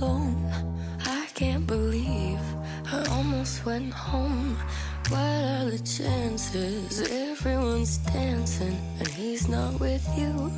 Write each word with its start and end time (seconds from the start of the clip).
alone. 0.00 0.50
I 1.06 1.26
can't 1.34 1.66
believe 1.66 2.40
I 2.92 3.04
almost 3.10 3.64
went 3.64 3.92
home. 3.92 4.56
What 5.08 5.18
are 5.18 5.70
the 5.70 5.78
chances? 5.78 7.00
Everyone's 7.10 7.98
dancing 7.98 8.78
and 8.98 9.08
he's 9.08 9.48
not 9.48 9.80
with 9.80 10.06
you. 10.16 10.50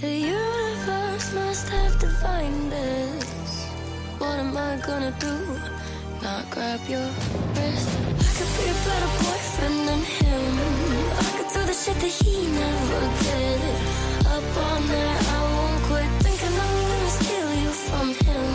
The 0.00 0.14
universe 0.38 1.34
must 1.34 1.68
have 1.70 1.98
defined 1.98 2.72
this. 2.72 3.66
What 4.18 4.38
am 4.38 4.56
I 4.56 4.76
gonna 4.86 5.14
do? 5.18 5.36
Not 6.22 6.50
grab 6.50 6.80
your 6.88 7.08
wrist. 7.54 7.90
I 8.18 8.32
could 8.36 8.52
be 8.58 8.64
a 8.70 8.76
better 8.86 9.12
boyfriend 9.22 9.88
than 9.88 10.02
him. 10.18 10.44
I 11.18 11.28
could 11.36 11.50
do 11.54 11.60
the 11.66 11.72
shit 11.72 11.98
that 12.02 12.14
he 12.20 12.34
never 12.60 13.02
did. 13.24 14.04
Up 14.26 14.44
I 14.56 15.42
won't 15.42 15.53
quit 15.86 16.10
thinking 16.24 16.54
I'm 16.64 16.76
gonna 16.90 17.10
steal 17.20 17.50
you 17.62 17.70
from 17.86 18.08
him. 18.26 18.48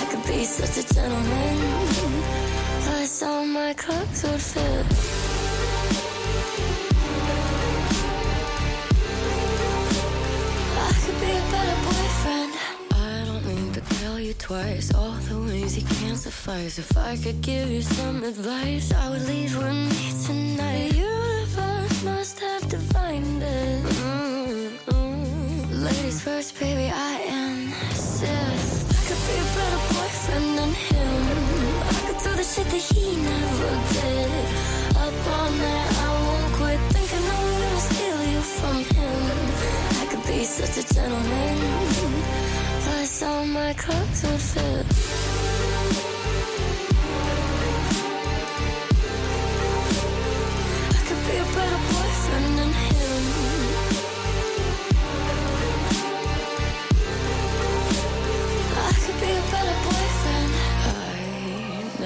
I 0.00 0.04
could 0.10 0.24
be 0.30 0.44
such 0.44 0.76
a 0.82 0.94
gentleman. 0.94 1.56
Plus, 2.84 3.22
all 3.22 3.44
my 3.44 3.72
clothes 3.74 4.22
would 4.24 4.44
fit. 4.52 4.86
I 10.86 10.92
could 11.02 11.18
be 11.24 11.32
a 11.42 11.44
better 11.54 11.78
boyfriend. 11.88 12.52
I 12.92 13.16
don't 13.28 13.44
need 13.52 13.74
to 13.74 13.82
tell 13.98 14.18
you 14.20 14.34
twice 14.34 14.94
all 14.94 15.16
the 15.28 15.38
ways 15.46 15.74
he 15.74 15.82
can't 15.96 16.18
suffice. 16.18 16.78
If 16.78 16.96
I 16.96 17.16
could 17.16 17.40
give 17.40 17.68
you 17.68 17.82
some 17.82 18.22
advice, 18.22 18.92
I 18.92 19.10
would 19.10 19.26
leave 19.26 19.56
with 19.56 19.78
me 19.90 20.04
tonight. 20.26 20.90
The 20.90 20.98
universe 20.98 22.04
must 22.04 22.40
have 22.40 22.68
defined 22.68 23.42
it. 23.42 23.93
Ladies 25.84 26.22
first, 26.22 26.58
baby, 26.58 26.90
I 26.90 27.12
insist. 27.28 28.88
I 28.88 29.02
could 29.06 29.22
be 29.28 29.36
a 29.36 29.48
better 29.54 29.82
boyfriend 29.92 30.58
than 30.58 30.72
him. 30.72 31.22
I 31.92 32.00
could 32.06 32.20
do 32.24 32.30
the 32.40 32.42
shit 32.42 32.68
that 32.72 32.84
he 32.88 33.04
never 33.30 33.72
did. 33.92 34.32
Up 34.96 35.16
all 35.36 35.50
night, 35.50 35.90
I 36.04 36.10
won't 36.24 36.52
quit 36.56 36.80
thinking 36.94 37.24
I'm 37.36 37.48
gonna 37.60 37.82
steal 37.90 38.20
you 38.32 38.40
from 38.56 38.76
him. 38.96 39.20
I 40.00 40.04
could 40.10 40.24
be 40.26 40.44
such 40.44 40.74
a 40.82 40.94
gentleman. 40.94 41.56
Plus, 42.84 43.22
all 43.22 43.44
my 43.44 43.74
clothes 43.74 44.22
would 44.24 44.40
fit. 44.40 45.53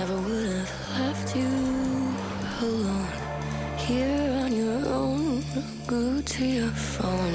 Never 0.08 0.22
would 0.22 0.46
have 0.46 1.00
left 1.00 1.36
you 1.36 1.48
alone 2.62 3.08
here 3.76 4.30
on 4.42 4.52
your 4.56 4.86
own. 4.86 5.42
glued 5.86 6.26
to 6.26 6.44
your 6.46 6.70
phone. 6.70 7.34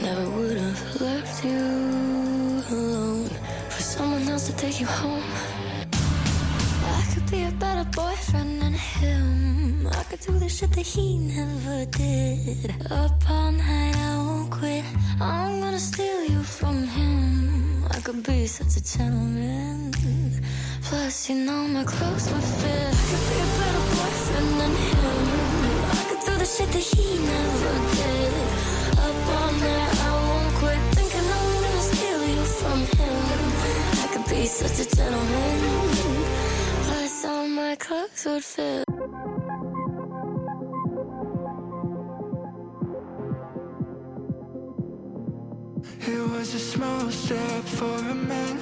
Never 0.00 0.30
would 0.30 0.56
have 0.56 1.00
left 1.00 1.44
you 1.44 1.60
alone 2.70 3.28
for 3.68 3.82
someone 3.82 4.26
else 4.28 4.46
to 4.46 4.56
take 4.56 4.80
you 4.80 4.86
home. 4.86 5.30
I 6.98 7.02
could 7.12 7.30
be 7.30 7.42
a 7.44 7.50
better 7.52 7.84
boyfriend 7.90 8.62
than 8.62 8.72
him. 8.72 9.86
I 9.88 10.02
could 10.04 10.20
do 10.20 10.38
the 10.38 10.48
shit 10.48 10.72
that 10.72 10.86
he 10.86 11.18
never 11.18 11.84
did. 11.86 12.70
Up 12.90 13.30
all 13.30 13.52
night, 13.52 13.96
I 13.96 14.16
won't 14.16 14.50
quit. 14.50 14.84
I'm 15.20 15.60
gonna 15.60 15.78
steal 15.78 16.24
you 16.24 16.42
from 16.42 16.86
him. 16.86 17.84
I 17.90 18.00
could 18.00 18.22
be 18.22 18.46
such 18.46 18.76
a 18.80 18.82
gentleman. 18.82 19.92
Plus, 20.88 21.28
you 21.28 21.34
know 21.34 21.66
my 21.66 21.82
clothes 21.82 22.30
would 22.32 22.44
fit. 22.60 22.94
I 22.94 23.04
could 23.08 23.24
be 23.28 23.36
a 23.42 23.48
better 23.58 23.84
boyfriend 23.90 24.50
than 24.60 24.74
him. 24.86 25.26
I 25.90 26.02
could 26.08 26.22
do 26.26 26.32
the 26.38 26.44
shit 26.44 26.70
that 26.70 26.86
he 26.90 27.06
never 27.26 27.74
did. 27.96 28.34
Up 29.04 29.26
all 29.36 29.52
night, 29.66 29.94
I 30.06 30.12
won't 30.26 30.54
quit 30.60 30.80
thinking 30.94 31.26
I'm 31.38 31.50
gonna 31.64 31.90
steal 31.90 32.22
you 32.34 32.44
from 32.60 32.78
him. 32.98 33.20
I 34.02 34.06
could 34.12 34.26
be 34.30 34.46
such 34.46 34.78
a 34.84 34.96
gentleman. 34.96 35.58
Plus, 36.86 37.24
all 37.24 37.48
my 37.48 37.74
clothes 37.74 38.24
would 38.26 38.44
fit. 38.44 38.84
It 46.08 46.22
was 46.30 46.54
a 46.54 46.60
small 46.60 47.10
step 47.10 47.64
for 47.64 47.96
a 47.96 48.14
man, 48.14 48.56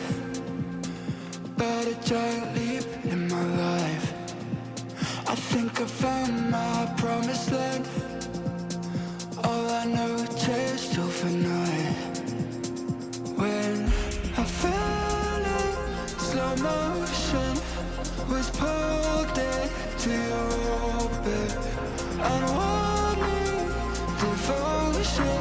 a 1.61 1.95
giant 2.05 2.55
leap 2.55 2.85
in 3.05 3.29
my 3.29 3.45
life. 3.57 4.13
I 5.27 5.35
think 5.35 5.81
I 5.81 5.85
found 5.85 6.51
my 6.51 6.93
promised 6.97 7.51
land. 7.53 7.89
All 9.43 9.67
I 9.71 9.85
know, 9.85 10.27
taste 10.37 10.99
overnight. 10.99 11.97
When 13.37 13.85
I 14.37 14.45
fell 14.45 15.45
in 15.59 15.75
slow 16.19 16.57
motion, 16.57 17.53
was 18.29 18.51
pulled 18.51 19.39
into 19.39 20.11
your 20.11 20.51
orbit, 20.99 21.53
unwanted 22.33 23.69
devotion. 24.21 25.41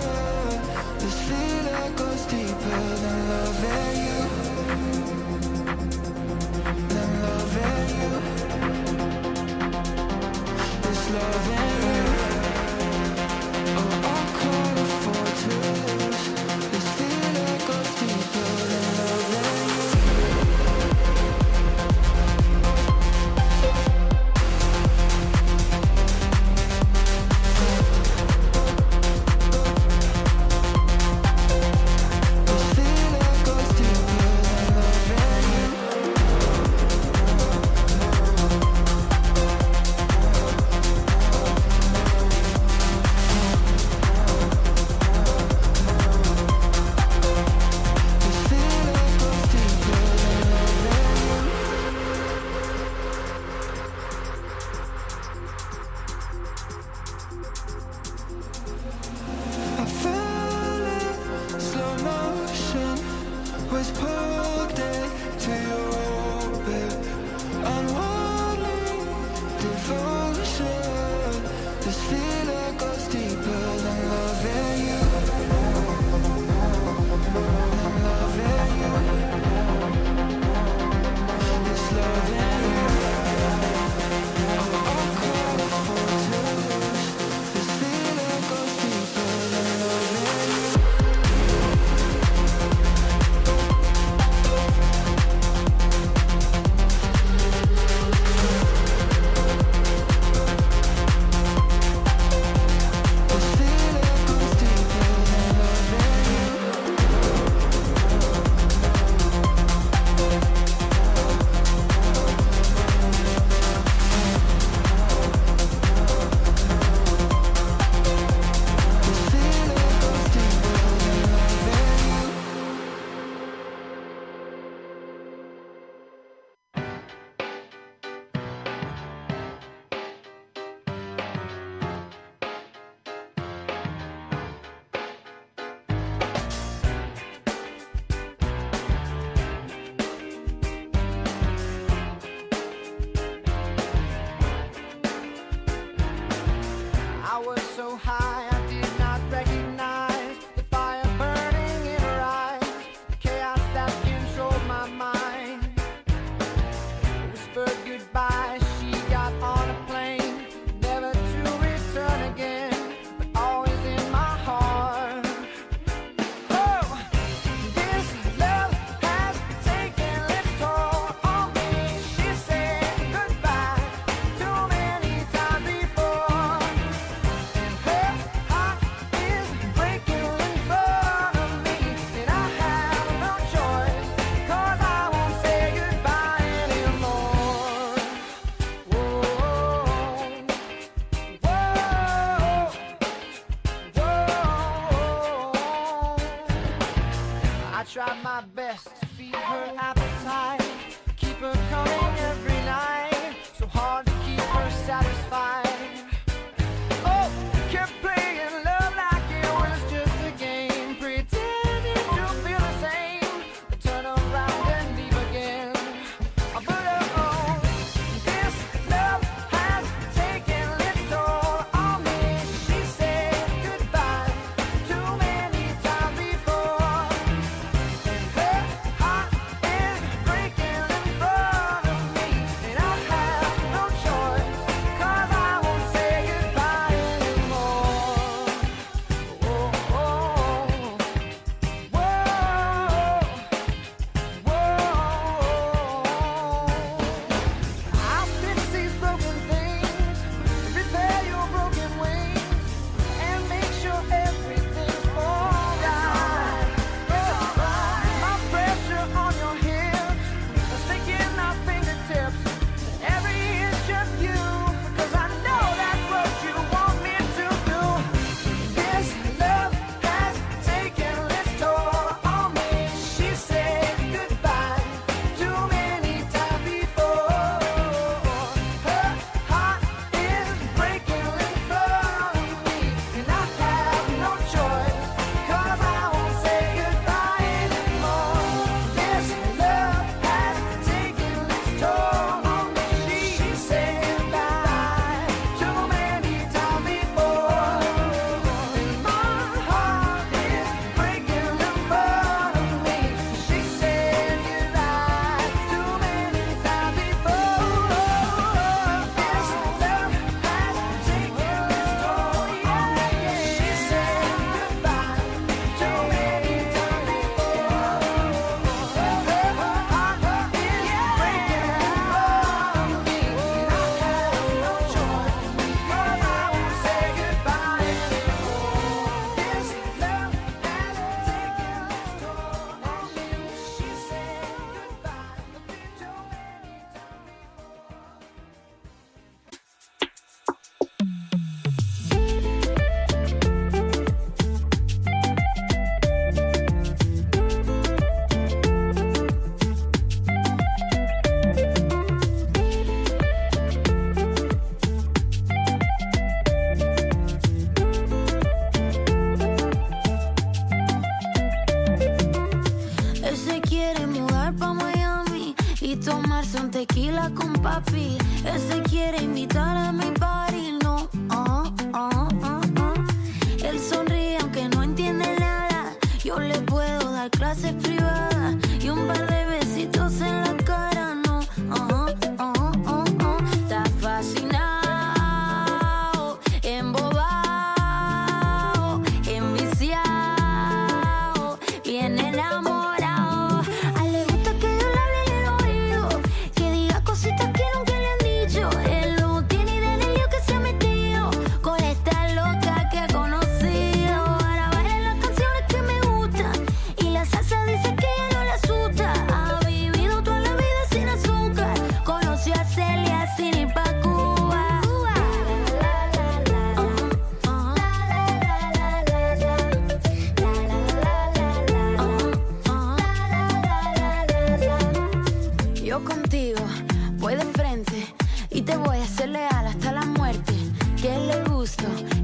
This 0.99 1.17
feeling 1.27 1.95
goes 1.95 2.25
deeper 2.25 2.81
than 3.03 3.17
loving 3.29 3.97
you, 4.07 4.22
loving 7.55 8.01
you. 8.01 8.09
This 10.81 11.09
loving 11.11 11.97
you. 11.97 12.02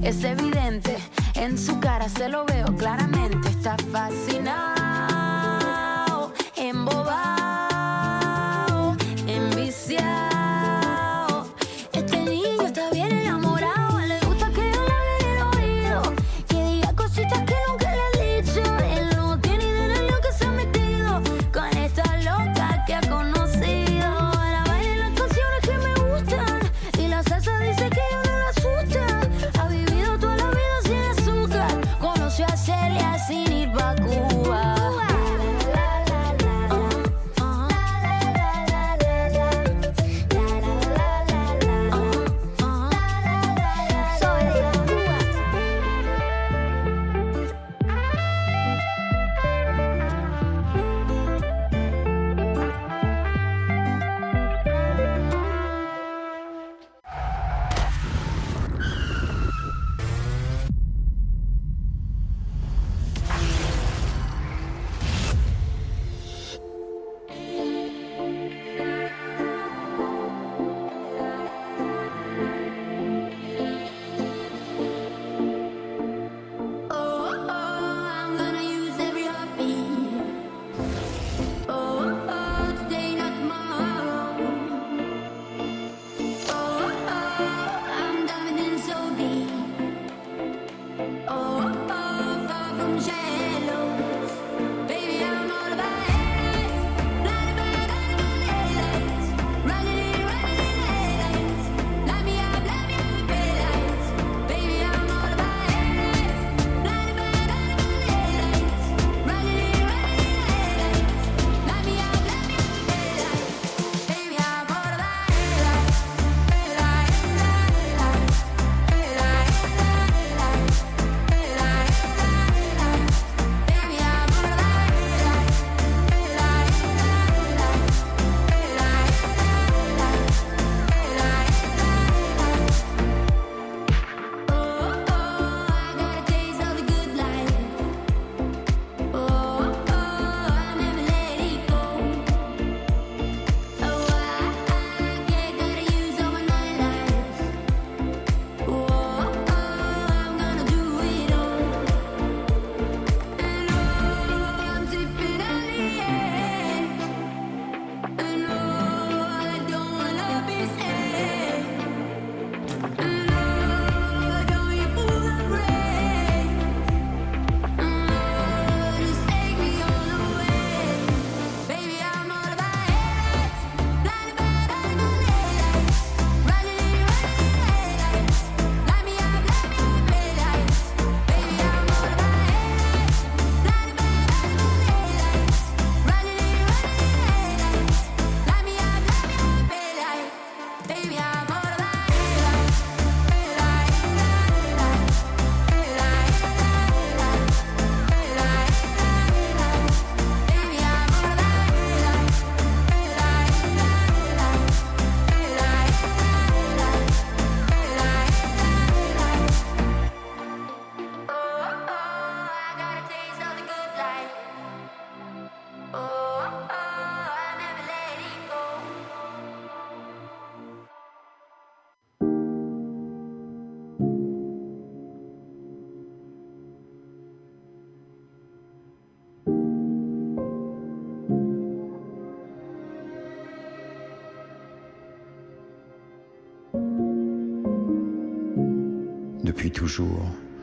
es 0.09 0.23
evidente. 0.23 0.97
En 1.35 1.57
su 1.57 1.79
cara 1.79 2.09
se 2.09 2.27
lo 2.29 2.45
veo 2.45 2.65
claramente. 2.75 3.49
Está 3.49 3.77
fascinado, 3.91 4.73
embobado. 6.55 7.58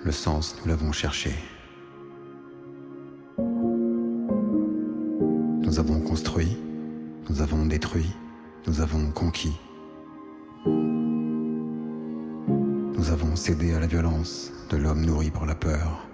le 0.05 0.13
sens, 0.13 0.57
nous 0.61 0.69
l'avons 0.69 0.93
cherché. 0.93 1.33
Nous 5.63 5.79
avons 5.81 6.01
construit, 6.01 6.57
nous 7.29 7.43
avons 7.43 7.67
détruit, 7.67 8.13
nous 8.67 8.81
avons 8.81 9.11
conquis. 9.11 9.59
Nous 12.95 13.11
avons 13.11 13.35
cédé 13.35 13.75
à 13.75 13.81
la 13.81 13.89
violence 13.89 14.53
de 14.71 14.77
l'homme 14.77 15.05
nourri 15.05 15.31
par 15.31 15.45
la 15.45 15.57
peur. 15.57 16.07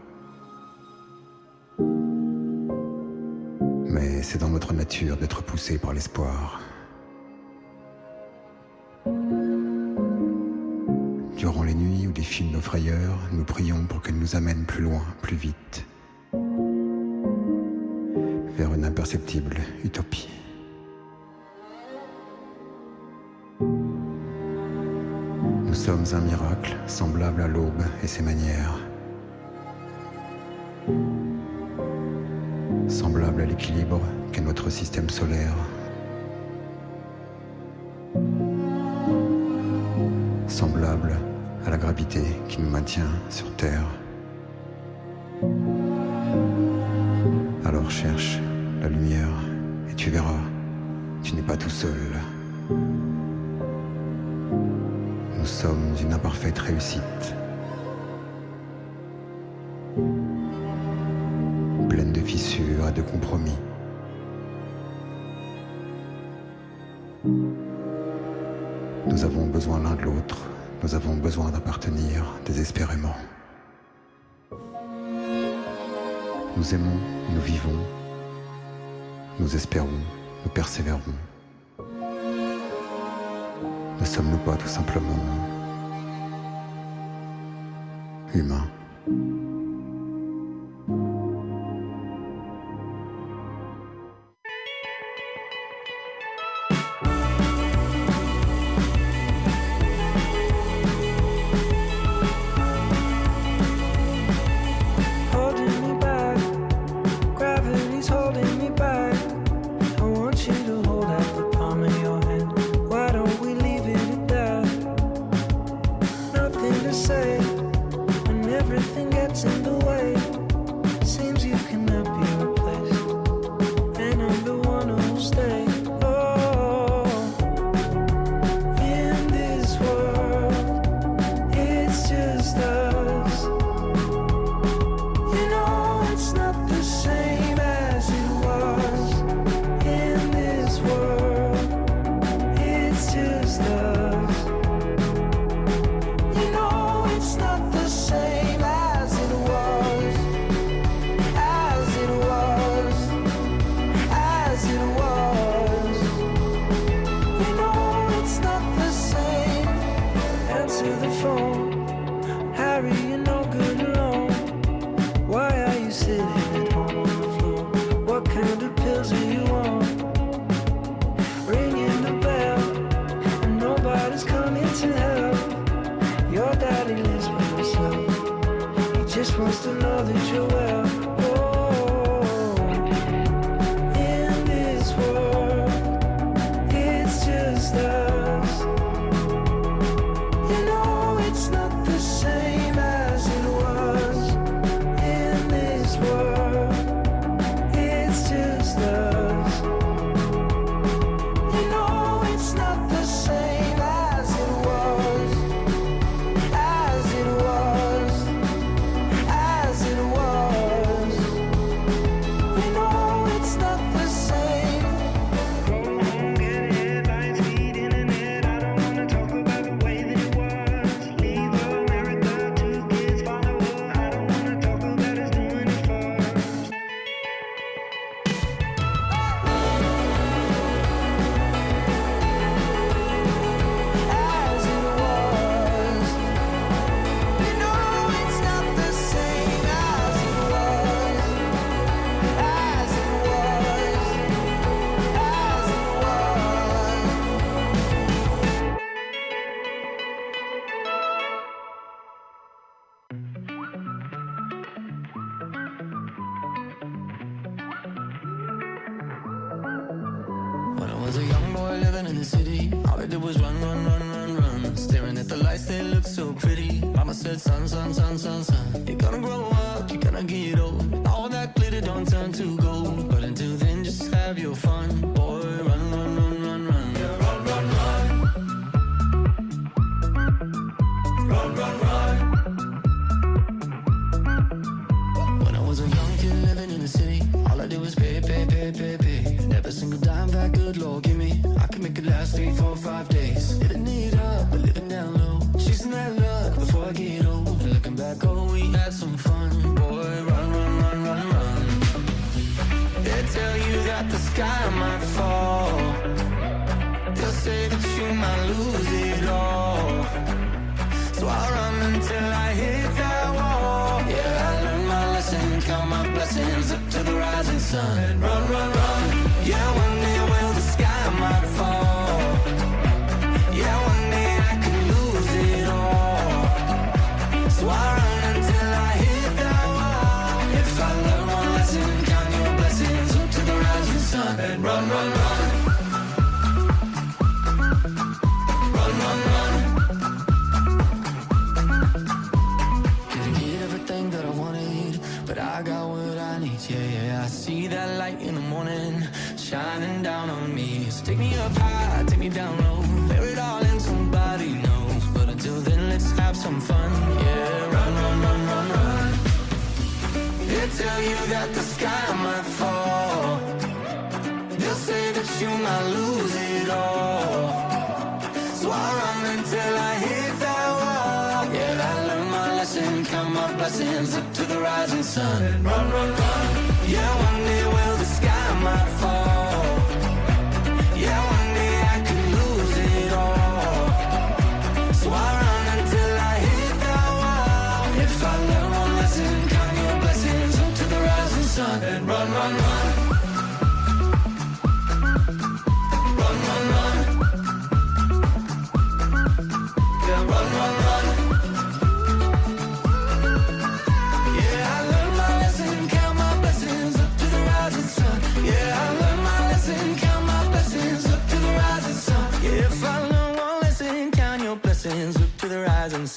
Mais 3.86 4.22
c'est 4.22 4.38
dans 4.38 4.48
notre 4.48 4.72
nature 4.72 5.18
d'être 5.18 5.42
poussé 5.42 5.78
par 5.78 5.92
l'espoir. 5.92 6.60
nos 12.52 12.60
frayeurs, 12.60 13.18
nous 13.32 13.44
prions 13.44 13.84
pour 13.84 14.00
qu'elles 14.00 14.18
nous 14.18 14.36
amènent 14.36 14.64
plus 14.64 14.82
loin, 14.82 15.02
plus 15.22 15.36
vite, 15.36 15.84
vers 18.56 18.72
une 18.74 18.84
imperceptible 18.84 19.56
utopie. 19.84 20.28
Nous 23.60 25.74
sommes 25.74 26.04
un 26.12 26.20
miracle 26.20 26.76
semblable 26.86 27.42
à 27.42 27.48
l'aube 27.48 27.82
et 28.04 28.06
ses 28.06 28.22
manières, 28.22 28.78
semblable 32.88 33.42
à 33.42 33.46
l'équilibre 33.46 34.00
qu'est 34.32 34.42
notre 34.42 34.70
système 34.70 35.10
solaire. 35.10 35.56
semblable 40.48 41.16
à 41.64 41.70
la 41.70 41.76
gravité 41.76 42.22
qui 42.48 42.60
nous 42.60 42.70
maintient 42.70 43.10
sur 43.28 43.50
Terre. 43.56 43.86
Alors 47.64 47.90
cherche 47.90 48.38
la 48.80 48.88
lumière 48.88 49.28
et 49.90 49.94
tu 49.94 50.10
verras, 50.10 50.40
tu 51.22 51.34
n'es 51.34 51.42
pas 51.42 51.56
tout 51.56 51.70
seul. 51.70 51.90
Nous 55.38 55.46
sommes 55.46 55.94
une 56.00 56.12
imparfaite 56.12 56.58
réussite, 56.58 57.34
pleine 61.88 62.12
de 62.12 62.20
fissures 62.20 62.88
et 62.88 62.92
de 62.92 63.02
compromis. 63.02 63.58
Nous 69.06 69.24
avons 69.24 69.46
besoin 69.46 69.80
l'un 69.80 69.94
de 69.94 70.02
l'autre 70.02 70.38
nous 70.82 70.96
avons 70.96 71.14
besoin 71.14 71.50
d'appartenir 71.50 72.24
désespérément. 72.44 73.14
Nous 76.56 76.74
aimons, 76.74 76.98
nous 77.30 77.40
vivons, 77.40 77.78
nous 79.38 79.54
espérons, 79.54 80.00
nous 80.44 80.50
persévérons. 80.50 81.00
Ne 84.00 84.04
sommes-nous 84.04 84.38
pas 84.38 84.56
tout 84.56 84.66
simplement 84.66 85.24
humains? 88.34 88.68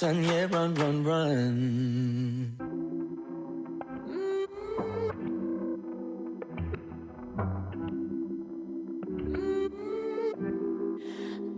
sun, 0.06 0.24
yeah, 0.24 0.46
run, 0.52 0.76
run, 0.76 1.04
run. 1.04 2.58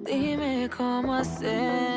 Dime 0.05 0.69
cómo 0.69 1.15
hacer. 1.15 1.96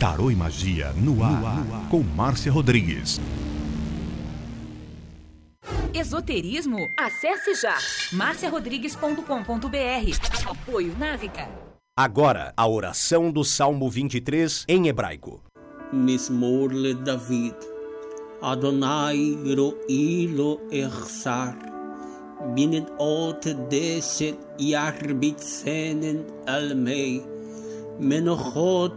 Tarô 0.00 0.30
e 0.30 0.34
Magia 0.34 0.94
no 0.94 1.22
ar, 1.22 1.42
no 1.42 1.74
ar. 1.74 1.88
com 1.90 2.02
Márcia 2.02 2.50
Rodrigues. 2.50 3.20
Esoterismo? 5.92 6.78
Acesse 6.98 7.54
já 7.60 7.76
marciarodrigues.com.br. 8.10 10.48
Apoio 10.48 10.96
Návica. 10.98 11.46
Agora, 11.94 12.54
a 12.56 12.66
oração 12.66 13.30
do 13.30 13.44
Salmo 13.44 13.90
23 13.90 14.64
em 14.66 14.88
hebraico. 14.88 15.42
Mismorle 15.92 16.94
David. 16.94 17.56
Adonai 18.40 19.36
ro'ilo 19.54 20.62
echsar. 20.72 21.58
Binet 22.54 22.90
ot 22.98 23.52
deset 23.68 24.38
yarbit 24.58 25.44
almei. 26.46 27.22
Menochot 27.98 28.96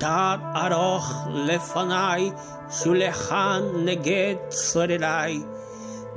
תת 0.00 0.38
ארוך 0.54 1.26
לפניי, 1.34 2.30
שולחן 2.70 3.62
נגד 3.84 4.34
צורריי. 4.48 5.40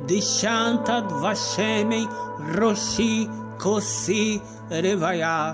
דשנת 0.06 0.90
דבשמי 1.08 2.06
ראשי 2.62 3.28
כוסי 3.60 4.40
רוויה. 4.72 5.54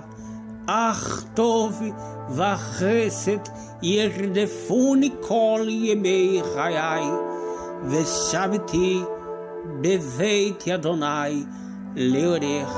אך 0.67 1.23
טוב 1.33 1.81
וחסד 2.29 3.49
ירדפוני 3.81 5.09
כל 5.21 5.65
ימי 5.69 6.41
חיי, 6.53 7.03
ושבתי 7.89 9.01
בבית 9.81 10.67
אדוני 10.67 11.43
לאורך 11.95 12.77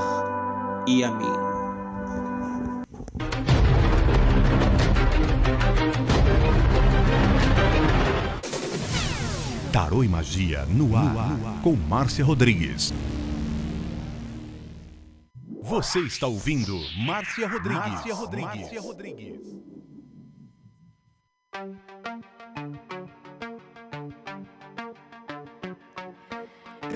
ימים. 0.86 1.41
Tarô 9.73 10.03
e 10.03 10.07
Magia 10.07 10.67
no 10.67 10.95
ar, 10.95 11.59
com 11.63 11.75
Márcia 11.75 12.23
Rodrigues. 12.23 12.93
Você 15.63 16.01
está 16.01 16.27
ouvindo 16.27 16.79
Márcia 17.03 17.47
Rodrigues. 17.47 17.79
Márcia 17.79 18.13
Rodrigues. 18.13 18.61
Márcia 18.61 18.81
Rodrigues. 18.81 19.39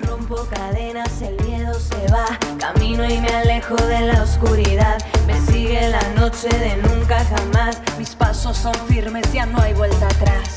Rompo 0.07 0.35
cadenas, 0.45 1.21
el 1.23 1.43
miedo 1.47 1.73
se 1.73 2.05
va. 2.11 2.27
Camino 2.59 3.09
y 3.09 3.19
me 3.19 3.29
alejo 3.29 3.75
de 3.75 4.01
la 4.01 4.21
oscuridad. 4.21 4.99
Me 5.25 5.41
sigue 5.47 5.89
la 5.89 6.13
noche 6.13 6.47
de 6.49 6.77
nunca 6.77 7.25
jamás. 7.25 7.81
Mis 7.97 8.13
pasos 8.13 8.55
son 8.55 8.75
firmes, 8.87 9.33
ya 9.33 9.47
no 9.47 9.59
hay 9.59 9.73
vuelta 9.73 10.05
atrás. 10.05 10.56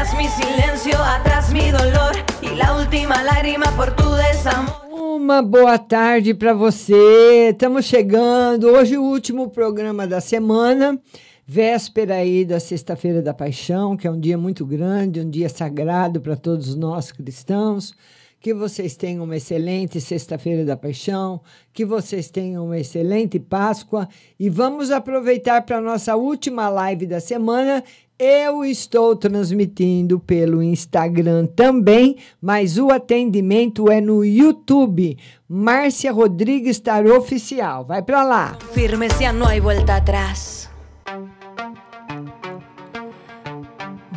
Mi 0.00 0.26
silencio, 0.28 0.96
atrás 0.98 1.52
mi 1.52 1.70
dolor. 1.70 2.16
Y 2.40 2.56
la 2.56 2.74
última 2.74 3.22
lágrima 3.22 3.66
por 3.76 3.94
tu 3.94 4.10
desamor. 4.14 4.74
Uma 4.90 5.42
boa 5.42 5.78
tarde 5.78 6.32
para 6.32 6.54
você. 6.54 7.50
Estamos 7.50 7.84
chegando. 7.84 8.68
Hoje 8.68 8.96
o 8.96 9.02
último 9.02 9.50
programa 9.50 10.06
da 10.06 10.18
semana, 10.18 10.98
véspera 11.46 12.14
aí 12.14 12.46
da 12.46 12.58
Sexta-feira 12.58 13.20
da 13.20 13.34
Paixão, 13.34 13.94
que 13.94 14.06
é 14.06 14.10
um 14.10 14.18
dia 14.18 14.38
muito 14.38 14.64
grande, 14.64 15.20
um 15.20 15.28
dia 15.28 15.50
sagrado 15.50 16.18
para 16.18 16.34
todos 16.34 16.74
nós 16.74 17.12
cristãos. 17.12 17.92
Que 18.40 18.54
vocês 18.54 18.96
tenham 18.96 19.24
uma 19.24 19.36
excelente 19.36 20.00
Sexta-feira 20.00 20.64
da 20.64 20.76
Paixão, 20.76 21.42
que 21.74 21.84
vocês 21.84 22.30
tenham 22.30 22.64
uma 22.64 22.78
excelente 22.78 23.38
Páscoa 23.38 24.08
e 24.38 24.48
vamos 24.48 24.90
aproveitar 24.90 25.60
para 25.62 25.76
a 25.76 25.80
nossa 25.80 26.16
última 26.16 26.70
live 26.70 27.06
da 27.06 27.20
semana. 27.20 27.84
Eu 28.18 28.64
estou 28.64 29.16
transmitindo 29.16 30.20
pelo 30.20 30.62
Instagram 30.62 31.46
também, 31.46 32.16
mas 32.40 32.76
o 32.76 32.90
atendimento 32.90 33.90
é 33.90 33.98
no 34.00 34.22
YouTube. 34.22 35.16
Márcia 35.48 36.12
Rodrigues 36.12 36.78
Tar 36.80 37.06
Oficial. 37.06 37.84
Vai 37.84 38.02
para 38.02 38.22
lá. 38.22 38.58
Firmes, 38.72 39.18
ya 39.20 39.32
no 39.32 39.46
hay 39.46 39.60
vuelta 39.60 39.96
atrás. 39.96 40.59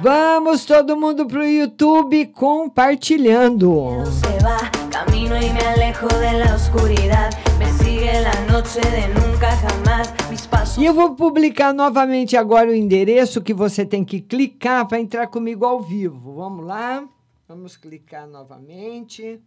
Vamos 0.03 0.65
todo 0.65 0.97
mundo 0.97 1.25
pro 1.25 1.45
YouTube 1.45 2.25
compartilhando. 2.33 4.03
Se 4.07 4.43
va, 4.43 4.69
camino 4.91 5.37
y 5.37 5.49
me 5.49 5.61
alejo 5.61 6.09
de 6.19 6.39
la 6.39 6.55
oscuridad. 6.55 7.29
Me 7.57 7.71
sigue 7.81 8.11
la 8.19 8.33
noche 8.51 8.81
de 8.81 9.07
nunca 9.07 9.51
jamás. 9.55 10.13
Mis 10.29 10.45
pasos. 10.45 10.77
E 10.77 10.83
eu 10.83 10.93
vou 10.93 11.15
publicar 11.15 11.73
novamente 11.73 12.35
agora 12.35 12.69
o 12.69 12.73
endereço 12.73 13.41
que 13.41 13.53
você 13.53 13.85
tem 13.85 14.03
que 14.03 14.19
clicar 14.19 14.85
para 14.89 14.99
entrar 14.99 15.27
comigo 15.27 15.63
ao 15.63 15.81
vivo. 15.81 16.35
Vamos 16.35 16.65
lá? 16.65 17.07
Vamos 17.47 17.77
clicar 17.77 18.27
novamente. 18.27 19.39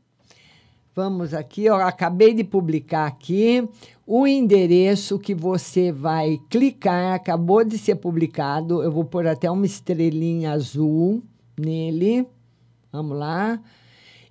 Vamos 0.94 1.34
aqui, 1.34 1.68
ó, 1.68 1.76
acabei 1.82 2.32
de 2.32 2.42
publicar 2.42 3.06
aqui 3.06 3.68
o 4.06 4.24
endereço 4.26 5.18
que 5.18 5.34
você 5.34 5.90
vai 5.90 6.38
clicar, 6.48 7.14
acabou 7.14 7.64
de 7.64 7.76
ser 7.76 7.96
publicado. 7.96 8.82
Eu 8.82 8.92
vou 8.92 9.04
pôr 9.04 9.26
até 9.26 9.50
uma 9.50 9.66
estrelinha 9.66 10.52
azul 10.52 11.22
nele. 11.58 12.24
Vamos 12.92 13.18
lá. 13.18 13.60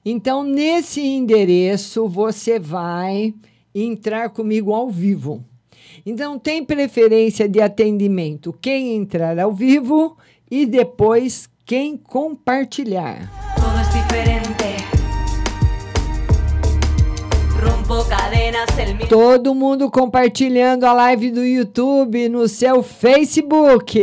Então, 0.05 0.43
nesse 0.43 1.01
endereço, 1.01 2.07
você 2.07 2.57
vai 2.57 3.34
entrar 3.73 4.30
comigo 4.30 4.73
ao 4.73 4.89
vivo. 4.89 5.43
Então, 6.05 6.39
tem 6.39 6.63
preferência 6.63 7.49
de 7.49 7.59
atendimento 7.59 8.53
quem 8.61 8.95
entrar 8.95 9.38
ao 9.38 9.51
vivo 9.51 10.15
e 10.49 10.65
depois 10.65 11.49
quem 11.65 11.97
compartilhar. 11.97 13.30
Todo 19.07 19.53
mundo 19.53 19.91
compartilhando 19.91 20.88
a 20.88 21.11
live 21.11 21.31
do 21.31 21.45
YouTube 21.45 22.27
no 22.29 22.47
seu 22.47 22.81
Facebook. 22.81 23.93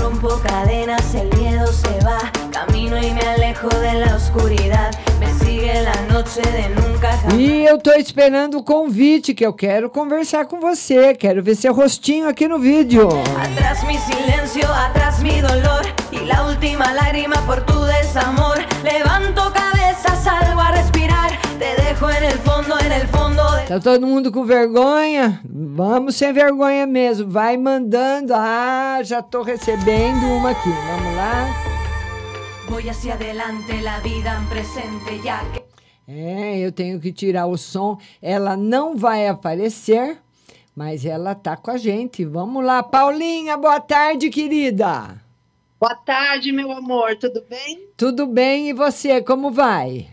Rompo 0.00 0.28
cadenas, 0.40 1.14
el 1.14 1.28
miedo 1.38 1.66
se 1.68 2.04
va. 2.04 2.18
Camino 2.50 2.98
y 2.98 3.12
me 3.12 3.20
alejo 3.20 3.68
de 3.68 3.94
la 4.04 4.16
oscuridad. 4.16 4.90
E 7.36 7.64
eu 7.64 7.78
tô 7.78 7.92
esperando 7.92 8.58
o 8.58 8.62
convite 8.62 9.34
que 9.34 9.44
eu 9.44 9.52
quero 9.52 9.88
conversar 9.88 10.46
com 10.46 10.58
você, 10.58 11.14
quero 11.14 11.42
ver 11.42 11.54
seu 11.54 11.72
rostinho 11.72 12.28
aqui 12.28 12.48
no 12.48 12.58
vídeo. 12.58 13.08
Atrás 13.40 13.84
mi 13.84 13.96
silencio, 13.98 14.68
atrás 14.72 15.20
mi 15.20 15.40
dolor 15.40 15.86
y 16.10 16.24
la 16.26 16.44
última 16.44 16.92
lágrima 16.92 17.36
por 17.46 17.60
tu 17.62 17.84
desamor. 17.84 18.58
Levanto 18.82 19.52
cabeza, 19.52 20.16
salgo 20.16 20.60
a 20.60 20.72
respirar. 20.72 21.38
Te 21.58 21.80
dejo 21.82 22.10
en 22.10 22.24
el 22.24 22.38
fondo, 22.38 22.78
en 22.80 22.92
el 22.92 23.06
fondo 23.08 23.56
de 23.56 23.66
Tá 23.66 23.78
todo 23.78 24.06
mundo 24.06 24.32
com 24.32 24.44
vergonha? 24.44 25.40
Vamos 25.44 26.16
sem 26.16 26.32
vergonha 26.32 26.86
mesmo. 26.86 27.30
Vai 27.30 27.56
mandando. 27.56 28.32
Ah, 28.34 29.00
já 29.02 29.22
tô 29.22 29.42
recebendo 29.42 30.26
uma 30.26 30.50
aqui. 30.50 30.70
Vamos 30.70 31.16
lá. 31.16 31.68
Voy 32.68 32.88
hacia 32.88 33.14
adelante, 33.14 33.80
la 33.80 34.00
vida 34.00 34.36
en 34.36 34.46
presente 34.46 35.20
ya 35.22 35.40
que 35.52 35.67
É, 36.10 36.58
eu 36.58 36.72
tenho 36.72 36.98
que 36.98 37.12
tirar 37.12 37.44
o 37.46 37.58
som. 37.58 37.98
Ela 38.22 38.56
não 38.56 38.96
vai 38.96 39.28
aparecer, 39.28 40.16
mas 40.74 41.04
ela 41.04 41.34
tá 41.34 41.54
com 41.54 41.70
a 41.70 41.76
gente. 41.76 42.24
Vamos 42.24 42.64
lá, 42.64 42.82
Paulinha, 42.82 43.58
boa 43.58 43.78
tarde, 43.78 44.30
querida. 44.30 45.20
Boa 45.78 45.94
tarde, 45.94 46.50
meu 46.50 46.72
amor, 46.72 47.16
tudo 47.16 47.44
bem? 47.48 47.90
Tudo 47.94 48.26
bem 48.26 48.70
e 48.70 48.72
você, 48.72 49.20
como 49.20 49.50
vai? 49.50 50.08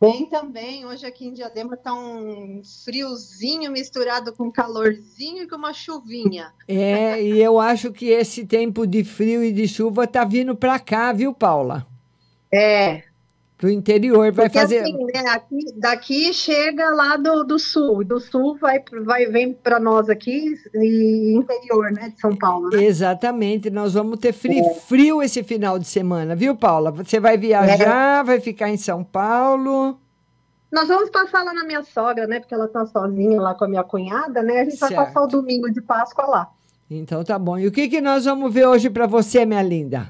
Bem 0.00 0.26
também. 0.26 0.86
Hoje 0.86 1.04
aqui 1.04 1.26
em 1.26 1.32
Diadema 1.32 1.76
tá 1.76 1.92
um 1.92 2.62
friozinho 2.84 3.72
misturado 3.72 4.32
com 4.32 4.52
calorzinho 4.52 5.42
e 5.42 5.48
com 5.48 5.56
uma 5.56 5.72
chuvinha. 5.72 6.52
É, 6.68 7.20
e 7.20 7.42
eu 7.42 7.58
acho 7.58 7.92
que 7.92 8.10
esse 8.10 8.46
tempo 8.46 8.86
de 8.86 9.02
frio 9.02 9.42
e 9.42 9.50
de 9.50 9.66
chuva 9.66 10.06
tá 10.06 10.22
vindo 10.24 10.54
pra 10.54 10.78
cá, 10.78 11.12
viu, 11.12 11.34
Paula? 11.34 11.84
É, 12.52 13.02
Pro 13.58 13.70
interior 13.70 14.30
vai 14.32 14.46
porque 14.46 14.58
fazer. 14.58 14.80
assim, 14.80 15.04
né, 15.06 15.20
aqui, 15.30 15.58
daqui 15.76 16.32
chega 16.34 16.90
lá 16.90 17.16
do, 17.16 17.42
do 17.42 17.58
sul, 17.58 18.04
do 18.04 18.20
sul 18.20 18.58
vai, 18.60 18.82
vai 19.02 19.24
vem 19.26 19.54
para 19.54 19.80
nós 19.80 20.10
aqui 20.10 20.54
e 20.74 21.34
interior, 21.34 21.90
né, 21.90 22.10
de 22.10 22.20
São 22.20 22.36
Paulo, 22.36 22.68
né? 22.68 22.84
Exatamente, 22.84 23.70
nós 23.70 23.94
vamos 23.94 24.18
ter 24.18 24.34
frio, 24.34 24.62
frio 24.86 25.22
esse 25.22 25.42
final 25.42 25.78
de 25.78 25.86
semana, 25.86 26.36
viu, 26.36 26.54
Paula? 26.54 26.90
Você 26.90 27.18
vai 27.18 27.38
viajar, 27.38 28.22
vai 28.24 28.40
ficar 28.40 28.68
em 28.68 28.76
São 28.76 29.02
Paulo. 29.02 29.98
Nós 30.70 30.88
vamos 30.88 31.08
passar 31.08 31.42
lá 31.42 31.54
na 31.54 31.64
minha 31.64 31.82
sogra, 31.82 32.26
né, 32.26 32.40
porque 32.40 32.52
ela 32.52 32.68
tá 32.68 32.84
sozinha 32.84 33.40
lá 33.40 33.54
com 33.54 33.64
a 33.64 33.68
minha 33.68 33.84
cunhada, 33.84 34.42
né? 34.42 34.60
A 34.60 34.64
gente 34.64 34.78
vai 34.78 34.90
Certo. 34.90 35.06
passar 35.06 35.22
o 35.22 35.26
domingo 35.28 35.70
de 35.72 35.80
Páscoa 35.80 36.26
lá. 36.26 36.50
Então 36.90 37.24
tá 37.24 37.38
bom. 37.38 37.58
E 37.58 37.66
o 37.66 37.72
que, 37.72 37.88
que 37.88 38.02
nós 38.02 38.26
vamos 38.26 38.52
ver 38.52 38.66
hoje 38.66 38.90
para 38.90 39.06
você, 39.06 39.46
minha 39.46 39.62
linda? 39.62 40.08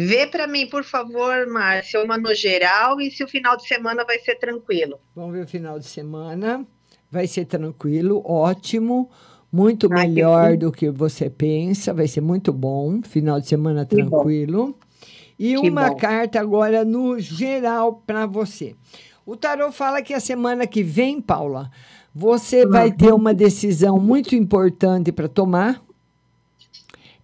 Vê 0.00 0.28
para 0.28 0.46
mim, 0.46 0.68
por 0.68 0.84
favor, 0.84 1.44
Márcia, 1.48 2.00
uma 2.04 2.16
no 2.16 2.32
geral 2.32 3.00
e 3.00 3.10
se 3.10 3.24
o 3.24 3.28
final 3.28 3.56
de 3.56 3.66
semana 3.66 4.04
vai 4.04 4.16
ser 4.20 4.36
tranquilo. 4.36 5.00
Vamos 5.16 5.32
ver 5.32 5.42
o 5.44 5.48
final 5.48 5.76
de 5.76 5.86
semana. 5.86 6.64
Vai 7.10 7.26
ser 7.26 7.46
tranquilo, 7.46 8.22
ótimo, 8.24 9.10
muito 9.50 9.88
Ai, 9.92 10.02
que 10.06 10.08
melhor 10.14 10.50
bom. 10.52 10.56
do 10.58 10.70
que 10.72 10.88
você 10.88 11.28
pensa. 11.28 11.92
Vai 11.92 12.06
ser 12.06 12.20
muito 12.20 12.52
bom. 12.52 13.00
Final 13.02 13.40
de 13.40 13.48
semana 13.48 13.84
Que 13.84 13.96
tranquilo. 13.96 14.78
E 15.36 15.54
Que 15.54 15.68
uma 15.68 15.88
bom. 15.88 15.96
carta 15.96 16.38
agora 16.38 16.84
no 16.84 17.18
geral 17.18 18.00
para 18.06 18.24
você. 18.24 18.76
O 19.26 19.36
tarô 19.36 19.72
fala 19.72 20.00
que 20.00 20.14
a 20.14 20.20
semana 20.20 20.64
que 20.66 20.82
vem, 20.82 21.20
Paula, 21.20 21.70
você 22.14 22.64
Hum. 22.64 22.70
vai 22.70 22.92
ter 22.92 23.12
uma 23.12 23.34
decisão 23.34 23.98
muito 23.98 24.36
importante 24.36 25.10
para 25.10 25.26
tomar. 25.28 25.82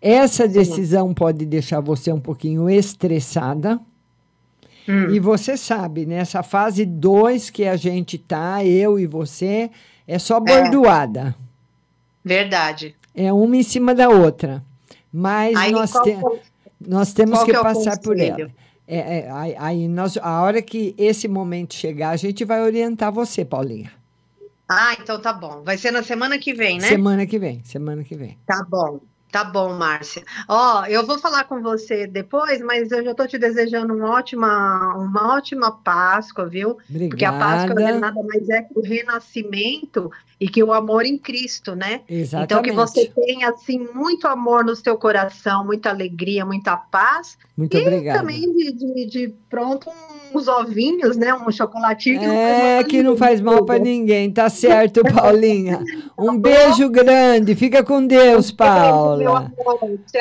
Essa 0.07 0.47
decisão 0.47 1.15
pode 1.15 1.47
deixar 1.47 1.81
você 1.81 2.13
um 2.13 2.21
pouquinho 2.21 2.69
estressada. 2.69 3.81
Hum. 4.87 5.09
E 5.09 5.19
você 5.19 5.57
sabe, 5.57 6.05
nessa 6.05 6.43
fase 6.43 6.85
2 6.85 7.49
que 7.49 7.65
a 7.65 7.75
gente 7.75 8.19
tá, 8.19 8.63
eu 8.63 8.99
e 8.99 9.07
você, 9.07 9.71
é 10.07 10.19
só 10.19 10.39
bordoada. 10.39 11.35
Verdade. 12.23 12.95
É 13.15 13.33
uma 13.33 13.57
em 13.57 13.63
cima 13.63 13.95
da 13.95 14.11
outra. 14.11 14.63
Mas 15.11 15.57
Aí, 15.57 15.73
nós, 15.73 15.91
te- 15.91 16.11
é 16.11 16.21
nós 16.87 17.15
temos 17.15 17.39
que 17.39 17.53
que 17.53 17.57
é 17.57 17.63
passar 17.63 17.99
por 17.99 18.19
ela. 18.19 18.51
É, 18.87 19.21
é, 19.21 19.31
aí 19.59 19.89
nós, 19.89 20.19
a 20.19 20.43
hora 20.43 20.61
que 20.61 20.95
esse 20.99 21.27
momento 21.29 21.73
chegar, 21.73 22.11
a 22.11 22.17
gente 22.17 22.45
vai 22.45 22.61
orientar 22.63 23.11
você, 23.11 23.43
Paulinha. 23.43 23.91
Ah, 24.69 24.95
então 25.01 25.19
tá 25.19 25.33
bom. 25.33 25.63
Vai 25.65 25.79
ser 25.79 25.91
na 25.93 26.03
semana 26.03 26.39
que 26.39 26.53
vem, 26.53 26.79
né? 26.79 26.89
Semana 26.89 27.25
que 27.25 27.39
vem, 27.39 27.63
semana 27.65 28.05
que 28.05 28.15
vem. 28.15 28.37
Tá 28.47 28.63
bom. 28.69 29.01
Tá 29.35 29.43
bom, 29.43 29.73
Márcia. 29.75 30.23
Ó, 30.49 30.85
eu 30.87 31.05
vou 31.05 31.19
falar 31.19 31.43
com 31.43 31.61
você 31.61 32.07
depois, 32.07 32.61
mas 32.63 32.93
eu 32.93 33.03
já 33.03 33.13
tô 33.13 33.27
te 33.27 33.37
desejando 33.37 33.93
uma 33.93 34.11
ótima, 34.13 34.95
uma 34.97 35.35
ótima 35.35 35.73
Páscoa, 35.73 36.47
viu? 36.47 36.79
Porque 37.09 37.25
a 37.25 37.33
Páscoa 37.33 37.73
Obrigada. 37.73 37.99
nada 37.99 38.23
mais 38.23 38.49
é 38.49 38.63
que 38.63 38.79
o 38.79 38.81
renascimento 38.81 40.09
e 40.41 40.49
que 40.49 40.63
o 40.63 40.73
amor 40.73 41.05
em 41.05 41.19
Cristo, 41.19 41.75
né? 41.75 42.03
Então 42.09 42.63
que 42.63 42.71
Exatamente. 42.71 42.75
você 42.77 43.07
tenha 43.13 43.49
assim 43.51 43.79
muito 43.93 44.29
amor 44.29 44.65
no 44.65 44.77
seu 44.77 44.97
coração, 44.97 45.65
muita 45.65 45.91
alegria, 45.91 46.47
muita 46.47 46.77
paz 46.77 47.37
Muito 47.57 47.77
e 47.77 47.81
obrigada. 47.81 48.21
também 48.21 48.41
de, 48.55 48.73
de- 48.73 49.07
de 49.07 49.35
pronto 49.51 49.91
um 49.91 50.14
uns 50.35 50.49
ovinhos, 50.49 51.17
né? 51.17 51.35
Um 51.35 51.51
chocolatinho 51.51 52.21
que 52.21 52.27
É, 52.27 52.85
que 52.85 53.03
não 53.03 53.17
faz 53.17 53.41
mal 53.41 53.65
para 53.65 53.79
ninguém, 53.79 54.31
tá 54.31 54.49
certo, 54.49 55.03
Paulinha. 55.15 55.83
Um 56.19 56.39
beijo 56.39 56.89
grande, 56.89 57.55
fica 57.55 57.83
com 57.83 58.07
Deus, 58.07 58.51
Paula. 58.51 59.53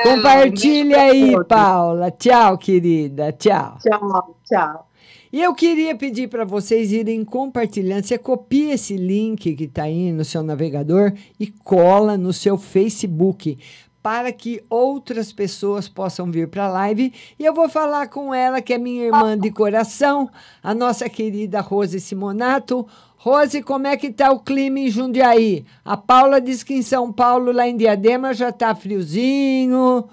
Compartilha 0.03 1.01
aí, 1.01 1.33
Paula. 1.45 2.11
Tchau, 2.11 2.57
querida. 2.57 3.31
Tchau. 3.31 3.77
Tchau, 3.81 4.37
tchau. 4.45 4.87
E 5.31 5.41
eu 5.41 5.55
queria 5.55 5.95
pedir 5.95 6.27
para 6.27 6.45
vocês 6.45 6.91
irem 6.91 7.25
compartilhando. 7.25 8.03
Você 8.03 8.19
copia 8.19 8.75
esse 8.75 8.95
link 8.95 9.55
que 9.55 9.63
está 9.63 9.83
aí 9.83 10.11
no 10.11 10.23
seu 10.23 10.43
navegador 10.43 11.11
e 11.39 11.47
cola 11.47 12.15
no 12.15 12.31
seu 12.31 12.55
Facebook 12.55 13.57
para 14.03 14.33
que 14.33 14.61
outras 14.69 15.31
pessoas 15.31 15.87
possam 15.87 16.29
vir 16.29 16.49
para 16.49 16.65
a 16.65 16.69
live. 16.69 17.13
E 17.39 17.45
eu 17.45 17.53
vou 17.53 17.69
falar 17.69 18.09
com 18.09 18.33
ela, 18.33 18.61
que 18.61 18.73
é 18.73 18.77
minha 18.77 19.05
irmã 19.05 19.37
de 19.37 19.49
coração, 19.49 20.29
a 20.61 20.75
nossa 20.75 21.07
querida 21.07 21.61
Rose 21.61 22.01
Simonato. 22.01 22.85
Rose, 23.15 23.63
como 23.63 23.87
é 23.87 23.95
que 23.95 24.11
tá 24.11 24.29
o 24.29 24.41
clima 24.41 24.79
em 24.79 24.89
Jundiaí? 24.89 25.65
A 25.85 25.95
Paula 25.95 26.41
diz 26.41 26.61
que 26.61 26.73
em 26.73 26.81
São 26.81 27.13
Paulo, 27.13 27.53
lá 27.53 27.65
em 27.65 27.77
Diadema, 27.77 28.33
já 28.33 28.51
tá 28.51 28.75
friozinho, 28.75 30.09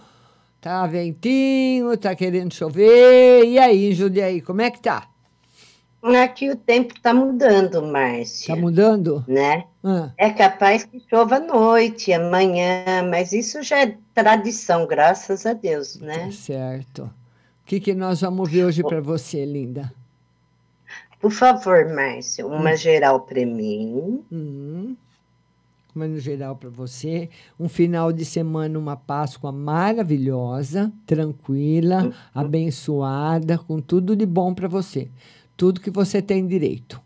tá 0.61 0.87
ventinho, 0.87 1.97
tá 1.97 2.15
querendo 2.15 2.55
chover. 2.55 3.45
E 3.45 3.59
aí, 3.59 3.91
em 3.91 3.93
Jundiaí, 3.93 4.41
como 4.41 4.63
é 4.63 4.71
que 4.71 4.81
tá? 4.81 5.10
Aqui 6.03 6.49
o 6.51 6.57
tempo 6.57 6.95
está 6.95 7.13
mudando, 7.13 7.83
Márcia. 7.83 8.55
Tá 8.55 8.61
mudando? 8.61 9.23
Né? 9.29 9.65
Ah. 9.85 10.11
É 10.17 10.31
capaz 10.31 10.83
que 10.85 11.03
chova 11.11 11.37
à 11.37 11.41
noite, 11.41 12.11
amanhã, 12.13 13.03
mas 13.11 13.33
isso 13.33 13.63
já 13.63 13.81
é 13.83 13.97
tradição, 14.15 14.87
graças 14.87 15.45
a 15.45 15.53
Deus, 15.53 15.97
né? 15.97 16.27
Tá 16.27 16.33
certo. 16.33 17.03
O 17.03 17.67
que, 17.67 17.79
que 17.81 17.95
nós 17.95 18.23
vamos 18.23 18.51
ver 18.51 18.65
hoje 18.65 18.83
para 18.83 19.01
você, 19.01 19.45
linda? 19.45 19.93
Por 21.21 21.31
favor, 21.31 21.87
Márcia, 21.95 22.47
uma 22.47 22.73
Hum. 22.73 22.77
geral 22.77 23.21
para 23.21 23.45
mim. 23.45 24.25
Hum. 24.33 24.97
Uma 25.95 26.07
no 26.07 26.19
geral 26.19 26.57
para 26.57 26.71
você. 26.71 27.29
Um 27.59 27.69
final 27.69 28.11
de 28.11 28.25
semana, 28.25 28.79
uma 28.79 28.97
Páscoa 28.97 29.53
maravilhosa, 29.53 30.91
tranquila, 31.05 32.11
abençoada, 32.35 33.59
com 33.59 33.81
tudo 33.81 34.17
de 34.17 34.25
bom 34.25 34.55
para 34.55 34.69
você. 34.69 35.09
Tudo 35.61 35.79
que 35.79 35.91
você 35.91 36.23
tem 36.23 36.47
direito. 36.47 36.99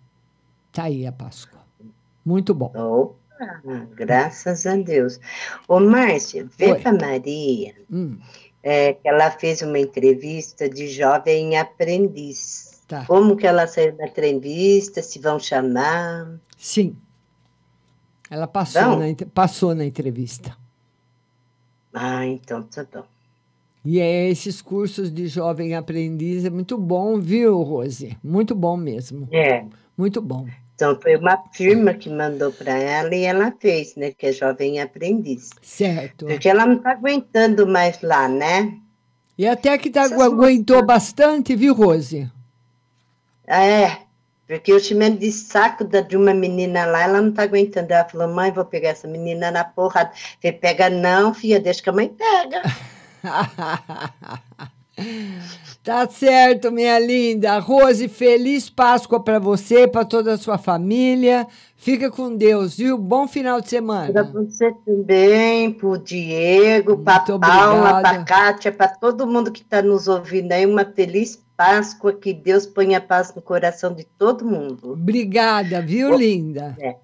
Tá 0.70 0.84
aí 0.84 1.04
a 1.08 1.10
Páscoa. 1.10 1.58
Muito 2.24 2.54
bom. 2.54 2.70
Opa, 2.72 3.88
graças 3.96 4.64
a 4.64 4.76
Deus. 4.76 5.18
Ô, 5.66 5.80
Márcia, 5.80 6.46
vê 6.56 6.70
Oi. 6.70 6.80
para 6.80 6.92
Maria 6.92 7.74
Hum. 7.90 8.16
é, 8.62 8.92
que 8.92 9.08
ela 9.08 9.28
fez 9.32 9.60
uma 9.60 9.76
entrevista 9.76 10.68
de 10.68 10.86
jovem 10.86 11.58
aprendiz. 11.58 12.80
Tá. 12.86 13.04
Como 13.06 13.36
que 13.36 13.44
ela 13.44 13.66
saiu 13.66 13.96
da 13.96 14.06
entrevista, 14.06 15.02
se 15.02 15.18
vão 15.18 15.40
chamar. 15.40 16.38
Sim. 16.56 16.96
Ela 18.30 18.46
passou, 18.46 18.96
na, 19.00 19.06
passou 19.34 19.74
na 19.74 19.84
entrevista. 19.84 20.56
Ah, 21.92 22.24
então 22.24 22.62
tá 22.62 22.86
bom. 22.94 23.13
E 23.84 24.00
é 24.00 24.30
esses 24.30 24.62
cursos 24.62 25.12
de 25.12 25.26
jovem 25.26 25.74
aprendiz 25.74 26.44
é 26.44 26.50
muito 26.50 26.78
bom, 26.78 27.20
viu, 27.20 27.60
Rose? 27.62 28.16
Muito 28.24 28.54
bom 28.54 28.76
mesmo. 28.76 29.28
É. 29.30 29.64
Muito 29.96 30.22
bom. 30.22 30.46
Então 30.74 30.98
foi 31.00 31.16
uma 31.16 31.36
firma 31.52 31.92
que 31.92 32.08
mandou 32.08 32.50
para 32.50 32.72
ela 32.72 33.14
e 33.14 33.24
ela 33.24 33.52
fez, 33.60 33.94
né? 33.94 34.10
Que 34.10 34.28
é 34.28 34.32
jovem 34.32 34.80
aprendiz. 34.80 35.50
Certo. 35.60 36.26
Porque 36.26 36.48
ela 36.48 36.64
não 36.64 36.76
está 36.76 36.92
aguentando 36.92 37.66
mais 37.66 38.00
lá, 38.00 38.26
né? 38.26 38.74
E 39.36 39.46
até 39.46 39.76
que 39.76 39.90
tá, 39.90 40.04
aguentou 40.04 40.84
bastante, 40.84 41.54
viu, 41.54 41.74
Rose? 41.74 42.30
É, 43.46 43.98
porque 44.46 44.72
o 44.72 44.80
chimento 44.80 45.18
de 45.18 45.30
saco 45.30 45.84
da, 45.84 46.00
de 46.00 46.16
uma 46.16 46.32
menina 46.32 46.86
lá, 46.86 47.02
ela 47.02 47.20
não 47.20 47.32
tá 47.32 47.42
aguentando. 47.42 47.92
Ela 47.92 48.04
falou, 48.04 48.28
mãe, 48.28 48.50
vou 48.50 48.64
pegar 48.64 48.90
essa 48.90 49.08
menina 49.08 49.50
na 49.50 49.64
porrada. 49.64 50.12
Falei, 50.40 50.56
pega 50.56 50.88
não, 50.88 51.34
filha, 51.34 51.60
deixa 51.60 51.82
que 51.82 51.90
a 51.90 51.92
mãe 51.92 52.08
pega. 52.08 52.62
Tá 55.82 56.08
certo, 56.08 56.70
minha 56.70 56.98
linda. 56.98 57.58
Rose, 57.58 58.08
feliz 58.08 58.70
Páscoa 58.70 59.22
para 59.22 59.38
você, 59.38 59.88
para 59.88 60.04
toda 60.04 60.34
a 60.34 60.38
sua 60.38 60.56
família. 60.56 61.46
Fica 61.76 62.10
com 62.10 62.34
Deus, 62.34 62.76
viu? 62.76 62.96
Bom 62.96 63.26
final 63.26 63.60
de 63.60 63.66
Para 63.66 63.70
semana. 63.70 64.22
você 64.32 64.72
também, 64.86 65.72
pro 65.72 65.98
Diego, 65.98 66.98
para 66.98 67.20
Paula, 67.38 67.90
obrigada. 67.90 68.00
para 68.02 68.24
Kátia, 68.24 68.72
para 68.72 68.88
todo 68.88 69.26
mundo 69.26 69.50
que 69.52 69.62
está 69.62 69.82
nos 69.82 70.06
ouvindo 70.08 70.52
aí, 70.52 70.64
uma 70.64 70.84
feliz 70.84 71.42
Páscoa, 71.56 72.12
que 72.12 72.32
Deus 72.32 72.66
ponha 72.66 73.00
paz 73.00 73.34
no 73.34 73.42
coração 73.42 73.92
de 73.92 74.04
todo 74.04 74.44
mundo. 74.44 74.92
Obrigada, 74.92 75.80
viu, 75.82 76.16
linda? 76.16 76.74
É. 76.80 76.96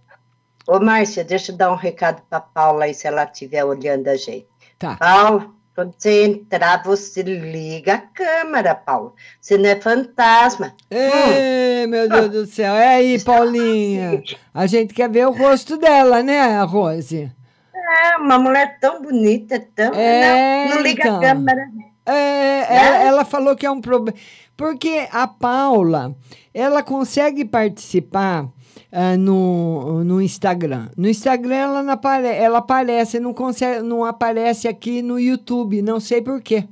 Ô, 0.66 0.80
Márcia, 0.80 1.22
deixa 1.24 1.52
eu 1.52 1.56
dar 1.56 1.70
um 1.72 1.76
recado 1.76 2.22
para 2.30 2.40
Paula 2.40 2.84
aí, 2.84 2.94
se 2.94 3.06
ela 3.06 3.24
estiver 3.24 3.64
olhando 3.64 4.08
a 4.08 4.16
gente. 4.16 4.46
Tá. 4.78 4.96
Paula, 4.96 5.50
quando 5.80 5.94
você 5.96 6.24
entrar, 6.24 6.82
você 6.82 7.22
liga 7.22 7.94
a 7.94 7.98
câmera, 7.98 8.74
Paula. 8.74 9.14
Você 9.40 9.56
não 9.56 9.70
é 9.70 9.80
fantasma. 9.80 10.74
Ei, 10.90 11.86
meu 11.86 12.06
Deus 12.06 12.28
do 12.28 12.46
céu. 12.46 12.74
É 12.74 12.96
aí, 12.96 13.18
Paulinha. 13.18 14.22
A 14.52 14.66
gente 14.66 14.92
quer 14.92 15.08
ver 15.08 15.26
o 15.26 15.30
rosto 15.30 15.78
dela, 15.78 16.22
né, 16.22 16.60
Rose? 16.64 17.32
É, 17.74 18.16
uma 18.18 18.38
mulher 18.38 18.78
tão 18.78 19.00
bonita, 19.00 19.58
tão. 19.74 19.94
É, 19.94 20.68
não, 20.68 20.76
não 20.76 20.82
liga 20.82 21.02
então. 21.02 21.16
a 21.16 21.20
câmera. 21.20 21.62
É, 22.04 22.76
ela, 22.76 22.96
ela 23.04 23.24
falou 23.24 23.56
que 23.56 23.64
é 23.64 23.70
um 23.70 23.80
problema. 23.80 24.18
Porque 24.58 25.08
a 25.10 25.26
Paula, 25.26 26.14
ela 26.52 26.82
consegue 26.82 27.42
participar 27.42 28.46
ah, 28.92 29.16
no, 29.16 30.02
no 30.04 30.20
Instagram. 30.20 30.88
No 30.96 31.08
Instagram 31.08 31.54
ela, 31.54 31.82
não 31.82 31.92
apare, 31.92 32.26
ela 32.28 32.58
aparece, 32.58 33.20
não, 33.20 33.32
consegue, 33.32 33.82
não 33.82 34.04
aparece 34.04 34.66
aqui 34.68 35.02
no 35.02 35.18
YouTube, 35.18 35.82
não 35.82 36.00
sei 36.00 36.20
por 36.22 36.40
quê. 36.40 36.66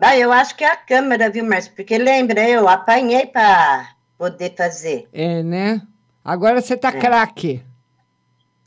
Ah, 0.00 0.16
eu 0.16 0.30
acho 0.30 0.54
que 0.56 0.64
é 0.64 0.70
a 0.70 0.76
câmera, 0.76 1.30
viu, 1.30 1.44
Márcia? 1.44 1.72
Porque 1.74 1.96
lembra, 1.96 2.46
eu 2.48 2.68
apanhei 2.68 3.26
para 3.26 3.88
poder 4.18 4.54
fazer. 4.56 5.08
É, 5.12 5.42
né? 5.42 5.80
Agora 6.24 6.60
você 6.60 6.76
tá 6.76 6.88
É. 6.88 6.92
craque. 6.92 7.62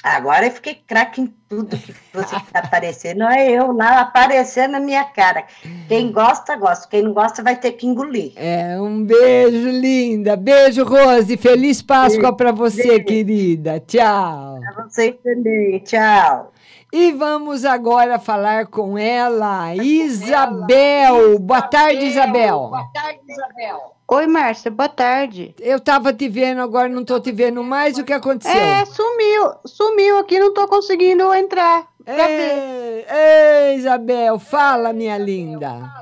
Agora 0.04 0.46
eu 0.48 0.52
fiquei 0.52 0.76
craque 0.76 1.22
em 1.22 1.28
tudo 1.50 1.76
que 1.76 1.94
você 2.14 2.36
está 2.36 2.60
aparecendo. 2.60 3.24
É 3.24 3.50
eu 3.52 3.72
lá 3.72 4.02
aparecendo 4.02 4.74
na 4.74 4.80
minha 4.80 5.04
cara. 5.04 5.46
Quem 5.88 6.12
gosta, 6.12 6.56
gosta. 6.56 6.88
Quem 6.88 7.02
não 7.02 7.12
gosta, 7.14 7.42
vai 7.42 7.56
ter 7.56 7.72
que 7.72 7.88
engolir. 7.88 8.34
É, 8.36 8.80
um 8.80 9.04
beijo, 9.04 9.70
linda. 9.70 10.36
Beijo, 10.36 10.84
Rose. 10.84 11.36
Feliz 11.38 11.82
Páscoa 11.82 12.36
para 12.38 12.52
você, 12.52 13.00
Beijo. 13.00 13.06
querida. 13.06 13.80
Tchau. 13.80 14.60
Pra 14.60 14.84
você 14.88 15.12
também. 15.12 15.80
Tchau. 15.80 16.54
E 16.94 17.12
vamos 17.12 17.66
agora 17.66 18.20
falar 18.20 18.68
com 18.68 18.98
ela, 18.98 19.76
Isabel. 19.76 21.40
Boa 21.40 21.62
tarde, 21.62 22.06
Isabel. 22.06 22.72
tarde, 22.94 23.20
Isabel. 23.28 24.00
Oi, 24.12 24.26
Márcia, 24.26 24.72
boa 24.72 24.90
tarde. 24.90 25.54
Eu 25.60 25.80
tava 25.80 26.12
te 26.12 26.28
vendo, 26.28 26.62
agora 26.62 26.90
não 26.90 27.06
tô 27.06 27.20
te 27.20 27.32
vendo 27.32 27.64
mais. 27.64 28.00
O 28.00 28.04
que 28.04 28.12
aconteceu? 28.12 28.60
É, 28.60 28.84
sumiu, 28.84 29.52
sumiu 29.64 30.18
aqui, 30.18 30.40
não 30.40 30.52
tô 30.52 30.68
conseguindo 30.68 31.32
entrar. 31.40 31.92
pra 32.04 32.30
Ei, 32.30 33.06
ei, 33.10 33.76
Isabel, 33.76 34.40
fala, 34.40 34.94
minha 34.94 35.18
linda. 35.18 35.94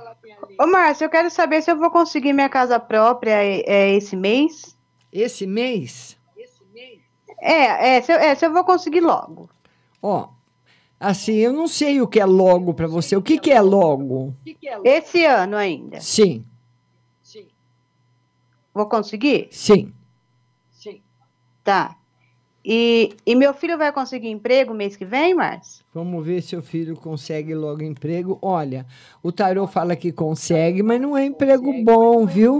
Ô, 0.59 0.65
Márcia, 0.67 1.05
eu 1.05 1.09
quero 1.09 1.29
saber 1.29 1.61
se 1.61 1.71
eu 1.71 1.77
vou 1.77 1.91
conseguir 1.91 2.33
minha 2.33 2.49
casa 2.49 2.79
própria 2.79 3.43
é, 3.43 3.63
é, 3.65 3.95
esse 3.95 4.15
mês. 4.15 4.75
Esse 5.11 5.45
mês? 5.45 6.17
É, 7.39 7.97
é 7.97 8.01
se, 8.01 8.11
eu, 8.11 8.17
é, 8.17 8.35
se 8.35 8.45
eu 8.45 8.51
vou 8.51 8.63
conseguir 8.63 9.01
logo. 9.01 9.49
Ó, 10.01 10.29
assim, 10.99 11.35
eu 11.35 11.53
não 11.53 11.67
sei 11.67 12.01
o 12.01 12.07
que 12.07 12.19
é 12.19 12.25
logo 12.25 12.73
para 12.73 12.87
você. 12.87 13.15
O 13.15 13.21
que, 13.21 13.37
que 13.37 13.51
é 13.51 13.61
logo? 13.61 14.33
Esse 14.83 15.25
ano 15.25 15.55
ainda. 15.55 15.99
Sim, 16.01 16.43
Vou 18.73 18.85
conseguir? 18.85 19.47
sim. 20.71 21.01
Tá. 21.63 21.96
E, 22.69 23.15
e 23.25 23.33
meu 23.33 23.53
filho 23.53 23.77
vai 23.77 23.93
conseguir 23.93 24.27
emprego 24.27 24.73
mês 24.73 24.97
que 24.97 25.05
vem, 25.05 25.33
Márcia? 25.33 25.85
Vamos 25.93 26.25
ver 26.25 26.41
se 26.41 26.53
o 26.53 26.61
filho 26.61 26.97
consegue 26.97 27.55
logo 27.55 27.81
emprego. 27.81 28.37
Olha, 28.41 28.85
o 29.23 29.31
Tarô 29.31 29.65
fala 29.65 29.95
que 29.95 30.11
consegue, 30.11 30.83
mas 30.83 30.99
não 30.99 31.15
é 31.15 31.23
emprego 31.25 31.71
bom, 31.81 32.25
viu? 32.25 32.59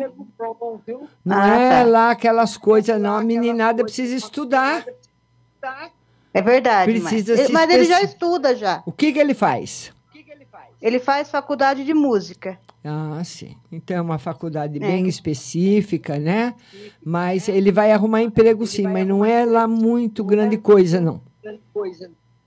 Não 1.26 1.36
Ah, 1.38 1.58
é 1.58 1.84
tá. 1.84 1.90
lá 1.90 2.12
aquelas 2.12 2.56
coisas, 2.56 3.02
não. 3.02 3.18
A 3.18 3.22
meninada 3.22 3.84
precisa 3.84 4.16
estudar. 4.16 4.86
É 6.34 6.42
verdade, 6.42 6.90
Precisa 6.90 7.36
se 7.36 7.52
Mas 7.52 7.70
ele 7.70 7.84
já 7.84 8.02
estuda 8.02 8.56
já. 8.56 8.82
O 8.86 8.94
que, 8.94 9.12
que 9.12 9.20
ele 9.20 9.34
faz? 9.34 9.92
Ele 10.82 11.00
faz 11.00 11.30
faculdade 11.30 11.84
de 11.84 11.94
música. 11.94 12.60
Ah, 12.84 13.22
sim. 13.24 13.56
Então 13.72 13.98
é 13.98 14.02
uma 14.02 14.20
faculdade 14.20 14.78
É. 14.78 14.80
bem 14.80 15.08
específica, 15.08 16.18
né? 16.18 16.54
Mas 17.04 17.50
ele 17.50 17.72
vai 17.72 17.92
arrumar 17.92 18.22
emprego 18.22 18.66
sim, 18.66 18.84
mas 18.84 19.08
não 19.08 19.26
é 19.26 19.46
lá 19.46 19.68
muito 19.68 20.24
grande 20.24 20.58
coisa, 20.58 21.02
não. 21.02 21.22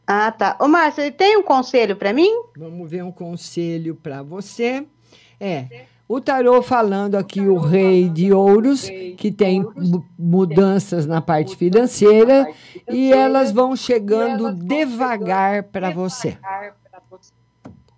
Ah, 0.06 0.32
tá. 0.32 0.56
Ô, 0.60 0.66
Márcia, 0.66 1.10
tem 1.12 1.36
um 1.36 1.42
conselho 1.42 1.96
para 1.96 2.12
mim? 2.12 2.30
Vamos 2.56 2.90
ver 2.90 3.04
um 3.04 3.12
conselho 3.12 3.94
para 3.94 4.22
você. 4.22 4.86
É, 5.38 5.84
o 6.08 6.20
tarô 6.20 6.60
falando 6.60 7.14
aqui 7.14 7.40
o 7.48 7.56
rei 7.56 8.08
de 8.08 8.32
ouros, 8.32 8.88
que 9.16 9.30
tem 9.30 9.64
mudanças 10.18 11.06
na 11.06 11.20
parte 11.20 11.56
financeira 11.56 12.48
e 12.90 13.12
elas 13.12 13.52
vão 13.52 13.76
chegando 13.76 14.52
devagar 14.52 15.62
para 15.64 15.90
você. 15.90 16.36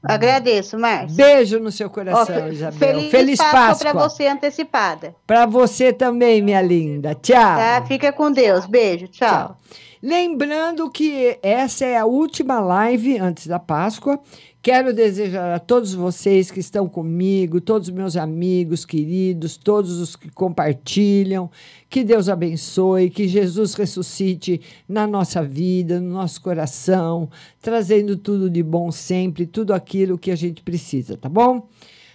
Agradeço, 0.02 0.78
Márcia. 0.78 1.14
Beijo 1.14 1.60
no 1.60 1.70
seu 1.70 1.88
coração, 1.88 2.46
oh, 2.46 2.52
Isabel. 2.52 2.78
Feliz, 2.78 3.10
feliz 3.10 3.38
Páscoa, 3.38 3.92
para 3.92 4.02
você 4.02 4.26
antecipada. 4.26 5.14
Para 5.26 5.46
você 5.46 5.92
também, 5.92 6.42
minha 6.42 6.60
linda. 6.60 7.14
Tchau. 7.14 7.56
Tá, 7.56 7.84
fica 7.86 8.12
com 8.12 8.32
Deus. 8.32 8.66
Beijo, 8.66 9.06
tchau. 9.08 9.28
tchau. 9.28 9.56
Lembrando 10.02 10.90
que 10.90 11.38
essa 11.40 11.84
é 11.84 11.96
a 11.96 12.04
última 12.04 12.58
live 12.58 13.18
antes 13.18 13.46
da 13.46 13.60
Páscoa. 13.60 14.18
Quero 14.62 14.94
desejar 14.94 15.52
a 15.52 15.58
todos 15.58 15.92
vocês 15.92 16.48
que 16.48 16.60
estão 16.60 16.88
comigo, 16.88 17.60
todos 17.60 17.88
os 17.88 17.94
meus 17.94 18.16
amigos 18.16 18.84
queridos, 18.84 19.56
todos 19.56 19.98
os 19.98 20.14
que 20.14 20.30
compartilham, 20.30 21.50
que 21.90 22.04
Deus 22.04 22.28
abençoe, 22.28 23.10
que 23.10 23.26
Jesus 23.26 23.74
ressuscite 23.74 24.60
na 24.88 25.04
nossa 25.04 25.42
vida, 25.42 26.00
no 26.00 26.12
nosso 26.12 26.40
coração, 26.40 27.28
trazendo 27.60 28.16
tudo 28.16 28.48
de 28.48 28.62
bom 28.62 28.92
sempre, 28.92 29.46
tudo 29.46 29.74
aquilo 29.74 30.16
que 30.16 30.30
a 30.30 30.36
gente 30.36 30.62
precisa, 30.62 31.16
tá 31.16 31.28
bom? 31.28 31.66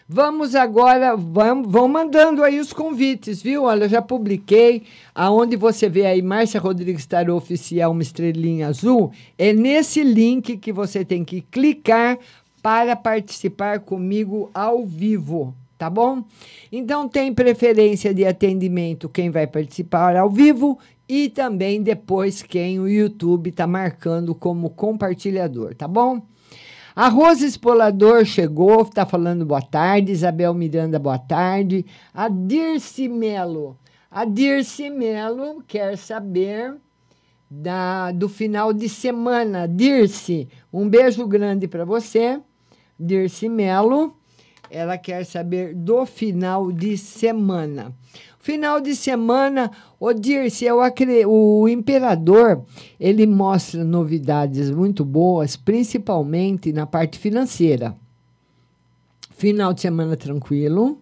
Vamos 0.10 0.56
agora, 0.56 1.18
vamos, 1.18 1.70
vão 1.70 1.86
mandando 1.86 2.42
aí 2.42 2.62
os 2.62 2.72
convites, 2.72 3.42
viu? 3.42 3.64
Olha, 3.64 3.90
já 3.90 4.02
publiquei 4.02 4.84
aonde 5.14 5.58
você 5.58 5.90
vê 5.90 6.06
aí 6.06 6.22
Márcia 6.22 6.62
Rodrigues 6.62 7.06
Tarô 7.06 7.36
Oficial, 7.36 7.92
uma 7.92 8.02
estrelinha 8.02 8.70
azul. 8.70 9.12
É 9.38 9.52
nesse 9.52 10.02
link 10.04 10.56
que 10.56 10.72
você 10.72 11.04
tem 11.04 11.26
que 11.26 11.42
clicar 11.42 12.18
para 12.64 12.96
participar 12.96 13.82
comigo 13.82 14.50
ao 14.54 14.86
vivo, 14.86 15.54
tá 15.78 15.90
bom? 15.90 16.24
Então 16.72 17.10
tem 17.10 17.34
preferência 17.34 18.14
de 18.14 18.26
atendimento 18.26 19.10
quem 19.10 19.30
vai 19.30 19.46
participar 19.46 20.16
ao 20.16 20.30
vivo 20.30 20.80
e 21.10 21.28
também 21.28 21.82
depois 21.82 22.42
quem 22.42 22.80
o 22.80 22.88
YouTube 22.88 23.50
está 23.50 23.68
marcando 23.68 24.34
como 24.34 24.70
compartilhador, 24.70 25.76
tá 25.76 25.86
bom? 25.86 26.22
A 27.00 27.10
Rosa 27.10 27.46
Espolador 27.46 28.26
chegou, 28.26 28.82
está 28.82 29.06
falando 29.06 29.46
boa 29.46 29.62
tarde. 29.62 30.12
Isabel 30.12 30.52
Miranda, 30.56 30.98
boa 30.98 31.20
tarde. 31.20 31.86
A 32.12 32.28
Dirce 32.28 33.08
Melo. 33.08 33.78
A 34.10 34.26
Dirce 34.26 34.90
Melo 34.90 35.62
quer 35.68 35.96
saber 35.96 36.74
da, 37.52 38.12
do 38.12 38.28
final 38.28 38.74
de 38.74 38.90
semana. 38.90 39.68
Dirce, 39.68 40.50
um 40.74 40.90
beijo 40.90 41.28
grande 41.28 41.68
para 41.68 41.86
você. 41.86 42.42
Dirce 43.00 43.48
Melo. 43.48 44.18
Ela 44.68 44.98
quer 44.98 45.24
saber 45.24 45.76
do 45.76 46.04
final 46.04 46.72
de 46.72 46.98
semana. 46.98 47.94
Final 48.48 48.80
de 48.80 48.96
semana, 48.96 49.70
o 50.00 50.14
Dirce, 50.14 50.64
eu 50.64 50.80
acredito, 50.80 51.30
o 51.30 51.68
imperador, 51.68 52.64
ele 52.98 53.28
mostra 53.28 53.84
novidades 53.84 54.72
muito 54.72 55.04
boas, 55.04 55.58
principalmente 55.58 56.72
na 56.72 56.86
parte 56.86 57.20
financeira. 57.20 57.94
Final 59.32 59.74
de 59.74 59.82
semana 59.82 60.16
tranquilo. 60.16 60.98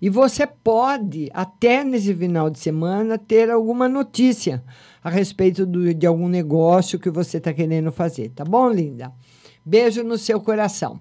E 0.00 0.08
você 0.08 0.46
pode, 0.46 1.28
até 1.34 1.82
nesse 1.82 2.14
final 2.14 2.48
de 2.48 2.60
semana, 2.60 3.18
ter 3.18 3.50
alguma 3.50 3.88
notícia 3.88 4.62
a 5.02 5.10
respeito 5.10 5.66
do, 5.66 5.92
de 5.92 6.06
algum 6.06 6.28
negócio 6.28 7.00
que 7.00 7.10
você 7.10 7.38
está 7.38 7.52
querendo 7.52 7.90
fazer. 7.90 8.28
Tá 8.28 8.44
bom, 8.44 8.70
linda? 8.70 9.12
Beijo 9.66 10.04
no 10.04 10.16
seu 10.16 10.40
coração. 10.40 11.00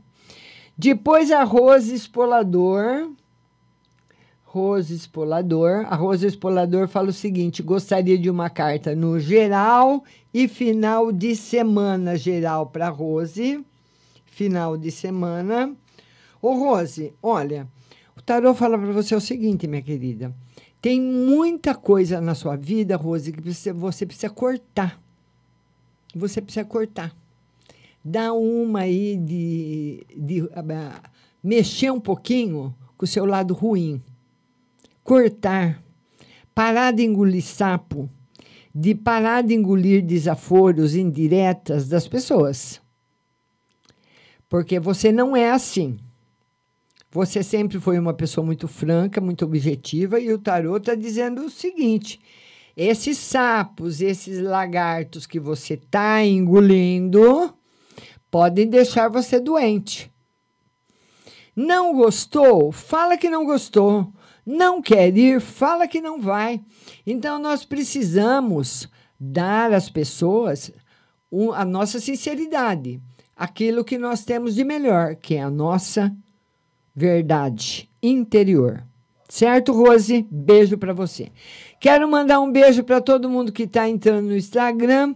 Depois, 0.75 1.29
arroz 1.29 1.89
espolador 1.89 3.11
Rose 4.53 4.93
Espolador. 4.93 5.83
A 5.89 5.95
Rose 5.95 6.27
Espolador 6.27 6.87
fala 6.87 7.09
o 7.09 7.13
seguinte: 7.13 7.63
gostaria 7.63 8.19
de 8.19 8.29
uma 8.29 8.51
carta 8.51 8.95
no 8.95 9.19
geral 9.19 10.03
e 10.31 10.47
final 10.47 11.11
de 11.11 11.35
semana 11.35 12.15
geral 12.15 12.67
para 12.67 12.87
Rose. 12.87 13.65
Final 14.25 14.77
de 14.77 14.91
semana. 14.91 15.75
Ô, 16.39 16.53
Rose, 16.53 17.15
olha, 17.19 17.67
o 18.15 18.21
tarô 18.21 18.53
fala 18.53 18.77
para 18.77 18.91
você 18.91 19.15
o 19.15 19.19
seguinte, 19.19 19.65
minha 19.65 19.81
querida. 19.81 20.31
Tem 20.79 21.01
muita 21.01 21.73
coisa 21.73 22.21
na 22.21 22.35
sua 22.35 22.55
vida, 22.55 22.95
Rose, 22.95 23.31
que 23.31 23.41
você, 23.41 23.73
você 23.73 24.05
precisa 24.05 24.29
cortar. 24.29 25.01
Você 26.13 26.39
precisa 26.39 26.63
cortar. 26.63 27.11
Dá 28.05 28.31
uma 28.33 28.81
aí 28.81 29.17
de, 29.17 30.05
de 30.15 30.43
uh, 30.43 30.49
mexer 31.43 31.91
um 31.91 31.99
pouquinho 31.99 32.71
com 32.95 33.05
o 33.05 33.07
seu 33.07 33.25
lado 33.25 33.55
ruim 33.55 33.99
cortar, 35.03 35.83
parar 36.55 36.91
de 36.91 37.03
engolir 37.03 37.43
sapo, 37.43 38.09
de 38.73 38.95
parar 38.95 39.43
de 39.43 39.53
engolir 39.53 40.03
desaforos 40.03 40.95
indiretas 40.95 41.87
das 41.87 42.07
pessoas. 42.07 42.81
Porque 44.47 44.79
você 44.79 45.11
não 45.11 45.35
é 45.35 45.51
assim. 45.51 45.97
Você 47.11 47.43
sempre 47.43 47.79
foi 47.79 47.99
uma 47.99 48.13
pessoa 48.13 48.45
muito 48.45 48.67
franca, 48.67 49.21
muito 49.21 49.45
objetiva, 49.45 50.19
e 50.19 50.33
o 50.33 50.39
tarot 50.39 50.79
está 50.79 50.95
dizendo 50.95 51.45
o 51.45 51.49
seguinte: 51.49 52.19
esses 52.75 53.17
sapos, 53.19 54.01
esses 54.01 54.39
lagartos 54.39 55.27
que 55.27 55.39
você 55.39 55.75
está 55.75 56.25
engolindo, 56.25 57.53
podem 58.31 58.67
deixar 58.67 59.09
você 59.09 59.39
doente. 59.39 60.11
Não 61.55 61.93
gostou? 61.93 62.71
Fala 62.71 63.15
que 63.15 63.29
não 63.29 63.45
gostou. 63.45 64.11
Não 64.45 64.81
quer 64.81 65.15
ir, 65.17 65.39
fala 65.39 65.87
que 65.87 66.01
não 66.01 66.19
vai. 66.21 66.61
Então, 67.05 67.39
nós 67.39 67.63
precisamos 67.63 68.89
dar 69.19 69.71
às 69.71 69.89
pessoas 69.89 70.71
a 71.55 71.65
nossa 71.65 71.99
sinceridade, 71.99 73.01
aquilo 73.35 73.83
que 73.83 73.97
nós 73.97 74.23
temos 74.23 74.55
de 74.55 74.63
melhor, 74.63 75.15
que 75.15 75.35
é 75.35 75.41
a 75.41 75.49
nossa 75.49 76.15
verdade 76.95 77.89
interior. 78.01 78.83
Certo, 79.27 79.73
Rose? 79.73 80.27
Beijo 80.29 80.77
para 80.77 80.93
você. 80.93 81.31
Quero 81.79 82.07
mandar 82.07 82.39
um 82.39 82.51
beijo 82.51 82.83
para 82.83 83.01
todo 83.01 83.29
mundo 83.29 83.51
que 83.51 83.63
está 83.63 83.89
entrando 83.89 84.27
no 84.27 84.37
Instagram. 84.37 85.15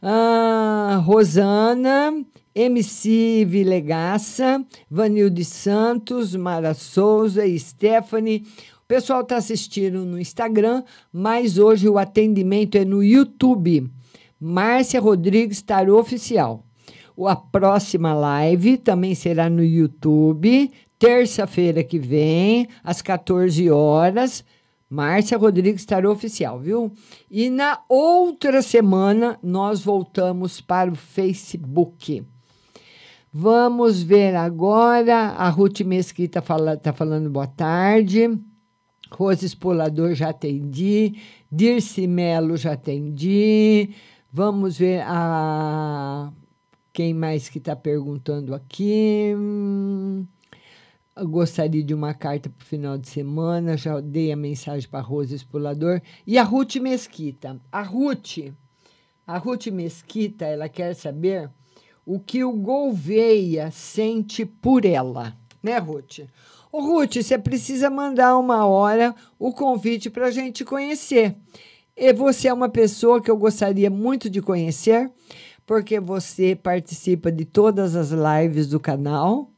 Ah, 0.00 1.02
Rosana, 1.04 2.24
MC 2.58 3.44
Vilegaça, 3.44 4.64
Vanilde 4.90 5.44
Santos, 5.44 6.34
Mara 6.34 6.74
Souza 6.74 7.46
e 7.46 7.56
Stephanie. 7.56 8.44
O 8.82 8.88
pessoal 8.88 9.20
está 9.20 9.36
assistindo 9.36 10.04
no 10.04 10.20
Instagram, 10.20 10.82
mas 11.12 11.56
hoje 11.56 11.88
o 11.88 11.96
atendimento 11.96 12.76
é 12.76 12.84
no 12.84 13.00
YouTube. 13.00 13.88
Márcia 14.40 15.00
Rodrigues 15.00 15.62
Tarô 15.62 16.00
Oficial. 16.00 16.64
A 17.24 17.36
próxima 17.36 18.12
live 18.12 18.76
também 18.76 19.14
será 19.14 19.48
no 19.48 19.62
YouTube, 19.62 20.68
terça-feira 20.98 21.84
que 21.84 21.98
vem, 22.00 22.66
às 22.82 23.00
14 23.00 23.70
horas. 23.70 24.44
Márcia 24.90 25.38
Rodrigues 25.38 25.84
Tarô 25.84 26.10
Oficial, 26.10 26.58
viu? 26.58 26.90
E 27.30 27.50
na 27.50 27.80
outra 27.88 28.62
semana 28.62 29.38
nós 29.44 29.80
voltamos 29.80 30.60
para 30.60 30.90
o 30.90 30.96
Facebook. 30.96 32.26
Vamos 33.40 34.02
ver 34.02 34.34
agora. 34.34 35.28
A 35.28 35.48
Ruth 35.48 35.82
Mesquita 35.82 36.42
fala, 36.42 36.76
tá 36.76 36.92
falando 36.92 37.30
boa 37.30 37.46
tarde. 37.46 38.36
Rose 39.12 39.46
Espolador 39.46 40.12
já 40.12 40.30
atendi. 40.30 41.14
Dirce 41.48 42.08
Melo 42.08 42.56
já 42.56 42.72
atendi. 42.72 43.94
Vamos 44.32 44.76
ver 44.76 45.04
a. 45.06 46.32
Quem 46.92 47.14
mais 47.14 47.48
que 47.48 47.58
está 47.58 47.76
perguntando 47.76 48.52
aqui? 48.56 49.32
Eu 51.14 51.28
gostaria 51.28 51.84
de 51.84 51.94
uma 51.94 52.14
carta 52.14 52.50
para 52.50 52.64
o 52.64 52.66
final 52.66 52.98
de 52.98 53.08
semana. 53.08 53.76
Já 53.76 54.00
dei 54.00 54.32
a 54.32 54.36
mensagem 54.36 54.88
para 54.88 54.98
a 54.98 55.02
Rose 55.02 55.32
Espolador. 55.32 56.02
E 56.26 56.38
a 56.38 56.42
Ruth 56.42 56.74
Mesquita. 56.74 57.60
A 57.70 57.82
Ruth, 57.82 58.52
a 59.24 59.38
Ruth 59.38 59.68
Mesquita, 59.68 60.44
ela 60.44 60.68
quer 60.68 60.92
saber 60.94 61.48
o 62.08 62.18
que 62.18 62.42
o 62.42 62.52
Gouveia 62.52 63.70
sente 63.70 64.46
por 64.46 64.86
ela, 64.86 65.36
né, 65.62 65.76
Ruth? 65.76 66.20
Ô, 66.72 66.80
Ruth, 66.80 67.16
você 67.16 67.36
precisa 67.36 67.90
mandar 67.90 68.38
uma 68.38 68.64
hora 68.64 69.14
o 69.38 69.52
convite 69.52 70.08
para 70.08 70.28
a 70.28 70.30
gente 70.30 70.64
conhecer. 70.64 71.36
E 71.94 72.10
você 72.14 72.48
é 72.48 72.52
uma 72.52 72.70
pessoa 72.70 73.20
que 73.20 73.30
eu 73.30 73.36
gostaria 73.36 73.90
muito 73.90 74.30
de 74.30 74.40
conhecer, 74.40 75.10
porque 75.66 76.00
você 76.00 76.56
participa 76.56 77.30
de 77.30 77.44
todas 77.44 77.94
as 77.94 78.08
lives 78.10 78.68
do 78.68 78.80
canal. 78.80 79.50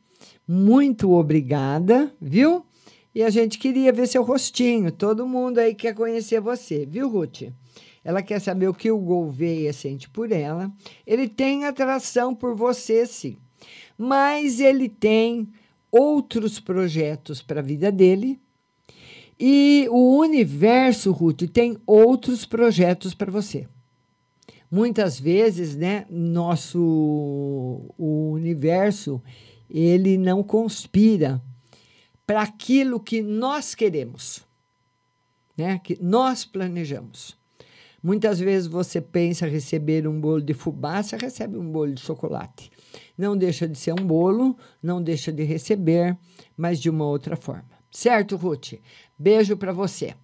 Muito 0.46 1.12
obrigada, 1.12 2.12
viu? 2.20 2.66
E 3.14 3.22
a 3.22 3.30
gente 3.30 3.58
queria 3.58 3.92
ver 3.92 4.08
seu 4.08 4.24
rostinho. 4.24 4.90
Todo 4.90 5.24
mundo 5.24 5.58
aí 5.58 5.72
quer 5.72 5.94
conhecer 5.94 6.40
você, 6.40 6.84
viu, 6.84 7.08
Ruth? 7.08 7.42
Ela 8.02 8.22
quer 8.22 8.40
saber 8.40 8.68
o 8.68 8.74
que 8.74 8.90
o 8.90 8.98
Gouveia 8.98 9.72
sente 9.72 10.08
por 10.08 10.32
ela. 10.32 10.72
Ele 11.06 11.28
tem 11.28 11.64
atração 11.64 12.34
por 12.34 12.54
você, 12.54 13.06
sim. 13.06 13.36
Mas 13.96 14.58
ele 14.60 14.88
tem 14.88 15.48
outros 15.90 16.58
projetos 16.58 17.42
para 17.42 17.60
a 17.60 17.64
vida 17.64 17.92
dele. 17.92 18.40
E 19.38 19.86
o 19.90 20.18
universo, 20.18 21.12
Ruth, 21.12 21.42
tem 21.52 21.76
outros 21.86 22.44
projetos 22.44 23.14
para 23.14 23.30
você. 23.30 23.66
Muitas 24.70 25.18
vezes, 25.18 25.74
né, 25.74 26.06
nosso 26.08 26.78
o 27.98 28.30
universo, 28.32 29.20
ele 29.68 30.16
não 30.16 30.42
conspira 30.42 31.42
para 32.26 32.42
aquilo 32.42 33.00
que 33.00 33.20
nós 33.20 33.74
queremos, 33.74 34.46
né, 35.56 35.80
que 35.82 35.98
nós 36.00 36.44
planejamos. 36.44 37.39
Muitas 38.02 38.40
vezes 38.40 38.66
você 38.66 39.00
pensa 39.00 39.46
receber 39.46 40.08
um 40.08 40.20
bolo 40.20 40.40
de 40.40 40.54
fubá, 40.54 41.02
você 41.02 41.16
recebe 41.16 41.58
um 41.58 41.70
bolo 41.70 41.92
de 41.92 42.00
chocolate. 42.00 42.70
Não 43.16 43.36
deixa 43.36 43.68
de 43.68 43.78
ser 43.78 43.92
um 43.92 44.06
bolo, 44.06 44.56
não 44.82 45.02
deixa 45.02 45.30
de 45.30 45.42
receber, 45.44 46.16
mas 46.56 46.80
de 46.80 46.88
uma 46.88 47.04
outra 47.04 47.36
forma. 47.36 47.68
Certo, 47.90 48.36
Ruth? 48.36 48.74
Beijo 49.18 49.56
para 49.56 49.72
você. 49.72 50.14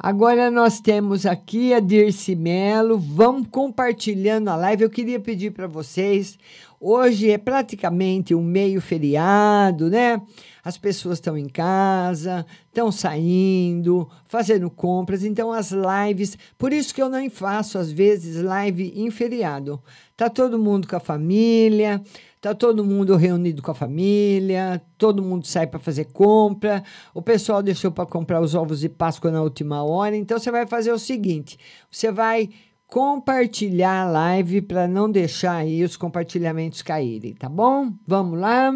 Agora 0.00 0.48
nós 0.48 0.80
temos 0.80 1.26
aqui 1.26 1.74
a 1.74 1.80
Dirce 1.80 2.36
Melo. 2.36 2.96
Vamos 2.98 3.48
compartilhando 3.50 4.48
a 4.48 4.54
live. 4.54 4.84
Eu 4.84 4.90
queria 4.90 5.18
pedir 5.18 5.50
para 5.50 5.66
vocês. 5.66 6.38
Hoje 6.80 7.30
é 7.30 7.36
praticamente 7.36 8.32
um 8.32 8.42
meio 8.42 8.80
feriado, 8.80 9.90
né? 9.90 10.22
As 10.68 10.76
pessoas 10.76 11.16
estão 11.16 11.34
em 11.34 11.48
casa, 11.48 12.44
estão 12.66 12.92
saindo, 12.92 14.06
fazendo 14.26 14.68
compras, 14.68 15.24
então 15.24 15.50
as 15.50 15.72
lives, 15.72 16.36
por 16.58 16.74
isso 16.74 16.94
que 16.94 17.00
eu 17.00 17.08
não 17.08 17.30
faço 17.30 17.78
às 17.78 17.90
vezes 17.90 18.42
live 18.42 18.92
em 18.94 19.10
feriado. 19.10 19.82
Tá 20.14 20.28
todo 20.28 20.58
mundo 20.58 20.86
com 20.86 20.94
a 20.94 21.00
família, 21.00 22.02
Tá 22.38 22.54
todo 22.54 22.84
mundo 22.84 23.16
reunido 23.16 23.62
com 23.62 23.70
a 23.70 23.74
família, 23.74 24.80
todo 24.98 25.22
mundo 25.22 25.46
sai 25.46 25.66
para 25.66 25.80
fazer 25.80 26.04
compra. 26.04 26.84
O 27.14 27.22
pessoal 27.22 27.62
deixou 27.62 27.90
para 27.90 28.06
comprar 28.06 28.40
os 28.40 28.54
ovos 28.54 28.80
de 28.80 28.90
Páscoa 28.90 29.30
na 29.30 29.42
última 29.42 29.82
hora. 29.82 30.14
Então 30.14 30.38
você 30.38 30.50
vai 30.50 30.66
fazer 30.66 30.92
o 30.92 30.98
seguinte: 30.98 31.58
você 31.90 32.12
vai 32.12 32.50
compartilhar 32.86 34.02
a 34.02 34.10
live 34.10 34.60
para 34.60 34.86
não 34.86 35.10
deixar 35.10 35.56
aí 35.56 35.82
os 35.82 35.96
compartilhamentos 35.96 36.82
caírem, 36.82 37.34
tá 37.34 37.48
bom? 37.48 37.90
Vamos 38.06 38.38
lá. 38.38 38.70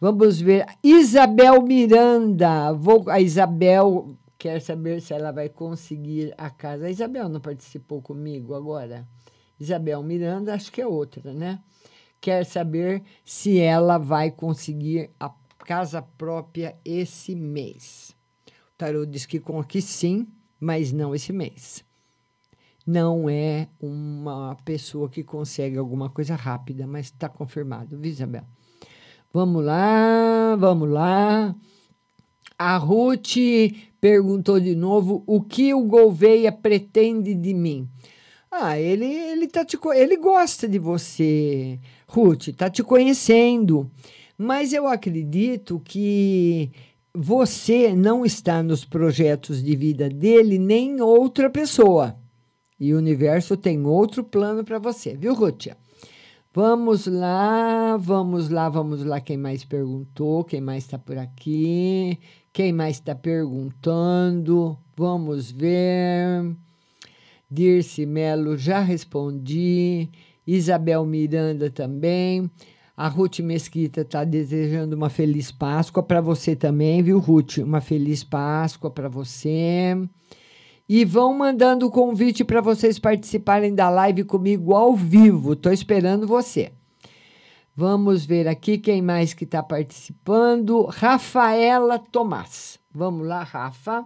Vamos 0.00 0.40
ver. 0.40 0.66
Isabel 0.82 1.62
Miranda. 1.62 2.72
Vou, 2.72 3.08
a 3.10 3.20
Isabel 3.20 4.16
quer 4.38 4.60
saber 4.60 5.00
se 5.02 5.12
ela 5.12 5.30
vai 5.30 5.48
conseguir 5.48 6.34
a 6.38 6.48
casa. 6.48 6.86
A 6.86 6.90
Isabel 6.90 7.28
não 7.28 7.40
participou 7.40 8.00
comigo 8.00 8.54
agora? 8.54 9.06
Isabel 9.58 10.02
Miranda, 10.02 10.54
acho 10.54 10.72
que 10.72 10.80
é 10.80 10.86
outra, 10.86 11.34
né? 11.34 11.60
quer 12.20 12.44
saber 12.44 13.02
se 13.24 13.58
ela 13.58 13.96
vai 13.96 14.30
conseguir 14.30 15.10
a 15.18 15.30
casa 15.58 16.02
própria 16.02 16.76
esse 16.84 17.34
mês. 17.34 18.14
O 18.74 18.76
tarô 18.76 19.06
diz 19.06 19.26
que 19.26 19.40
com 19.40 19.62
que 19.64 19.80
sim, 19.80 20.28
mas 20.58 20.92
não 20.92 21.14
esse 21.14 21.32
mês. 21.32 21.84
Não 22.86 23.28
é 23.28 23.68
uma 23.80 24.56
pessoa 24.64 25.08
que 25.08 25.22
consegue 25.22 25.78
alguma 25.78 26.10
coisa 26.10 26.34
rápida, 26.34 26.86
mas 26.86 27.06
está 27.06 27.28
confirmado, 27.28 27.98
viu, 27.98 28.10
Isabel? 28.10 28.44
Vamos 29.32 29.64
lá, 29.64 30.56
vamos 30.56 30.90
lá. 30.90 31.54
A 32.58 32.76
Ruth 32.76 33.36
perguntou 34.00 34.58
de 34.58 34.74
novo 34.74 35.22
o 35.24 35.40
que 35.40 35.72
o 35.72 35.84
Gouveia 35.84 36.50
pretende 36.50 37.32
de 37.32 37.54
mim. 37.54 37.88
Ah, 38.50 38.76
ele 38.76 39.04
ele 39.04 39.46
tá 39.46 39.64
te, 39.64 39.78
ele 39.94 40.16
gosta 40.16 40.66
de 40.66 40.80
você. 40.80 41.78
Ruth, 42.08 42.48
está 42.48 42.68
te 42.68 42.82
conhecendo. 42.82 43.88
Mas 44.36 44.72
eu 44.72 44.88
acredito 44.88 45.80
que 45.84 46.72
você 47.14 47.94
não 47.94 48.26
está 48.26 48.64
nos 48.64 48.84
projetos 48.84 49.62
de 49.62 49.76
vida 49.76 50.08
dele 50.08 50.58
nem 50.58 51.00
outra 51.00 51.48
pessoa. 51.48 52.16
E 52.80 52.92
o 52.92 52.98
universo 52.98 53.56
tem 53.56 53.86
outro 53.86 54.24
plano 54.24 54.64
para 54.64 54.80
você, 54.80 55.14
viu, 55.14 55.34
Ruth? 55.34 55.68
Vamos 56.52 57.06
lá, 57.06 57.96
vamos 57.96 58.48
lá, 58.48 58.68
vamos 58.68 59.04
lá. 59.04 59.20
Quem 59.20 59.36
mais 59.36 59.64
perguntou? 59.64 60.42
Quem 60.42 60.60
mais 60.60 60.82
está 60.82 60.98
por 60.98 61.16
aqui? 61.16 62.18
Quem 62.52 62.72
mais 62.72 62.96
está 62.96 63.14
perguntando? 63.14 64.76
Vamos 64.96 65.52
ver. 65.52 66.56
Dirce 67.48 68.04
Melo, 68.04 68.56
já 68.56 68.80
respondi. 68.80 70.08
Isabel 70.44 71.06
Miranda 71.06 71.70
também. 71.70 72.50
A 72.96 73.06
Ruth 73.06 73.38
Mesquita 73.38 74.00
está 74.00 74.24
desejando 74.24 74.96
uma 74.96 75.08
feliz 75.08 75.52
Páscoa 75.52 76.02
para 76.02 76.20
você 76.20 76.56
também, 76.56 77.00
viu, 77.00 77.20
Ruth? 77.20 77.58
Uma 77.58 77.80
feliz 77.80 78.24
Páscoa 78.24 78.90
para 78.90 79.08
você. 79.08 79.96
E 80.92 81.04
vão 81.04 81.32
mandando 81.32 81.86
o 81.86 81.90
convite 81.90 82.42
para 82.42 82.60
vocês 82.60 82.98
participarem 82.98 83.72
da 83.72 83.88
live 83.88 84.24
comigo 84.24 84.74
ao 84.74 84.96
vivo. 84.96 85.52
Estou 85.52 85.72
esperando 85.72 86.26
você. 86.26 86.72
Vamos 87.76 88.26
ver 88.26 88.48
aqui 88.48 88.76
quem 88.76 89.00
mais 89.00 89.32
que 89.32 89.44
está 89.44 89.62
participando. 89.62 90.82
Rafaela 90.86 91.96
Tomás. 91.96 92.76
Vamos 92.92 93.24
lá, 93.24 93.44
Rafa. 93.44 94.04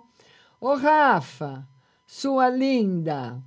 Ô, 0.60 0.74
Rafa, 0.74 1.66
sua 2.06 2.50
linda. 2.50 3.42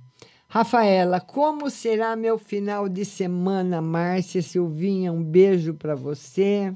Rafaela, 0.48 1.20
como 1.20 1.70
será 1.70 2.16
meu 2.16 2.38
final 2.38 2.88
de 2.88 3.04
semana, 3.04 3.80
Márcia 3.80 4.42
Silvinha? 4.42 5.12
Um 5.12 5.22
beijo 5.22 5.74
para 5.74 5.94
você. 5.94 6.74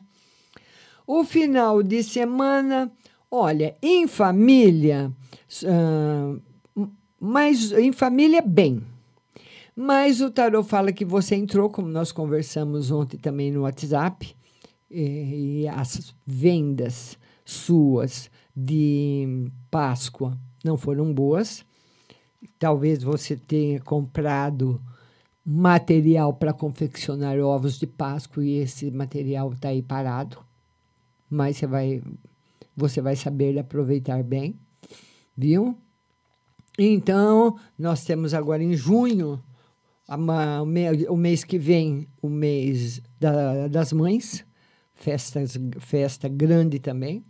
O 1.05 1.25
final 1.25 1.83
de 1.83 2.05
semana, 2.05 2.89
olha, 3.29 3.77
em 3.83 4.07
família, 4.07 5.13
uh, 5.65 6.52
mas 7.23 7.71
em 7.73 7.93
família, 7.93 8.43
bem. 8.43 8.83
Mas 9.77 10.21
o 10.21 10.31
tarot 10.31 10.69
fala 10.69 10.93
que 10.93 11.05
você 11.05 11.37
entrou, 11.37 11.71
como 11.71 11.89
nós 11.89 12.13
conversamos 12.13 12.91
ontem 12.91 13.17
também 13.17 13.51
no 13.51 13.63
WhatsApp, 13.63 14.35
e, 14.91 15.63
e 15.63 15.69
as 15.69 16.15
vendas 16.27 17.17
suas 17.45 18.31
de 18.55 19.49
Páscoa 19.71 20.37
não 20.63 20.77
foram 20.77 21.13
boas 21.13 21.65
Talvez 22.59 23.03
você 23.03 23.37
tenha 23.37 23.81
comprado 23.81 24.81
material 25.45 26.33
para 26.35 26.53
confeccionar 26.53 27.39
ovos 27.39 27.79
de 27.79 27.87
Páscoa 27.87 28.45
e 28.45 28.59
esse 28.59 28.91
material 28.91 29.53
está 29.53 29.69
aí 29.69 29.83
parado, 29.83 30.39
mas 31.29 31.57
você 31.57 31.67
vai, 31.67 32.03
você 32.77 33.01
vai 33.01 33.17
saber 33.17 33.59
aproveitar 33.59 34.23
bem, 34.23 34.57
viu? 35.37 35.77
Então, 36.79 37.57
nós 37.79 38.05
temos 38.05 38.33
agora 38.33 38.63
em 38.63 38.75
junho, 38.75 39.43
o 41.09 41.17
mês 41.17 41.45
que 41.45 41.59
vem, 41.59 42.09
o 42.21 42.29
mês 42.29 43.01
da, 43.21 43.69
das 43.69 43.93
mães, 43.93 44.45
festas, 44.95 45.59
festa 45.79 46.29
grande 46.29 46.79
também, 46.79 47.25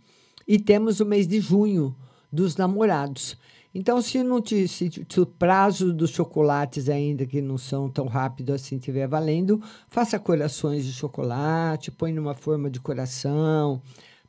e 0.47 0.59
temos 0.59 0.99
o 0.99 1.05
mês 1.05 1.27
de 1.27 1.39
junho 1.39 1.95
dos 2.31 2.55
namorados. 2.55 3.37
Então, 3.75 4.01
se 4.01 4.21
não 4.21 4.39
te, 4.39 4.67
se, 4.67 4.89
se, 5.09 5.19
o 5.19 5.25
prazo 5.25 5.91
dos 5.91 6.11
chocolates 6.11 6.89
ainda 6.89 7.25
que 7.25 7.41
não 7.41 7.57
são 7.57 7.89
tão 7.89 8.05
rápido 8.05 8.53
assim 8.53 8.75
estiver 8.75 9.07
valendo, 9.07 9.61
faça 9.87 10.19
corações 10.19 10.85
de 10.85 10.93
chocolate, 10.93 11.91
põe 11.91 12.13
numa 12.13 12.35
forma 12.35 12.69
de 12.69 12.79
coração 12.79 13.81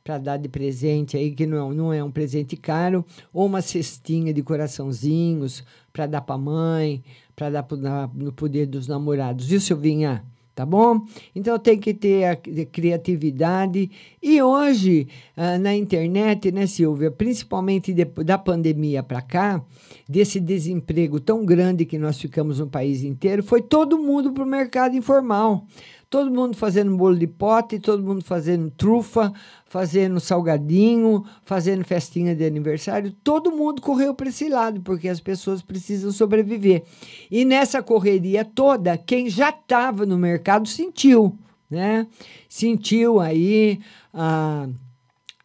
para 0.05 0.19
dar 0.19 0.37
de 0.37 0.47
presente 0.47 1.17
aí 1.17 1.31
que 1.31 1.47
não, 1.47 1.73
não 1.73 1.91
é 1.91 2.03
um 2.03 2.11
presente 2.11 2.55
caro, 2.55 3.03
ou 3.33 3.47
uma 3.47 3.59
cestinha 3.59 4.31
de 4.31 4.43
coraçãozinhos 4.43 5.63
para 5.91 6.05
dar 6.05 6.21
para 6.21 6.35
a 6.35 6.37
mãe, 6.37 7.03
para 7.35 7.49
dar 7.49 7.63
pro, 7.63 7.75
na, 7.75 8.07
no 8.13 8.31
poder 8.31 8.67
dos 8.67 8.87
namorados. 8.87 9.47
Viu, 9.47 9.59
Silvinha? 9.59 10.23
tá 10.53 10.65
bom? 10.65 11.01
Então 11.35 11.59
tem 11.59 11.77
que 11.77 11.93
ter 11.93 12.23
a 12.23 12.35
criatividade. 12.37 13.91
E 14.23 14.41
hoje, 14.41 15.05
ah, 15.35 15.57
na 15.57 15.75
internet, 15.75 16.49
né, 16.49 16.65
Silvia, 16.65 17.11
principalmente 17.11 17.93
depois 17.93 18.25
da 18.25 18.37
pandemia 18.37 19.03
para 19.03 19.21
cá, 19.21 19.61
desse 20.07 20.39
desemprego 20.39 21.19
tão 21.19 21.45
grande 21.45 21.83
que 21.83 21.97
nós 21.97 22.17
ficamos 22.17 22.59
no 22.59 22.67
país 22.67 23.03
inteiro, 23.03 23.43
foi 23.43 23.61
todo 23.61 23.99
mundo 23.99 24.31
para 24.31 24.43
o 24.43 24.47
mercado 24.47 24.95
informal. 24.95 25.67
Todo 26.15 26.31
mundo 26.31 26.55
fazendo 26.55 26.95
bolo 26.95 27.17
de 27.17 27.27
pote, 27.27 27.77
todo 27.77 28.01
mundo 28.01 28.23
fazendo 28.23 28.71
trufa, 28.71 29.33
fazendo 29.65 30.17
salgadinho, 30.17 31.25
fazendo 31.43 31.83
festinha 31.83 32.33
de 32.33 32.45
aniversário. 32.45 33.11
Todo 33.21 33.51
mundo 33.51 33.81
correu 33.81 34.15
para 34.15 34.29
esse 34.29 34.47
lado, 34.47 34.79
porque 34.79 35.09
as 35.09 35.19
pessoas 35.19 35.61
precisam 35.61 36.13
sobreviver. 36.13 36.83
E 37.29 37.43
nessa 37.43 37.83
correria 37.83 38.45
toda, 38.45 38.97
quem 38.97 39.29
já 39.29 39.49
estava 39.49 40.05
no 40.05 40.17
mercado 40.17 40.69
sentiu, 40.69 41.37
né? 41.69 42.07
Sentiu 42.47 43.19
aí 43.19 43.81
a. 44.13 44.69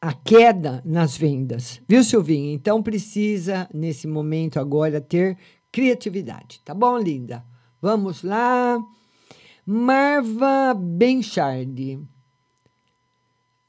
a 0.01 0.12
queda 0.12 0.81
nas 0.85 1.16
vendas, 1.16 1.83
viu, 1.89 2.05
Silvinha? 2.05 2.53
Então 2.55 2.81
precisa, 2.81 3.68
nesse 3.75 4.07
momento 4.07 4.61
agora, 4.61 5.01
ter 5.01 5.37
criatividade. 5.73 6.61
Tá 6.64 6.73
bom, 6.73 6.97
linda? 6.97 7.45
Vamos 7.83 8.23
lá. 8.23 8.79
Marva 9.67 10.75
Benchard. 10.75 12.07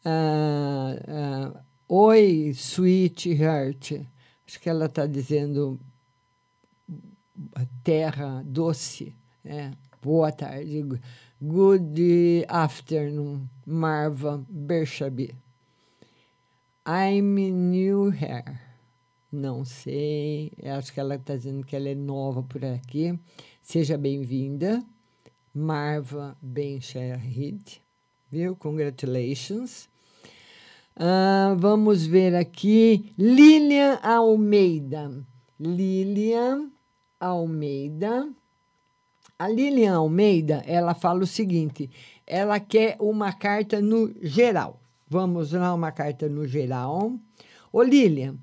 Ah, 0.04 0.96
ah, 1.08 1.64
Oi, 1.88 2.54
sweetheart. 2.54 4.08
Acho 4.48 4.60
que 4.60 4.70
ela 4.70 4.86
está 4.86 5.06
dizendo 5.06 5.80
terra 7.84 8.42
doce. 8.46 9.16
É. 9.44 9.72
Boa 10.02 10.32
tarde. 10.32 10.84
Good 11.42 12.46
afternoon, 12.48 13.50
Marva 13.66 14.44
Berchabi. 14.50 15.36
I'm 16.86 17.36
new 17.36 18.10
here. 18.10 18.60
Não 19.32 19.64
sei. 19.66 20.52
Acho 20.64 20.94
que 20.94 21.00
ela 21.00 21.16
está 21.16 21.36
dizendo 21.36 21.66
que 21.66 21.76
ela 21.76 21.89
é 21.89 21.96
nova 21.96 22.42
por 22.42 22.64
aqui. 22.64 23.20
Seja 23.62 23.98
bem-vinda, 23.98 24.84
Marva 25.54 26.38
Benchahid. 26.41 27.82
Viu? 28.32 28.56
Congratulations. 28.56 29.89
Ah, 30.95 31.56
vamos 31.58 32.06
ver 32.06 32.36
aqui. 32.36 33.14
Lilian 33.18 33.99
Almeida. 34.02 35.12
Lilian 35.60 36.72
Almeida. 37.20 38.30
A 39.38 39.47
Lilian 39.47 39.95
Almeida, 39.97 40.64
ela 40.66 40.93
fala 40.93 41.24
o 41.24 41.28
seguinte: 41.28 41.89
ela 42.26 42.60
quer 42.60 42.95
uma 42.99 43.34
carta 43.34 43.82
no 43.82 44.14
geral. 44.22 44.80
Vamos 45.10 45.52
lá, 45.52 45.74
uma 45.74 45.91
carta 45.91 46.30
no 46.30 46.47
geral. 46.47 47.12
Ô, 47.74 47.84
Lilian, 47.84 48.36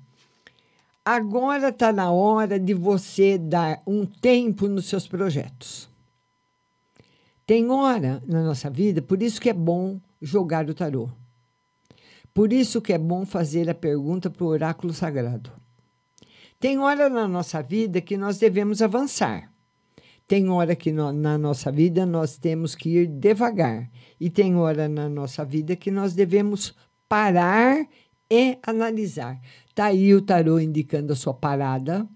agora 1.03 1.69
está 1.69 1.91
na 1.91 2.11
hora 2.11 2.59
de 2.59 2.75
você 2.75 3.37
dar 3.39 3.81
um 3.87 4.05
tempo 4.05 4.67
nos 4.67 4.85
seus 4.85 5.07
projetos. 5.07 5.88
Tem 7.49 7.67
hora 7.71 8.21
na 8.27 8.43
nossa 8.43 8.69
vida, 8.69 9.01
por 9.01 9.23
isso 9.23 9.41
que 9.41 9.49
é 9.49 9.53
bom 9.53 9.99
jogar 10.21 10.69
o 10.69 10.73
tarô. 10.75 11.09
Por 12.31 12.53
isso 12.53 12.79
que 12.79 12.93
é 12.93 12.97
bom 12.99 13.25
fazer 13.25 13.67
a 13.67 13.73
pergunta 13.73 14.29
para 14.29 14.43
o 14.43 14.49
oráculo 14.49 14.93
sagrado. 14.93 15.51
Tem 16.59 16.77
hora 16.77 17.09
na 17.09 17.27
nossa 17.27 17.63
vida 17.63 18.01
que 18.01 18.15
nós 18.15 18.37
devemos 18.37 18.83
avançar. 18.83 19.51
Tem 20.27 20.47
hora 20.47 20.75
que 20.75 20.91
no, 20.91 21.11
na 21.11 21.39
nossa 21.39 21.71
vida 21.71 22.05
nós 22.05 22.37
temos 22.37 22.75
que 22.75 22.89
ir 22.89 23.07
devagar. 23.07 23.89
E 24.19 24.29
tem 24.29 24.55
hora 24.55 24.87
na 24.87 25.09
nossa 25.09 25.43
vida 25.43 25.75
que 25.75 25.89
nós 25.89 26.13
devemos 26.13 26.75
parar 27.07 27.83
e 28.29 28.59
analisar. 28.61 29.41
Está 29.67 29.85
aí 29.85 30.13
o 30.13 30.21
tarô 30.21 30.59
indicando 30.59 31.13
a 31.13 31.15
sua 31.15 31.33
parada, 31.33 32.07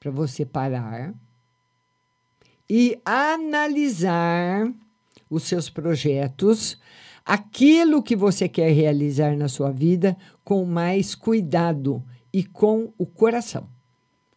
para 0.00 0.10
você 0.10 0.44
parar 0.44 1.14
e 2.68 3.00
analisar 3.04 4.72
os 5.30 5.44
seus 5.44 5.70
projetos, 5.70 6.78
aquilo 7.24 8.02
que 8.02 8.16
você 8.16 8.48
quer 8.48 8.70
realizar 8.72 9.36
na 9.36 9.48
sua 9.48 9.70
vida 9.70 10.16
com 10.44 10.64
mais 10.64 11.14
cuidado 11.14 12.02
e 12.32 12.44
com 12.44 12.92
o 12.98 13.06
coração. 13.06 13.68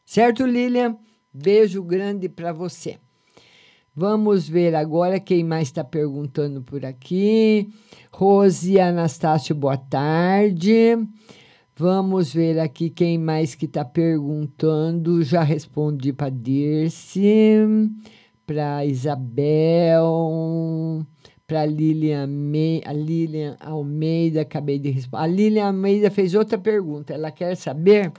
Certo, 0.06 0.46
Lilian? 0.46 0.98
Beijo 1.34 1.82
grande 1.82 2.28
para 2.28 2.52
você. 2.52 2.98
Vamos 3.96 4.48
ver 4.48 4.74
agora 4.74 5.20
quem 5.20 5.44
mais 5.44 5.68
está 5.68 5.84
perguntando 5.84 6.62
por 6.62 6.86
aqui. 6.86 7.70
Rose 8.12 8.80
Anastácio, 8.80 9.54
boa 9.54 9.78
tarde. 9.78 10.98
Vamos 11.76 12.34
ver 12.34 12.60
aqui 12.60 12.90
quem 12.90 13.18
mais 13.18 13.56
que 13.56 13.66
está 13.66 13.84
perguntando. 13.84 15.24
Já 15.24 15.44
respondi 15.44 16.14
para 16.14 16.30
Dirce, 16.30 17.66
para 18.52 18.86
Isabel, 18.86 20.06
para 21.48 21.66
Lilian, 21.66 22.30
a 22.86 22.92
Lilian 22.92 23.56
Almeida, 23.62 24.42
acabei 24.42 24.78
de 24.78 24.90
responder. 24.90 25.24
A 25.24 25.28
Lilian 25.28 25.68
Almeida 25.68 26.12
fez 26.12 26.36
outra 26.36 26.58
pergunta. 26.58 27.14
Ela 27.14 27.32
quer 27.32 27.56
saber 27.56 28.12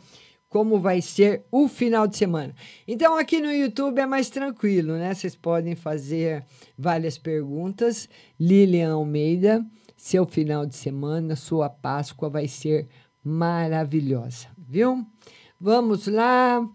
como 0.48 0.78
vai 0.78 1.02
ser 1.02 1.44
o 1.50 1.68
final 1.68 2.06
de 2.06 2.16
semana. 2.16 2.54
Então, 2.88 3.18
aqui 3.18 3.40
no 3.40 3.52
YouTube 3.52 3.98
é 3.98 4.06
mais 4.06 4.30
tranquilo, 4.30 4.94
né? 4.94 5.12
Vocês 5.12 5.36
podem 5.36 5.74
fazer 5.74 6.46
várias 6.78 7.18
perguntas. 7.18 8.08
Lilian 8.40 8.94
Almeida, 8.94 9.62
seu 9.98 10.24
final 10.26 10.64
de 10.64 10.76
semana, 10.76 11.36
sua 11.36 11.68
Páscoa 11.68 12.30
vai 12.30 12.48
ser 12.48 12.88
maravilhosa, 13.22 14.48
viu? 14.56 15.06
Vamos 15.60 16.06
lá. 16.06 16.66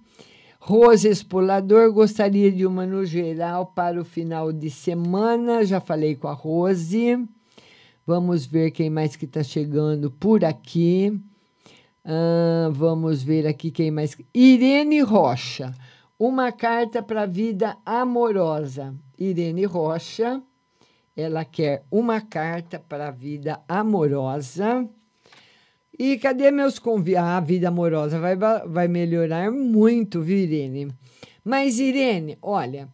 Rose 0.70 1.07
Expolador, 1.07 1.93
gostaria 1.93 2.51
de 2.51 2.65
uma 2.65 2.86
no 2.86 3.05
geral 3.05 3.68
para 3.68 4.01
o 4.01 4.03
final 4.03 4.51
de 4.51 4.70
semana. 4.70 5.63
Já 5.63 5.80
falei 5.80 6.13
com 6.13 6.28
a 6.28 6.34
Rose. 6.34 7.26
Vamos 8.05 8.45
ver 8.45 8.72
quem 8.72 8.89
mais 8.89 9.15
que 9.15 9.24
está 9.24 9.41
chegando 9.41 10.11
por 10.11 10.43
aqui. 10.43 11.18
Vamos 12.74 13.24
ver 13.24 13.47
aqui 13.47 13.72
quem 13.72 13.89
mais. 13.89 14.18
Irene 14.34 14.99
Rocha. 14.99 15.74
Uma 16.20 16.51
carta 16.51 17.01
para 17.01 17.22
a 17.22 17.26
vida 17.26 17.78
amorosa. 17.86 18.93
Irene 19.18 19.63
Rocha. 19.63 20.43
Ela 21.15 21.45
quer 21.45 21.86
uma 21.89 22.20
carta 22.20 22.78
para 22.78 23.07
a 23.07 23.11
vida 23.11 23.61
amorosa. 23.70 24.86
E 26.00 26.18
cadê 26.18 26.52
meus 26.52 26.78
convites? 26.78 27.20
Ah, 27.20 27.38
a 27.38 27.39
vida 27.39 27.70
amorosa 27.70 28.20
vai, 28.20 28.36
vai 28.36 28.88
melhorar 28.88 29.52
muito, 29.52 30.22
viu, 30.22 30.38
Irene? 30.38 30.89
Mas, 31.43 31.80
Irene, 31.80 32.38
olha, 32.41 32.88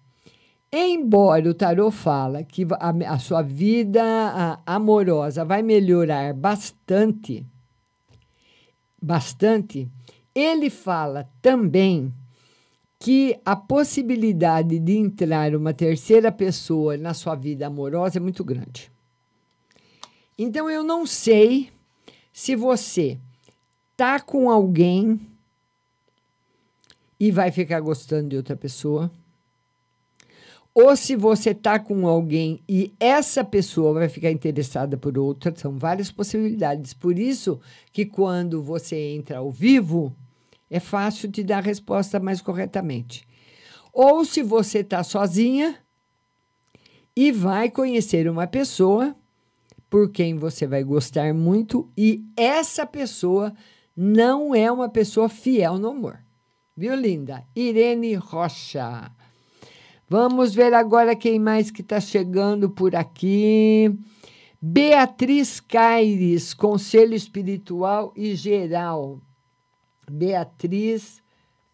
embora 0.72 1.50
o 1.50 1.54
tarô 1.54 1.92
fala 1.92 2.44
que 2.44 2.66
a, 2.80 3.14
a 3.14 3.20
sua 3.20 3.42
vida 3.42 4.02
a, 4.02 4.60
amorosa 4.66 5.44
vai 5.44 5.62
melhorar 5.62 6.34
bastante, 6.34 7.46
bastante, 9.02 9.90
ele 10.34 10.70
fala 10.70 11.30
também 11.42 12.14
que 12.98 13.38
a 13.44 13.54
possibilidade 13.54 14.80
de 14.80 14.96
entrar 14.96 15.54
uma 15.56 15.74
terceira 15.74 16.32
pessoa 16.32 16.96
na 16.96 17.14
sua 17.14 17.36
vida 17.36 17.68
amorosa 17.68 18.18
é 18.18 18.22
muito 18.22 18.46
grande. 18.46 18.90
Então 20.38 20.70
eu 20.70 20.86
não 20.86 21.06
sei 21.06 21.73
se 22.34 22.56
você 22.56 23.20
tá 23.96 24.20
com 24.20 24.50
alguém 24.50 25.22
e 27.20 27.32
vai 27.32 27.52
ficar 27.52 27.80
gostando 27.80 28.30
de 28.30 28.36
outra 28.36 28.58
pessoa, 28.58 29.12
ou 30.74 30.96
se 30.96 31.16
você 31.16 31.54
tá 31.54 31.78
com 31.78 32.08
alguém 32.08 32.60
e 32.68 32.92
essa 33.00 33.44
pessoa 33.44 33.94
vai 33.94 34.10
ficar 34.10 34.32
interessada 34.32 34.98
por 34.98 35.16
outra, 35.20 35.54
são 35.56 35.78
várias 35.78 36.12
possibilidades. 36.12 36.92
Por 36.96 37.20
isso 37.20 37.62
que 37.92 38.04
quando 38.04 38.64
você 38.64 38.96
entra 38.96 39.38
ao 39.38 39.52
vivo, 39.52 40.12
é 40.72 40.80
fácil 40.80 41.32
te 41.32 41.44
dar 41.44 41.60
a 41.60 41.62
resposta 41.62 42.20
mais 42.20 42.42
corretamente. 42.42 43.28
Ou 43.94 44.26
se 44.26 44.42
você 44.42 44.80
está 44.80 45.04
sozinha 45.04 45.78
e 47.16 47.32
vai 47.32 47.70
conhecer 47.70 48.28
uma 48.28 48.48
pessoa 48.48 49.16
por 49.94 50.10
quem 50.10 50.36
você 50.36 50.66
vai 50.66 50.84
gostar 50.84 51.36
muito 51.36 51.88
e 51.96 52.26
essa 52.36 52.84
pessoa 52.84 53.54
não 53.96 54.56
é 54.56 54.72
uma 54.72 54.90
pessoa 54.90 55.30
fiel 55.30 55.78
no 55.78 55.90
amor. 55.90 56.18
Viu, 56.76 56.96
linda? 56.96 57.44
Irene 57.56 58.16
Rocha. 58.16 59.12
Vamos 60.10 60.56
ver 60.56 60.74
agora 60.74 61.16
quem 61.16 61.38
mais 61.38 61.70
que 61.70 61.82
está 61.82 62.00
chegando 62.00 62.72
por 62.72 62.96
aqui. 62.96 63.96
Beatriz 64.60 65.60
Caires, 65.60 66.56
Conselho 66.56 67.14
Espiritual 67.14 68.12
e 68.16 68.34
Geral. 68.34 69.22
Beatriz 70.10 71.22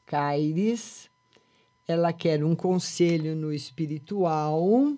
Caires, 0.05 1.09
ela 1.87 2.11
quer 2.11 2.43
um 2.43 2.53
conselho 2.53 3.33
no 3.33 3.53
espiritual 3.53 4.91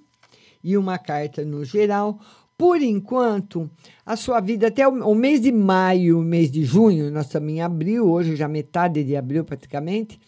e 0.64 0.76
uma 0.76 0.98
carta 0.98 1.46
no 1.46 1.64
geral 1.64 2.20
por 2.62 2.80
enquanto, 2.80 3.68
a 4.06 4.16
sua 4.16 4.40
vida 4.40 4.68
até 4.68 4.88
o, 4.88 4.92
o, 4.92 5.16
mês 5.16 5.42
de 5.42 5.52
maio, 5.52 6.20
mês 6.20 6.52
de 6.52 6.64
junho, 6.64 7.10
nós 7.10 7.26
estamos 7.26 7.50
em 7.50 7.60
abril, 7.60 8.08
hoje 8.08 8.36
já 8.36 8.48
metade 8.48 9.04
de 9.04 9.16
abril 9.16 9.44
praticamente. 9.44 10.22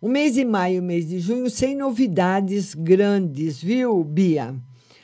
O 0.00 0.08
mês 0.08 0.34
de 0.34 0.44
maio, 0.44 0.80
mês 0.80 1.08
de 1.08 1.18
junho, 1.18 1.50
sem 1.50 1.74
novidades 1.74 2.72
grandes, 2.72 3.60
viu, 3.60 4.04
Bia? 4.04 4.54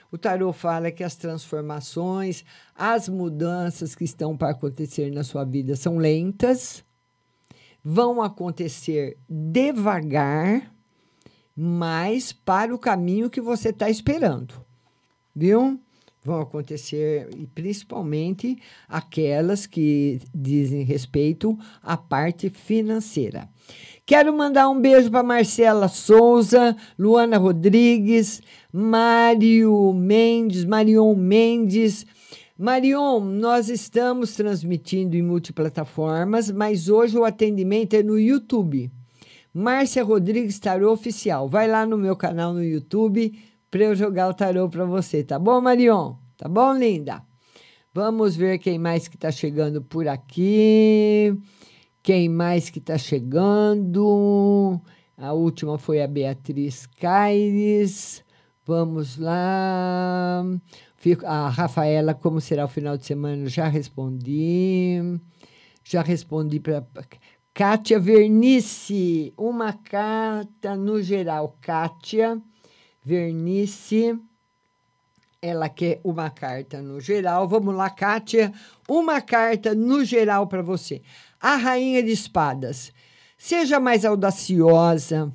O 0.09 0.16
tarô 0.16 0.53
fala 0.53 0.93
que 0.93 1.03
as 1.03 1.16
transformações, 1.16 2.45
as 2.76 3.09
mudanças 3.09 3.97
que 3.97 4.05
estão 4.05 4.37
para 4.37 4.51
acontecer 4.51 5.11
na 5.11 5.24
sua 5.24 5.43
vida 5.45 5.74
são 5.74 5.99
lentas, 5.99 6.85
vão 7.83 8.22
acontecer 8.22 9.18
devagar, 9.29 10.72
mas 11.57 12.33
para 12.33 12.72
o 12.72 12.79
caminho 12.79 13.29
que 13.29 13.41
você 13.41 13.70
está 13.70 13.91
esperando, 13.91 14.55
viu? 15.35 15.81
Vão 16.25 16.41
acontecer, 16.41 17.29
e 17.37 17.47
principalmente 17.47 18.59
aquelas 18.89 19.66
que 19.66 20.21
dizem 20.35 20.83
respeito 20.83 21.59
à 21.83 21.97
parte 21.97 22.51
financeira. 22.51 23.49
Quero 24.05 24.37
mandar 24.37 24.69
um 24.71 24.81
beijo 24.81 25.11
para 25.11 25.23
Marcela 25.23 25.89
Souza, 25.89 26.77
Luana 26.99 27.37
Rodrigues, 27.37 28.41
Mário 28.73 29.93
Mendes, 29.93 30.64
Marion 30.64 31.14
Mendes. 31.14 32.07
Marion, 32.57 33.21
nós 33.21 33.69
estamos 33.69 34.35
transmitindo 34.35 35.14
em 35.14 35.23
multiplataformas, 35.23 36.51
mas 36.51 36.89
hoje 36.89 37.16
o 37.16 37.25
atendimento 37.25 37.95
é 37.95 38.03
no 38.03 38.19
YouTube. 38.19 38.91
Márcia 39.53 40.03
Rodrigues 40.03 40.59
Tarô 40.59 40.93
Oficial. 40.93 41.49
Vai 41.49 41.69
lá 41.69 41.87
no 41.87 41.99
meu 41.99 42.16
canal 42.16 42.53
no 42.53 42.64
YouTube 42.64 43.33
para 43.71 43.85
eu 43.85 43.95
jogar 43.95 44.29
o 44.29 44.35
tarô 44.35 44.69
para 44.69 44.85
você, 44.85 45.23
tá 45.23 45.39
bom, 45.39 45.61
Marion? 45.61 46.14
Tá 46.37 46.49
bom, 46.49 46.73
linda? 46.73 47.23
Vamos 47.93 48.37
ver 48.37 48.59
quem 48.59 48.79
mais 48.79 49.09
que 49.09 49.16
está 49.16 49.31
chegando 49.31 49.83
por 49.83 50.07
aqui. 50.07 51.37
Quem 52.03 52.29
mais 52.29 52.71
que 52.71 52.79
está 52.79 52.97
chegando? 52.97 54.81
A 55.16 55.33
última 55.33 55.77
foi 55.79 56.01
a 56.01 56.07
Beatriz 56.07 56.87
Caires. 56.87 58.25
Vamos 58.64 59.19
lá. 59.19 60.45
A 61.25 61.49
Rafaela, 61.49 62.14
como 62.14 62.41
será 62.41 62.64
o 62.64 62.69
final 62.69 62.97
de 62.97 63.05
semana? 63.05 63.49
Já 63.49 63.66
respondi. 63.69 65.01
Já 65.83 66.03
respondi 66.03 66.61
para 66.61 66.87
Kátia 67.53 67.99
Vernice. 67.99 69.35
Uma 69.37 69.73
carta 69.73 70.77
no 70.77 71.03
geral. 71.03 71.59
Kátia 71.61 72.41
Vernice. 73.05 74.19
Ela 75.41 75.69
quer 75.69 76.01
uma 76.03 76.31
carta 76.31 76.83
no 76.83 77.01
geral. 77.01 77.47
Vamos 77.47 77.75
lá, 77.75 77.89
Kátia. 77.89 78.53
Uma 78.89 79.21
carta 79.21 79.75
no 79.75 80.05
geral 80.05 80.47
para 80.47 80.63
você. 80.63 81.01
A 81.41 81.57
Rainha 81.57 82.03
de 82.03 82.11
Espadas. 82.11 82.93
Seja 83.37 83.79
mais 83.79 84.05
audaciosa 84.05 85.33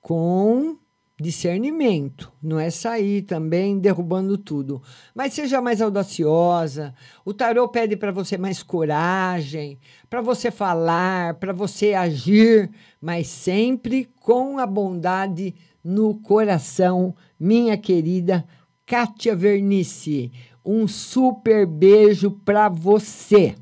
com 0.00 0.78
discernimento, 1.20 2.32
não 2.42 2.58
é 2.58 2.70
sair 2.70 3.22
também 3.22 3.78
derrubando 3.78 4.36
tudo, 4.36 4.82
mas 5.14 5.32
seja 5.32 5.60
mais 5.60 5.80
audaciosa. 5.80 6.92
O 7.24 7.32
tarô 7.32 7.68
pede 7.68 7.96
para 7.96 8.10
você 8.10 8.36
mais 8.36 8.62
coragem, 8.62 9.78
para 10.10 10.20
você 10.20 10.50
falar, 10.50 11.34
para 11.34 11.52
você 11.52 11.94
agir, 11.94 12.70
mas 13.00 13.28
sempre 13.28 14.10
com 14.20 14.58
a 14.58 14.66
bondade 14.66 15.54
no 15.84 16.14
coração, 16.14 17.14
minha 17.38 17.76
querida 17.76 18.44
Kátia 18.86 19.36
Vernice. 19.36 20.32
Um 20.64 20.88
super 20.88 21.66
beijo 21.66 22.30
para 22.30 22.70
você. 22.70 23.54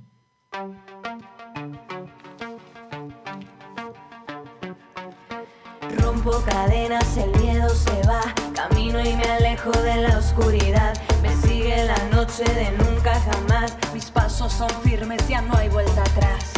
Rompo 6.01 6.31
cadenas, 6.47 7.17
el 7.17 7.31
miedo 7.41 7.69
se 7.71 8.07
va. 8.07 8.23
Camino 8.55 9.01
y 9.01 9.17
me 9.17 9.25
alejo 9.25 9.73
de 9.73 9.97
la 10.03 10.19
oscuridad. 10.19 10.95
Me 11.23 11.35
sigue 11.37 11.85
la 11.85 11.99
noche 12.11 12.45
de 12.45 12.71
nunca 12.85 13.19
jamás. 13.21 13.77
Mis 13.93 14.09
pasos 14.11 14.53
son 14.53 14.71
firmes, 14.83 15.27
ya 15.29 15.43
no 15.43 15.57
hay 15.57 15.69
vuelta 15.69 16.03
atrás. 16.03 16.52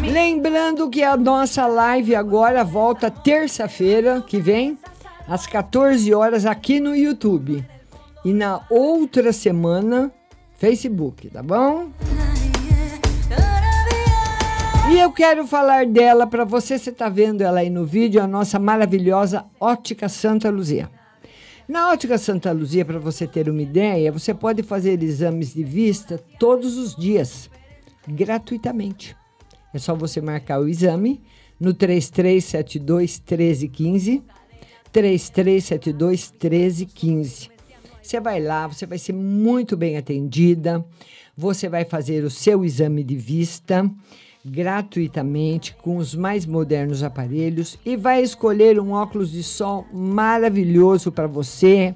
Lembrando 0.00 0.88
que 0.88 1.02
a 1.02 1.16
nossa 1.16 1.66
live 1.66 2.14
agora 2.14 2.64
volta 2.64 3.10
terça-feira 3.10 4.20
que 4.20 4.40
vem, 4.40 4.78
às 5.26 5.46
14 5.46 6.12
horas, 6.14 6.46
aqui 6.46 6.80
no 6.80 6.94
YouTube. 6.94 7.64
E 8.24 8.32
na 8.32 8.60
outra 8.70 9.32
semana, 9.32 10.10
Facebook, 10.56 11.28
tá 11.30 11.42
bom? 11.42 11.88
E 14.90 14.98
eu 14.98 15.12
quero 15.12 15.46
falar 15.46 15.86
dela 15.86 16.26
para 16.26 16.44
você, 16.44 16.78
você 16.78 16.88
está 16.90 17.08
vendo 17.10 17.42
ela 17.42 17.60
aí 17.60 17.68
no 17.68 17.84
vídeo, 17.84 18.22
a 18.22 18.26
nossa 18.26 18.58
maravilhosa 18.58 19.44
Ótica 19.60 20.08
Santa 20.08 20.48
Luzia. 20.48 20.88
Na 21.68 21.90
Ótica 21.90 22.16
Santa 22.16 22.50
Luzia, 22.50 22.86
para 22.86 22.98
você 22.98 23.26
ter 23.26 23.50
uma 23.50 23.60
ideia, 23.60 24.10
você 24.10 24.32
pode 24.32 24.62
fazer 24.62 25.02
exames 25.02 25.52
de 25.52 25.62
vista 25.62 26.18
todos 26.38 26.78
os 26.78 26.96
dias, 26.96 27.50
gratuitamente. 28.08 29.16
É 29.72 29.78
só 29.78 29.94
você 29.94 30.20
marcar 30.20 30.60
o 30.60 30.68
exame 30.68 31.20
no 31.60 31.74
3372 31.74 33.20
1315, 33.20 34.22
3372 34.92 36.32
1315. 36.32 37.50
Você 38.02 38.20
vai 38.20 38.40
lá, 38.40 38.66
você 38.66 38.86
vai 38.86 38.96
ser 38.96 39.12
muito 39.12 39.76
bem 39.76 39.96
atendida, 39.96 40.84
você 41.36 41.68
vai 41.68 41.84
fazer 41.84 42.24
o 42.24 42.30
seu 42.30 42.64
exame 42.64 43.04
de 43.04 43.16
vista 43.16 43.90
gratuitamente 44.44 45.74
com 45.74 45.96
os 45.96 46.14
mais 46.14 46.46
modernos 46.46 47.02
aparelhos 47.02 47.78
e 47.84 47.96
vai 47.96 48.22
escolher 48.22 48.80
um 48.80 48.92
óculos 48.92 49.32
de 49.32 49.42
sol 49.42 49.86
maravilhoso 49.92 51.12
para 51.12 51.26
você, 51.26 51.94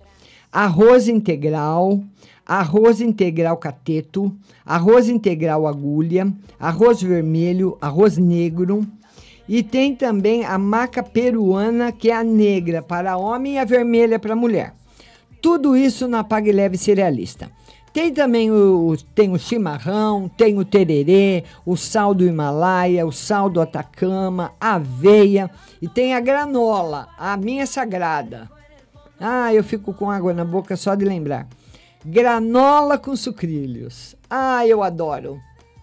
arroz 0.50 1.08
integral, 1.08 2.02
arroz 2.50 3.00
integral 3.00 3.56
cateto, 3.56 4.36
arroz 4.66 5.08
integral 5.08 5.68
agulha, 5.68 6.32
arroz 6.58 7.00
vermelho, 7.00 7.78
arroz 7.80 8.18
negro. 8.18 8.84
E 9.48 9.62
tem 9.62 9.94
também 9.94 10.44
a 10.44 10.58
maca 10.58 11.00
peruana, 11.00 11.92
que 11.92 12.10
é 12.10 12.16
a 12.16 12.24
negra 12.24 12.82
para 12.82 13.16
homem 13.16 13.54
e 13.54 13.58
a 13.58 13.64
vermelha 13.64 14.18
para 14.18 14.34
mulher. 14.34 14.74
Tudo 15.40 15.76
isso 15.76 16.08
na 16.08 16.24
Pague 16.24 16.50
Leve 16.50 16.76
Cerealista. 16.76 17.48
Tem 17.92 18.12
também 18.12 18.50
o, 18.50 18.96
tem 19.14 19.32
o 19.32 19.38
chimarrão, 19.38 20.28
tem 20.28 20.58
o 20.58 20.64
tererê, 20.64 21.44
o 21.64 21.76
sal 21.76 22.12
do 22.12 22.26
Himalaia, 22.26 23.06
o 23.06 23.12
sal 23.12 23.48
do 23.48 23.60
Atacama, 23.60 24.50
aveia 24.60 25.48
e 25.80 25.86
tem 25.86 26.14
a 26.14 26.20
granola, 26.20 27.08
a 27.16 27.36
minha 27.36 27.64
sagrada. 27.64 28.50
Ah, 29.20 29.54
eu 29.54 29.62
fico 29.62 29.94
com 29.94 30.10
água 30.10 30.34
na 30.34 30.44
boca 30.44 30.76
só 30.76 30.96
de 30.96 31.04
lembrar. 31.04 31.46
Granola 32.04 32.96
com 32.96 33.14
sucrilhos. 33.14 34.16
Ah, 34.28 34.66
eu 34.66 34.82
adoro. 34.82 35.38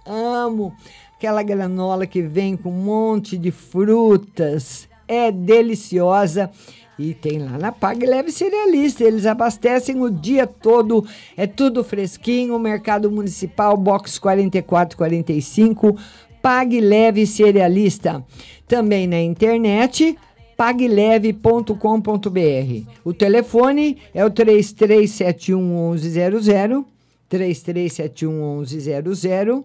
Amo 0.06 0.74
aquela 1.18 1.44
granola 1.44 2.06
que 2.06 2.22
vem 2.22 2.56
com 2.56 2.70
um 2.70 2.84
monte 2.84 3.38
de 3.38 3.52
frutas. 3.52 4.88
É 5.08 5.32
deliciosa 5.32 6.52
e 6.98 7.14
tem 7.14 7.40
lá 7.40 7.58
na 7.58 7.72
Pague 7.72 8.06
Leve 8.06 8.32
Cerealista. 8.32 9.04
Eles 9.04 9.26
abastecem 9.26 10.02
o 10.02 10.10
dia 10.10 10.48
todo. 10.48 11.06
É 11.36 11.46
tudo 11.46 11.84
fresquinho. 11.84 12.58
Mercado 12.58 13.12
Municipal, 13.12 13.78
box 13.78 14.18
4445. 14.18 15.98
Pague 16.42 16.80
Leve 16.80 17.28
Cerealista. 17.28 18.24
Também 18.68 19.08
na 19.08 19.22
internet 19.22 20.18
pagleve.com.br. 20.58 22.90
O 23.06 23.14
telefone 23.14 23.98
é 24.14 24.26
o 24.26 24.30
3371 24.30 25.92
1100, 25.92 26.86
3371 27.30 28.58
1100 28.58 29.64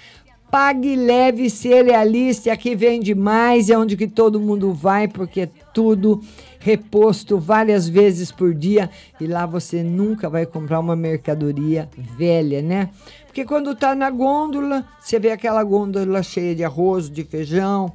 Pague 0.51 0.97
leve 0.97 1.49
cerealista, 1.51 2.53
aqui 2.53 2.75
vende 2.77 3.15
mais, 3.15 3.71
é 3.71 3.79
onde 3.79 3.97
que 3.97 4.07
todo 4.07 4.39
mundo 4.41 4.73
vai, 4.73 5.09
porque 5.09 5.41
é 5.43 5.49
tudo 5.73 6.21
reposto 6.65 7.39
várias 7.39 7.87
vezes 7.87 8.33
por 8.33 8.55
dia 8.55 8.89
e 9.21 9.27
lá 9.27 9.45
você 9.45 9.83
nunca 9.83 10.31
vai 10.31 10.47
comprar 10.47 10.81
uma 10.81 10.97
mercadoria 10.97 11.87
velha, 12.17 12.63
né? 12.63 12.89
Porque 13.27 13.45
quando 13.45 13.75
tá 13.75 13.95
na 13.95 14.09
gôndola, 14.09 14.83
você 14.99 15.19
vê 15.19 15.31
aquela 15.31 15.63
gôndola 15.63 16.23
cheia 16.23 16.55
de 16.55 16.65
arroz, 16.65 17.11
de 17.11 17.23
feijão, 17.23 17.93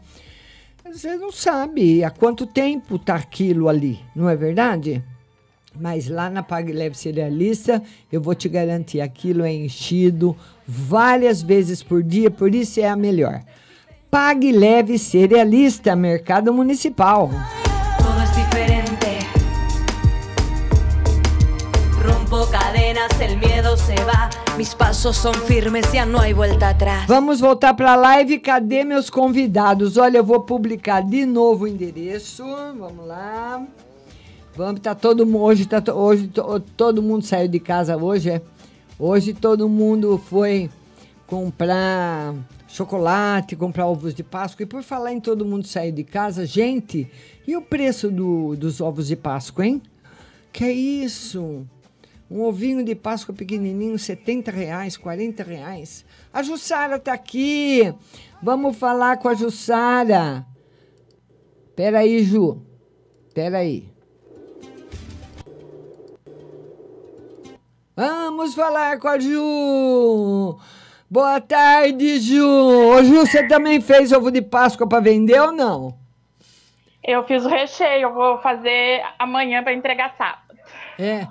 você 0.85 1.15
não 1.15 1.31
sabe 1.31 2.03
há 2.03 2.11
quanto 2.11 2.45
tempo 2.45 2.99
tá 2.99 3.15
aquilo 3.15 3.67
ali, 3.67 3.99
não 4.15 4.29
é 4.29 4.35
verdade? 4.35 5.03
Mas 5.75 6.07
lá 6.07 6.29
na 6.29 6.43
Pague 6.43 6.71
Leve 6.71 6.95
Cerealista, 6.95 7.81
eu 8.11 8.21
vou 8.21 8.35
te 8.35 8.47
garantir, 8.47 9.01
aquilo 9.01 9.43
é 9.43 9.51
enchido 9.51 10.37
várias 10.67 11.41
vezes 11.41 11.81
por 11.81 12.03
dia, 12.03 12.29
por 12.29 12.53
isso 12.53 12.79
é 12.79 12.87
a 12.87 12.95
melhor. 12.95 13.41
Pague 14.11 14.51
Leve 14.51 14.99
Cerealista, 14.99 15.95
Mercado 15.95 16.53
Municipal. 16.53 17.31
Vamos 27.07 27.39
voltar 27.39 27.73
para 27.73 27.93
a 27.93 27.95
live. 27.95 28.39
Cadê 28.39 28.83
meus 28.83 29.09
convidados? 29.09 29.95
Olha, 29.97 30.17
eu 30.17 30.23
vou 30.23 30.41
publicar 30.41 31.01
de 31.01 31.25
novo 31.25 31.63
o 31.63 31.67
endereço. 31.67 32.43
Vamos 32.77 33.07
lá. 33.07 33.65
Vamos, 34.55 34.81
tá 34.81 34.93
todo 34.93 35.25
mundo 35.25 35.43
hoje 35.43 35.65
tá 35.65 35.81
hoje 35.93 36.27
to- 36.27 36.59
todo 36.75 37.01
mundo 37.01 37.23
saiu 37.25 37.47
de 37.47 37.59
casa 37.59 37.95
hoje, 37.95 38.29
é? 38.31 38.41
Hoje 38.97 39.33
todo 39.33 39.69
mundo 39.69 40.21
foi 40.29 40.69
comprar 41.25 42.33
chocolate, 42.67 43.55
comprar 43.55 43.85
ovos 43.87 44.13
de 44.13 44.23
Páscoa. 44.23 44.63
E 44.63 44.65
por 44.65 44.83
falar 44.83 45.13
em 45.13 45.21
todo 45.21 45.45
mundo 45.45 45.65
sair 45.65 45.93
de 45.93 46.03
casa, 46.03 46.45
gente, 46.45 47.09
e 47.47 47.55
o 47.55 47.61
preço 47.61 48.11
do- 48.11 48.55
dos 48.57 48.81
ovos 48.81 49.07
de 49.07 49.15
Páscoa, 49.15 49.65
hein? 49.65 49.81
Que 50.51 50.65
é 50.65 50.71
isso? 50.73 51.65
Um 52.29 52.43
ovinho 52.43 52.83
de 52.83 52.93
Páscoa 52.93 53.33
pequenininho, 53.33 53.97
70 53.97 54.51
reais, 54.51 54.95
40 54.95 55.41
reais. 55.43 56.05
A 56.31 56.43
Jussara 56.43 56.99
tá 56.99 57.13
aqui. 57.13 57.91
Vamos 58.41 58.77
falar 58.77 59.17
com 59.17 59.29
a 59.29 59.33
Jussara. 59.33 60.45
Peraí, 61.75 62.23
Ju. 62.23 62.61
Peraí. 63.33 63.89
Vamos 67.95 68.53
falar 68.53 68.99
com 68.99 69.07
a 69.07 69.17
Ju. 69.17 70.59
Boa 71.09 71.41
tarde, 71.41 72.19
Ju. 72.19 72.45
Ô, 72.45 73.03
Ju, 73.03 73.25
você 73.25 73.47
também 73.47 73.81
fez 73.81 74.11
ovo 74.11 74.29
de 74.29 74.41
Páscoa 74.41 74.87
para 74.87 74.99
vender 74.99 75.41
ou 75.41 75.51
não? 75.51 75.97
Eu 77.03 77.23
fiz 77.23 77.43
o 77.43 77.49
recheio, 77.49 78.03
eu 78.03 78.13
vou 78.13 78.37
fazer 78.37 79.01
amanhã 79.17 79.63
para 79.63 79.73
entregar 79.73 80.13
sábado. 80.15 80.59
É. 80.99 81.27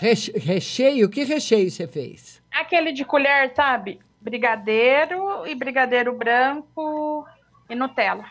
Reche- 0.00 0.32
recheio? 0.36 1.08
Que 1.08 1.24
recheio 1.24 1.70
você 1.70 1.86
fez? 1.86 2.42
Aquele 2.50 2.92
de 2.92 3.04
colher, 3.04 3.52
sabe? 3.54 4.00
Brigadeiro 4.20 5.46
e 5.46 5.54
brigadeiro 5.54 6.14
branco 6.16 7.26
e 7.68 7.74
Nutella. 7.74 8.24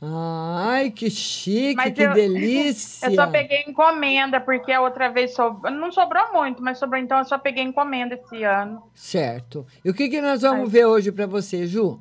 Ai, 0.00 0.90
que 0.92 1.10
chique, 1.10 1.74
Mas 1.74 1.92
que 1.92 2.02
eu- 2.02 2.12
delícia. 2.14 3.06
Eu 3.06 3.14
só 3.16 3.26
peguei 3.26 3.64
encomenda, 3.66 4.40
porque 4.40 4.70
a 4.72 4.80
outra 4.80 5.08
vez 5.10 5.34
sobrou. 5.34 5.72
Não 5.72 5.90
sobrou 5.90 6.32
muito, 6.32 6.62
mas 6.62 6.78
sobrou, 6.78 7.00
então 7.02 7.18
eu 7.18 7.24
só 7.24 7.36
peguei 7.36 7.64
encomenda 7.64 8.14
esse 8.14 8.44
ano. 8.44 8.82
Certo. 8.94 9.66
E 9.84 9.90
o 9.90 9.94
que, 9.94 10.08
que 10.08 10.20
nós 10.20 10.42
vamos 10.42 10.70
ver 10.70 10.84
hoje 10.86 11.10
para 11.10 11.26
você, 11.26 11.66
Ju? 11.66 12.00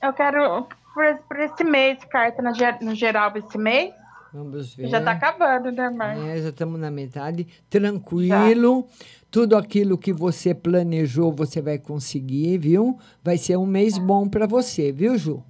Eu 0.00 0.12
quero, 0.12 0.68
por, 0.94 1.40
esse 1.40 1.64
mês, 1.64 1.98
carta 2.04 2.40
ge- 2.54 2.78
no 2.84 2.94
geral 2.94 3.32
esse 3.36 3.58
mês. 3.58 3.92
Vamos 4.32 4.74
ver. 4.74 4.88
Já 4.88 5.02
tá 5.02 5.12
acabando, 5.12 5.70
né, 5.70 5.90
Márcia? 5.90 6.24
É, 6.24 6.42
já 6.42 6.48
estamos 6.48 6.80
na 6.80 6.90
metade. 6.90 7.46
Tranquilo. 7.68 8.86
Tudo 9.30 9.56
aquilo 9.56 9.96
que 9.98 10.12
você 10.12 10.54
planejou, 10.54 11.32
você 11.32 11.60
vai 11.60 11.78
conseguir, 11.78 12.58
viu? 12.58 12.98
Vai 13.22 13.38
ser 13.38 13.56
um 13.56 13.66
mês 13.66 13.96
bom 13.98 14.28
para 14.28 14.46
você, 14.46 14.92
viu, 14.92 15.16
Ju? 15.16 15.42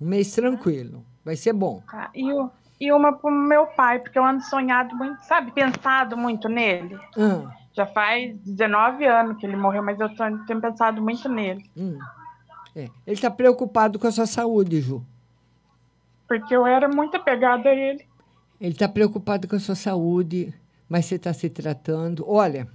Um 0.00 0.06
mês 0.06 0.34
tranquilo. 0.34 1.04
Vai 1.24 1.36
ser 1.36 1.52
bom. 1.52 1.82
Tá, 1.90 2.10
E, 2.14 2.32
o- 2.32 2.50
e 2.80 2.92
uma 2.92 3.12
pro 3.12 3.30
meu 3.30 3.66
pai, 3.66 3.98
porque 3.98 4.18
eu 4.18 4.24
ando 4.24 4.42
sonhado 4.42 4.94
muito, 4.96 5.20
sabe? 5.24 5.52
Pensado 5.52 6.16
muito 6.16 6.48
nele. 6.48 6.98
Ah, 7.16 7.50
Já 7.72 7.86
faz 7.86 8.36
19 8.38 9.04
anos 9.06 9.38
que 9.38 9.46
ele 9.46 9.56
morreu, 9.56 9.82
mas 9.82 9.98
eu 10.00 10.08
tenho 10.16 10.60
pensado 10.60 11.00
muito 11.00 11.28
nele. 11.28 11.64
hum. 11.76 11.98
É. 12.74 12.82
Ele 12.82 12.92
está 13.06 13.30
preocupado 13.30 13.98
com 13.98 14.06
a 14.06 14.12
sua 14.12 14.26
saúde, 14.26 14.80
Ju. 14.80 15.02
Porque 16.28 16.54
eu 16.54 16.66
era 16.66 16.88
muito 16.88 17.16
apegada 17.16 17.68
a 17.68 17.74
ele. 17.74 18.04
Ele 18.60 18.72
está 18.72 18.88
preocupado 18.88 19.48
com 19.48 19.56
a 19.56 19.60
sua 19.60 19.74
saúde, 19.74 20.52
mas 20.88 21.06
você 21.06 21.14
está 21.14 21.32
se 21.32 21.48
tratando. 21.48 22.24
Olha, 22.28 22.68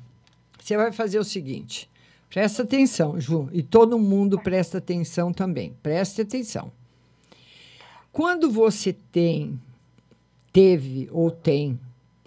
você 0.59 0.75
vai 0.75 0.91
fazer 0.91 1.19
o 1.19 1.23
seguinte: 1.23 1.87
presta 2.27 2.63
atenção, 2.63 3.19
Ju, 3.19 3.49
e 3.53 3.61
todo 3.61 3.99
mundo 3.99 4.39
presta 4.39 4.79
atenção 4.79 5.31
também. 5.31 5.75
Preste 5.83 6.21
atenção. 6.21 6.71
Quando 8.11 8.49
você 8.49 8.93
tem, 9.11 9.59
teve 10.51 11.07
ou 11.11 11.29
tem, 11.29 11.79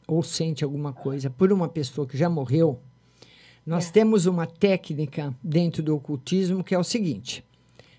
ou 0.06 0.22
sente 0.22 0.62
alguma 0.62 0.92
coisa 0.92 1.28
por 1.28 1.52
uma 1.52 1.68
pessoa 1.68 2.06
que 2.06 2.16
já 2.16 2.28
morreu, 2.28 2.78
nós 3.66 3.90
temos 3.90 4.26
uma 4.26 4.46
técnica 4.46 5.34
dentro 5.42 5.82
do 5.82 5.96
ocultismo 5.96 6.62
que 6.62 6.74
é 6.74 6.78
o 6.78 6.84
seguinte: 6.84 7.44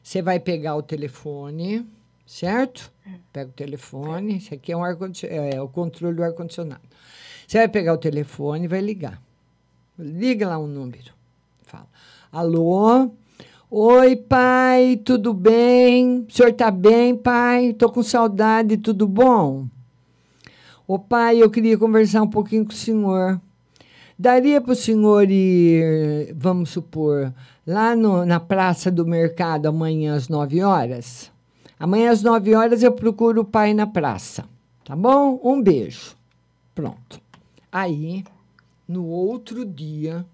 você 0.01 0.21
vai 0.21 0.39
pegar 0.39 0.75
o 0.75 0.83
telefone, 0.83 1.85
certo? 2.29 2.91
Pega 3.33 3.49
o 3.49 3.53
telefone, 3.53 4.37
isso 4.37 4.53
aqui 4.53 4.71
é, 4.71 4.77
um 4.77 4.83
ar 4.83 4.95
é 5.23 5.59
o 5.59 5.67
controle 5.67 6.15
do 6.15 6.23
ar-condicionado. 6.23 6.81
Você 7.47 7.57
vai 7.57 7.67
pegar 7.67 7.93
o 7.93 7.97
telefone 7.97 8.65
e 8.65 8.67
vai 8.67 8.81
ligar. 8.81 9.19
Liga 9.97 10.47
lá 10.47 10.59
um 10.59 10.67
número. 10.67 11.11
Fala: 11.63 11.87
Alô? 12.31 13.09
Oi, 13.71 14.15
pai, 14.15 14.99
tudo 15.03 15.33
bem? 15.33 16.25
O 16.29 16.31
senhor 16.31 16.53
tá 16.53 16.69
bem, 16.71 17.15
pai? 17.15 17.73
Tô 17.73 17.89
com 17.91 18.01
saudade, 18.03 18.77
tudo 18.77 19.07
bom? 19.07 19.67
Ô, 20.87 20.97
pai, 20.97 21.41
eu 21.41 21.49
queria 21.49 21.77
conversar 21.77 22.21
um 22.21 22.29
pouquinho 22.29 22.65
com 22.65 22.71
o 22.71 22.75
senhor. 22.75 23.39
Daria 24.17 24.59
para 24.59 24.73
o 24.73 24.75
senhor 24.75 25.29
ir, 25.29 26.33
vamos 26.35 26.69
supor, 26.71 27.33
lá 27.65 27.95
no- 27.95 28.25
na 28.25 28.39
Praça 28.39 28.91
do 28.91 29.05
Mercado 29.05 29.67
amanhã 29.67 30.15
às 30.15 30.27
9 30.27 30.61
horas? 30.61 31.31
Amanhã 31.79 32.11
às 32.11 32.21
9 32.21 32.53
horas 32.53 32.83
eu 32.83 32.91
procuro 32.91 33.41
o 33.41 33.45
pai 33.45 33.73
na 33.73 33.87
praça. 33.87 34.45
Tá 34.83 34.95
bom? 34.95 35.39
Um 35.41 35.61
beijo. 35.61 36.15
Pronto. 36.75 37.21
Aí, 37.71 38.23
no 38.87 39.05
outro 39.05 39.65
dia, 39.65 40.25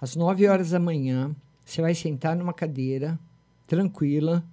às 0.00 0.14
9 0.14 0.46
horas 0.46 0.70
da 0.70 0.78
manhã, 0.78 1.34
você 1.64 1.82
vai 1.82 1.94
sentar 1.94 2.36
numa 2.36 2.52
cadeira, 2.52 3.18
tranquila, 3.66 4.44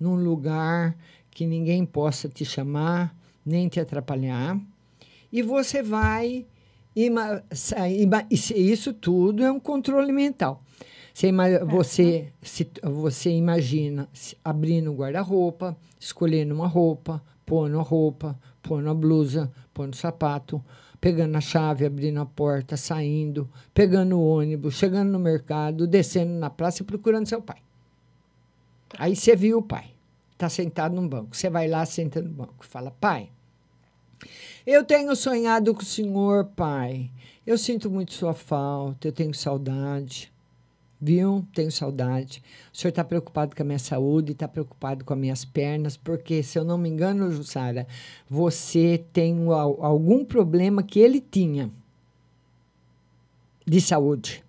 num 0.00 0.14
lugar 0.14 0.96
que 1.30 1.46
ninguém 1.46 1.84
possa 1.84 2.28
te 2.28 2.44
chamar, 2.44 3.14
nem 3.44 3.68
te 3.68 3.78
atrapalhar, 3.78 4.58
e 5.30 5.42
você 5.42 5.82
vai. 5.82 6.46
Isso 8.30 8.94
tudo 8.94 9.44
é 9.44 9.52
um 9.52 9.60
controle 9.60 10.12
mental. 10.12 10.63
Você, 11.14 11.28
ima- 11.28 11.64
você, 11.64 12.32
se, 12.42 12.68
você 12.82 13.30
imagina 13.30 14.08
se- 14.12 14.36
abrindo 14.44 14.90
o 14.90 14.96
guarda-roupa, 14.96 15.76
escolhendo 15.98 16.52
uma 16.52 16.66
roupa, 16.66 17.22
pondo 17.46 17.78
a 17.78 17.82
roupa, 17.82 18.36
pondo 18.60 18.90
a 18.90 18.94
blusa, 18.94 19.52
pondo 19.72 19.94
o 19.94 19.96
sapato, 19.96 20.60
pegando 21.00 21.36
a 21.36 21.40
chave, 21.40 21.86
abrindo 21.86 22.20
a 22.20 22.26
porta, 22.26 22.76
saindo, 22.76 23.48
pegando 23.72 24.18
o 24.18 24.26
ônibus, 24.28 24.74
chegando 24.74 25.12
no 25.12 25.18
mercado, 25.20 25.86
descendo 25.86 26.32
na 26.32 26.50
praça 26.50 26.82
e 26.82 26.84
procurando 26.84 27.28
seu 27.28 27.40
pai. 27.40 27.58
Aí 28.98 29.14
você 29.14 29.36
viu 29.36 29.58
o 29.58 29.62
pai, 29.62 29.90
está 30.32 30.48
sentado 30.48 30.96
num 30.96 31.06
banco. 31.06 31.36
Você 31.36 31.48
vai 31.48 31.68
lá, 31.68 31.86
senta 31.86 32.20
no 32.20 32.30
banco 32.30 32.66
fala: 32.66 32.90
Pai, 32.90 33.30
eu 34.66 34.82
tenho 34.84 35.14
sonhado 35.14 35.72
com 35.74 35.82
o 35.82 35.84
senhor, 35.84 36.46
pai. 36.56 37.08
Eu 37.46 37.56
sinto 37.56 37.88
muito 37.88 38.14
sua 38.14 38.34
falta, 38.34 39.06
eu 39.06 39.12
tenho 39.12 39.32
saudade. 39.34 40.32
Viu? 41.00 41.44
Tenho 41.54 41.70
saudade. 41.70 42.42
O 42.72 42.76
senhor 42.76 42.90
está 42.90 43.04
preocupado 43.04 43.54
com 43.54 43.62
a 43.62 43.66
minha 43.66 43.78
saúde, 43.78 44.32
está 44.32 44.48
preocupado 44.48 45.04
com 45.04 45.12
as 45.12 45.18
minhas 45.20 45.44
pernas, 45.44 45.96
porque, 45.96 46.42
se 46.42 46.58
eu 46.58 46.64
não 46.64 46.78
me 46.78 46.88
engano, 46.88 47.30
Jussara, 47.30 47.86
você 48.28 49.04
tem 49.12 49.36
al- 49.48 49.84
algum 49.84 50.24
problema 50.24 50.82
que 50.82 50.98
ele 51.00 51.20
tinha 51.20 51.70
de 53.66 53.80
saúde. 53.80 54.42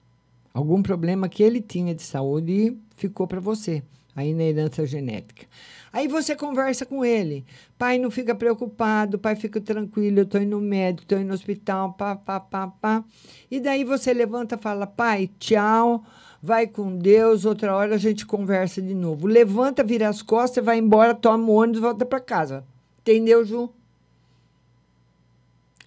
Algum 0.54 0.82
problema 0.82 1.28
que 1.28 1.44
ele 1.44 1.62
tinha 1.62 1.94
de 1.94 2.04
saúde 2.04 2.52
e 2.52 2.78
ficou 2.96 3.28
para 3.28 3.42
você, 3.42 3.84
aí 4.16 4.34
na 4.34 4.44
herança 4.44 4.86
genética. 4.86 5.46
Aí 5.92 6.08
você 6.08 6.36
conversa 6.36 6.86
com 6.86 7.04
ele. 7.06 7.46
Pai, 7.78 7.98
não 7.98 8.12
fica 8.12 8.36
preocupado, 8.36 9.18
pai, 9.20 9.36
fica 9.36 9.60
tranquilo, 9.62 10.20
eu 10.20 10.24
estou 10.24 10.42
indo 10.42 10.60
no 10.60 10.62
médico, 10.62 11.04
estou 11.04 11.18
indo 11.20 11.28
no 11.28 11.34
hospital, 11.34 11.94
pá, 11.94 12.16
pá, 12.16 12.40
pá, 12.40 12.68
pá. 12.68 13.04
E 13.50 13.60
daí 13.60 13.84
você 13.84 14.14
levanta 14.14 14.56
e 14.56 14.58
fala, 14.58 14.88
pai, 14.88 15.30
tchau, 15.40 16.04
vai 16.46 16.68
com 16.68 16.96
Deus, 16.96 17.44
outra 17.44 17.76
hora 17.76 17.96
a 17.96 17.98
gente 17.98 18.24
conversa 18.24 18.80
de 18.80 18.94
novo. 18.94 19.26
Levanta, 19.26 19.84
vira 19.84 20.08
as 20.08 20.22
costas, 20.22 20.64
vai 20.64 20.78
embora, 20.78 21.16
toma 21.16 21.50
o 21.50 21.56
ônibus 21.56 21.80
e 21.80 21.82
volta 21.82 22.06
para 22.06 22.20
casa. 22.20 22.64
Entendeu, 23.02 23.44
Ju? 23.44 23.74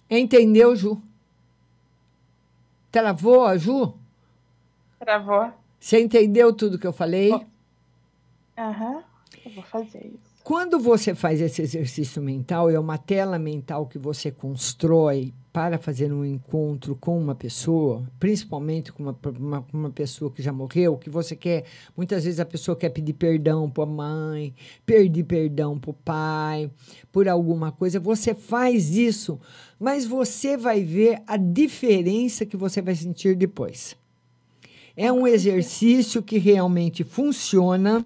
Entendeu, 0.09 0.75
Ju? 0.75 1.01
Travou 2.91 3.45
a 3.45 3.55
Ju? 3.55 3.93
Travou. 4.99 5.49
Você 5.79 6.01
entendeu 6.01 6.53
tudo 6.53 6.77
que 6.77 6.85
eu 6.85 6.91
falei? 6.91 7.31
Aham. 8.57 9.01
Eu 9.45 9.51
vou 9.53 9.63
fazer 9.63 10.05
isso. 10.05 10.28
Quando 10.43 10.79
você 10.79 11.13
faz 11.13 11.41
esse 11.41 11.61
exercício 11.61 12.21
mental, 12.21 12.69
é 12.69 12.79
uma 12.79 12.97
tela 12.97 13.37
mental 13.37 13.85
que 13.85 13.99
você 13.99 14.31
constrói 14.31 15.33
para 15.51 15.77
fazer 15.77 16.11
um 16.11 16.23
encontro 16.23 16.95
com 16.95 17.19
uma 17.19 17.35
pessoa, 17.35 18.07
principalmente 18.19 18.91
com 18.91 19.03
uma, 19.03 19.19
uma, 19.37 19.65
uma 19.73 19.89
pessoa 19.89 20.31
que 20.31 20.41
já 20.41 20.51
morreu, 20.51 20.97
que 20.97 21.09
você 21.09 21.35
quer. 21.35 21.65
Muitas 21.95 22.23
vezes 22.23 22.39
a 22.39 22.45
pessoa 22.45 22.77
quer 22.77 22.89
pedir 22.89 23.13
perdão 23.13 23.69
para 23.69 23.83
a 23.83 23.87
mãe, 23.87 24.55
pedir 24.85 25.23
perdão 25.25 25.77
para 25.77 25.91
o 25.91 25.93
pai, 25.93 26.71
por 27.11 27.27
alguma 27.27 27.71
coisa. 27.71 27.99
Você 27.99 28.33
faz 28.33 28.95
isso, 28.95 29.39
mas 29.79 30.05
você 30.05 30.55
vai 30.55 30.83
ver 30.83 31.21
a 31.27 31.37
diferença 31.37 32.45
que 32.45 32.57
você 32.57 32.81
vai 32.81 32.95
sentir 32.95 33.35
depois. 33.35 33.95
É 34.95 35.11
um 35.11 35.27
exercício 35.27 36.23
que 36.23 36.37
realmente 36.37 37.03
funciona. 37.03 38.05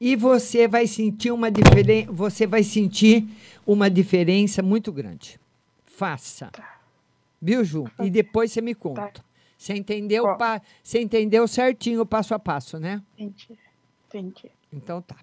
E 0.00 0.14
você 0.14 0.68
vai 0.68 0.86
sentir 0.86 1.30
uma 1.30 1.50
diferença, 1.50 2.12
você 2.12 2.46
vai 2.46 2.62
sentir 2.62 3.26
uma 3.66 3.88
diferença 3.90 4.62
muito 4.62 4.92
grande. 4.92 5.40
Faça. 5.84 6.50
Viu, 7.40 7.64
Ju? 7.64 7.84
E 8.00 8.10
depois 8.10 8.52
você 8.52 8.60
me 8.60 8.74
conta. 8.74 9.24
Você 9.56 9.74
entendeu, 9.74 10.36
pa- 10.36 10.60
você 10.82 11.00
entendeu 11.00 11.48
certinho 11.48 12.02
o 12.02 12.06
passo 12.06 12.34
a 12.34 12.38
passo, 12.38 12.78
né? 12.78 13.02
Entendi. 13.18 13.58
Entendi. 14.08 14.50
Então 14.72 15.00
tá. 15.00 15.16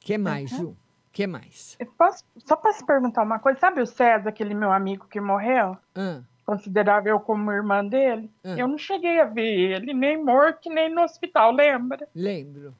que 0.00 0.16
mais, 0.16 0.50
Uhum. 0.52 0.58
Ju? 0.58 0.76
que 1.12 1.26
mais? 1.26 1.76
Eu 1.78 1.86
posso, 1.98 2.24
só 2.46 2.56
para 2.56 2.72
se 2.72 2.84
perguntar 2.84 3.22
uma 3.22 3.38
coisa, 3.38 3.58
sabe 3.60 3.80
o 3.82 3.86
César, 3.86 4.30
aquele 4.30 4.54
meu 4.54 4.72
amigo 4.72 5.06
que 5.08 5.20
morreu? 5.20 5.76
Ah, 5.94 6.20
Considerava 6.46 7.08
eu 7.08 7.18
como 7.20 7.50
irmã 7.52 7.84
dele? 7.86 8.30
Ah. 8.42 8.54
Eu 8.58 8.66
não 8.68 8.76
cheguei 8.76 9.18
a 9.20 9.24
ver 9.24 9.46
ele, 9.46 9.94
nem 9.94 10.22
morto, 10.22 10.68
nem 10.70 10.92
no 10.92 11.02
hospital, 11.02 11.52
lembra? 11.52 12.06
lembro. 12.14 12.74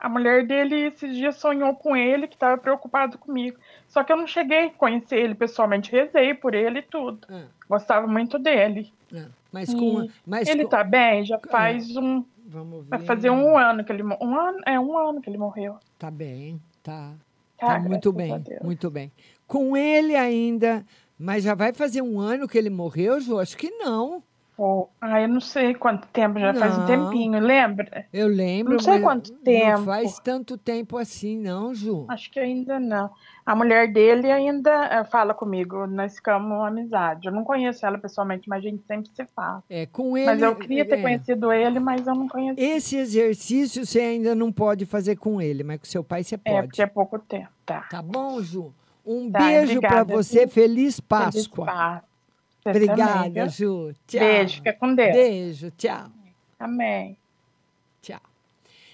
A 0.00 0.08
mulher 0.08 0.46
dele 0.46 0.86
esses 0.86 1.14
dias 1.14 1.36
sonhou 1.36 1.74
com 1.74 1.94
ele, 1.94 2.26
que 2.26 2.34
estava 2.34 2.56
preocupado 2.56 3.18
comigo. 3.18 3.58
Só 3.86 4.02
que 4.02 4.10
eu 4.12 4.16
não 4.16 4.26
cheguei 4.26 4.66
a 4.66 4.70
conhecer 4.70 5.16
ele 5.18 5.34
pessoalmente, 5.34 5.92
rezei 5.92 6.32
por 6.34 6.54
ele 6.54 6.78
e 6.78 6.82
tudo. 6.82 7.26
Ah, 7.30 7.44
Gostava 7.68 8.06
muito 8.06 8.38
dele. 8.38 8.92
ah. 9.14 9.26
Mas 9.52 9.74
com. 9.74 10.08
Mas 10.24 10.48
ele 10.48 10.62
com- 10.62 10.68
tá 10.68 10.82
bem, 10.84 11.24
já 11.24 11.38
faz 11.50 11.96
um. 11.96 12.24
Vamos 12.46 12.84
ver. 12.84 12.90
Vai 12.90 13.00
fazer 13.00 13.30
um 13.30 13.58
ano 13.58 13.84
que 13.84 13.92
ele 13.92 14.02
um 14.02 14.38
ano 14.38 14.58
É 14.64 14.78
um 14.80 14.96
ano 14.96 15.20
que 15.20 15.28
ele 15.28 15.38
morreu. 15.38 15.76
Tá 15.98 16.10
bem, 16.10 16.60
tá. 16.82 17.12
Tá, 17.58 17.66
Tá 17.66 17.78
muito 17.78 18.10
bem, 18.12 18.42
muito 18.62 18.90
bem. 18.90 19.12
Com 19.46 19.76
ele 19.76 20.14
ainda, 20.16 20.84
mas 21.18 21.42
já 21.44 21.54
vai 21.54 21.72
fazer 21.74 22.00
um 22.00 22.18
ano 22.18 22.48
que 22.48 22.56
ele 22.56 22.70
morreu, 22.70 23.20
Ju? 23.20 23.38
Acho 23.38 23.56
que 23.56 23.68
não. 23.70 24.22
Pô, 24.60 24.90
ah, 25.00 25.22
eu 25.22 25.26
não 25.26 25.40
sei 25.40 25.72
quanto 25.72 26.06
tempo, 26.08 26.38
já 26.38 26.52
faz 26.52 26.76
um 26.76 26.80
Não. 26.80 26.84
tempinho, 26.86 27.40
lembra? 27.40 28.04
Eu 28.12 28.28
lembro. 28.28 28.74
Não 28.74 28.78
sei 28.78 29.00
quanto 29.00 29.32
tempo. 29.38 29.78
Não 29.78 29.84
faz 29.86 30.18
tanto 30.18 30.58
tempo 30.58 30.98
assim, 30.98 31.38
não, 31.38 31.74
Ju. 31.74 32.04
Acho 32.08 32.30
que 32.30 32.38
ainda 32.38 32.78
não. 32.78 33.08
A 33.46 33.56
mulher 33.56 33.90
dele 33.90 34.30
ainda 34.30 34.70
eh, 34.70 35.04
fala 35.04 35.32
comigo, 35.32 35.86
nós 35.86 36.16
ficamos 36.16 36.62
amizade. 36.62 37.26
Eu 37.26 37.32
não 37.32 37.42
conheço 37.42 37.86
ela 37.86 37.96
pessoalmente, 37.96 38.50
mas 38.50 38.58
a 38.58 38.68
gente 38.68 38.82
sempre 38.86 39.10
se 39.14 39.24
fala. 39.34 39.64
É, 39.70 39.86
com 39.86 40.14
ele. 40.14 40.26
Mas 40.26 40.42
eu 40.42 40.54
queria 40.54 40.84
ter 40.84 40.98
é, 40.98 41.00
conhecido 41.00 41.50
ele, 41.50 41.80
mas 41.80 42.06
eu 42.06 42.14
não 42.14 42.28
conheci. 42.28 42.60
Esse 42.60 42.96
exercício 42.98 43.86
você 43.86 44.00
ainda 44.00 44.34
não 44.34 44.52
pode 44.52 44.84
fazer 44.84 45.16
com 45.16 45.40
ele, 45.40 45.64
mas 45.64 45.78
com 45.78 45.86
seu 45.86 46.04
pai 46.04 46.22
você 46.22 46.34
É, 46.34 46.38
pode. 46.38 46.66
porque 46.66 46.82
é 46.82 46.86
pouco 46.86 47.18
tempo, 47.18 47.48
tá. 47.64 47.86
Tá 47.90 48.02
bom, 48.02 48.42
Ju? 48.42 48.74
Um 49.06 49.30
Tá, 49.30 49.38
beijo 49.38 49.80
para 49.80 50.04
você. 50.04 50.46
Feliz 50.46 51.00
Feliz 51.00 51.00
Páscoa. 51.00 52.04
Você 52.62 52.70
Obrigada, 52.70 53.24
também, 53.24 53.32
viu? 53.32 53.48
Ju. 53.48 53.94
Tchau. 54.06 54.20
Beijo, 54.20 54.54
fica 54.56 54.72
com 54.74 54.94
Deus. 54.94 55.12
Beijo, 55.12 55.70
tchau. 55.72 56.10
Amém. 56.58 57.16
Tchau. 58.02 58.20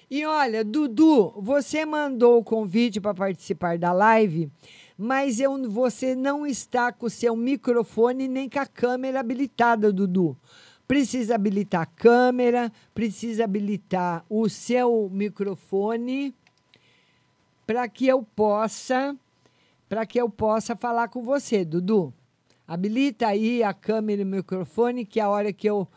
E 0.09 0.25
olha, 0.25 0.65
Dudu, 0.65 1.33
você 1.37 1.85
mandou 1.85 2.39
o 2.39 2.45
convite 2.45 3.01
para 3.01 3.13
participar 3.13 3.77
da 3.77 3.93
live, 3.93 4.49
mas 4.97 5.41
eu, 5.41 5.69
você 5.69 6.15
não 6.15 6.47
está 6.47 6.93
com 6.93 7.07
o 7.07 7.11
seu 7.11 7.35
microfone 7.35 8.29
nem 8.29 8.49
com 8.49 8.61
a 8.61 8.67
câmera 8.67 9.19
habilitada, 9.19 9.93
Dudu. 9.93 10.37
Precisa 10.87 11.35
habilitar 11.35 11.83
a 11.83 11.87
câmera, 11.87 12.71
precisa 12.95 13.43
habilitar 13.43 14.25
o 14.31 14.49
seu 14.49 15.11
microfone 15.13 16.33
para 17.67 17.89
que 17.89 18.07
eu 18.07 18.23
possa 18.23 19.17
para 19.89 20.07
que 20.07 20.21
eu 20.21 20.29
possa 20.29 20.77
falar 20.77 21.09
com 21.09 21.23
você, 21.23 21.65
Dudu. 21.65 22.13
Habilita 22.67 23.29
aí 23.29 23.63
a 23.63 23.73
câmera 23.73 24.23
e 24.23 24.25
o 24.25 24.29
microfone, 24.29 25.07
que 25.07 25.21
a 25.21 25.29
hora 25.29 25.53
que 25.53 25.69
eu, 25.69 25.89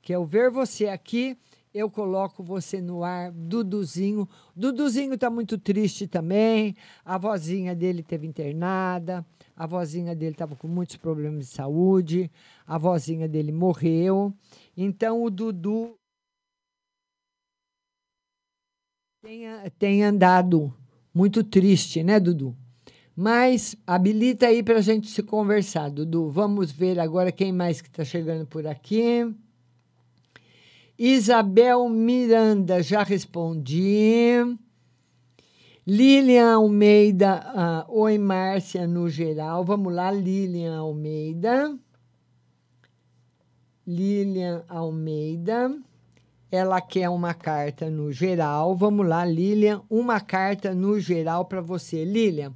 que 0.00 0.14
eu 0.14 0.24
ver 0.24 0.50
você 0.50 0.88
aqui, 0.88 1.36
eu 1.74 1.90
coloco 1.90 2.42
você 2.42 2.80
no 2.80 3.02
ar, 3.02 3.32
Duduzinho. 3.32 4.28
Duduzinho 4.54 5.18
tá 5.18 5.28
muito 5.28 5.58
triste 5.58 6.06
também. 6.06 6.76
A 7.04 7.18
vozinha 7.18 7.74
dele 7.74 8.02
teve 8.02 8.26
internada. 8.26 9.26
A 9.56 9.66
vozinha 9.66 10.14
dele 10.14 10.32
estava 10.32 10.54
com 10.54 10.68
muitos 10.68 10.96
problemas 10.96 11.46
de 11.48 11.52
saúde. 11.52 12.30
A 12.64 12.78
vozinha 12.78 13.26
dele 13.28 13.50
morreu. 13.50 14.32
Então 14.76 15.24
o 15.24 15.30
Dudu 15.30 15.96
tem, 19.20 19.42
tem 19.78 20.04
andado 20.04 20.72
muito 21.12 21.42
triste, 21.42 22.04
né, 22.04 22.20
Dudu? 22.20 22.56
Mas 23.16 23.76
habilita 23.86 24.46
aí 24.46 24.62
para 24.62 24.78
a 24.78 24.82
gente 24.82 25.08
se 25.08 25.22
conversar, 25.22 25.88
Dudu. 25.88 26.28
Vamos 26.30 26.72
ver 26.72 26.98
agora 26.98 27.30
quem 27.30 27.52
mais 27.52 27.80
que 27.80 27.88
está 27.88 28.04
chegando 28.04 28.44
por 28.46 28.66
aqui. 28.66 29.32
Isabel 30.98 31.88
Miranda, 31.88 32.82
já 32.82 33.02
respondi. 33.02 34.34
Lilian 35.86 36.54
Almeida, 36.54 37.42
ah, 37.44 37.86
oi 37.88 38.16
Márcia, 38.16 38.86
no 38.86 39.08
geral. 39.08 39.64
Vamos 39.64 39.92
lá, 39.92 40.10
Lilian 40.10 40.78
Almeida. 40.78 41.76
Lilian 43.86 44.64
Almeida. 44.68 45.76
Ela 46.50 46.80
quer 46.80 47.08
uma 47.10 47.34
carta 47.34 47.90
no 47.90 48.10
geral. 48.10 48.74
Vamos 48.74 49.06
lá, 49.06 49.24
Lilian, 49.24 49.82
uma 49.90 50.20
carta 50.20 50.74
no 50.74 50.98
geral 50.98 51.44
para 51.44 51.60
você. 51.60 52.04
Lilian, 52.04 52.52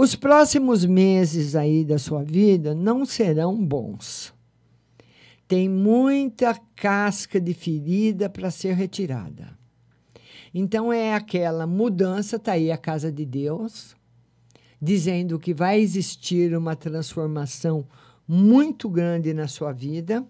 os 0.00 0.14
próximos 0.14 0.84
meses 0.84 1.56
aí 1.56 1.84
da 1.84 1.98
sua 1.98 2.22
vida 2.22 2.72
não 2.72 3.04
serão 3.04 3.56
bons. 3.56 4.32
Tem 5.48 5.68
muita 5.68 6.54
casca 6.76 7.40
de 7.40 7.52
ferida 7.52 8.30
para 8.30 8.48
ser 8.48 8.74
retirada. 8.74 9.58
Então 10.54 10.92
é 10.92 11.14
aquela 11.14 11.66
mudança, 11.66 12.38
tá 12.38 12.52
aí 12.52 12.70
a 12.70 12.78
casa 12.78 13.10
de 13.10 13.26
Deus, 13.26 13.96
dizendo 14.80 15.36
que 15.36 15.52
vai 15.52 15.80
existir 15.80 16.56
uma 16.56 16.76
transformação 16.76 17.84
muito 18.24 18.88
grande 18.88 19.34
na 19.34 19.48
sua 19.48 19.72
vida, 19.72 20.24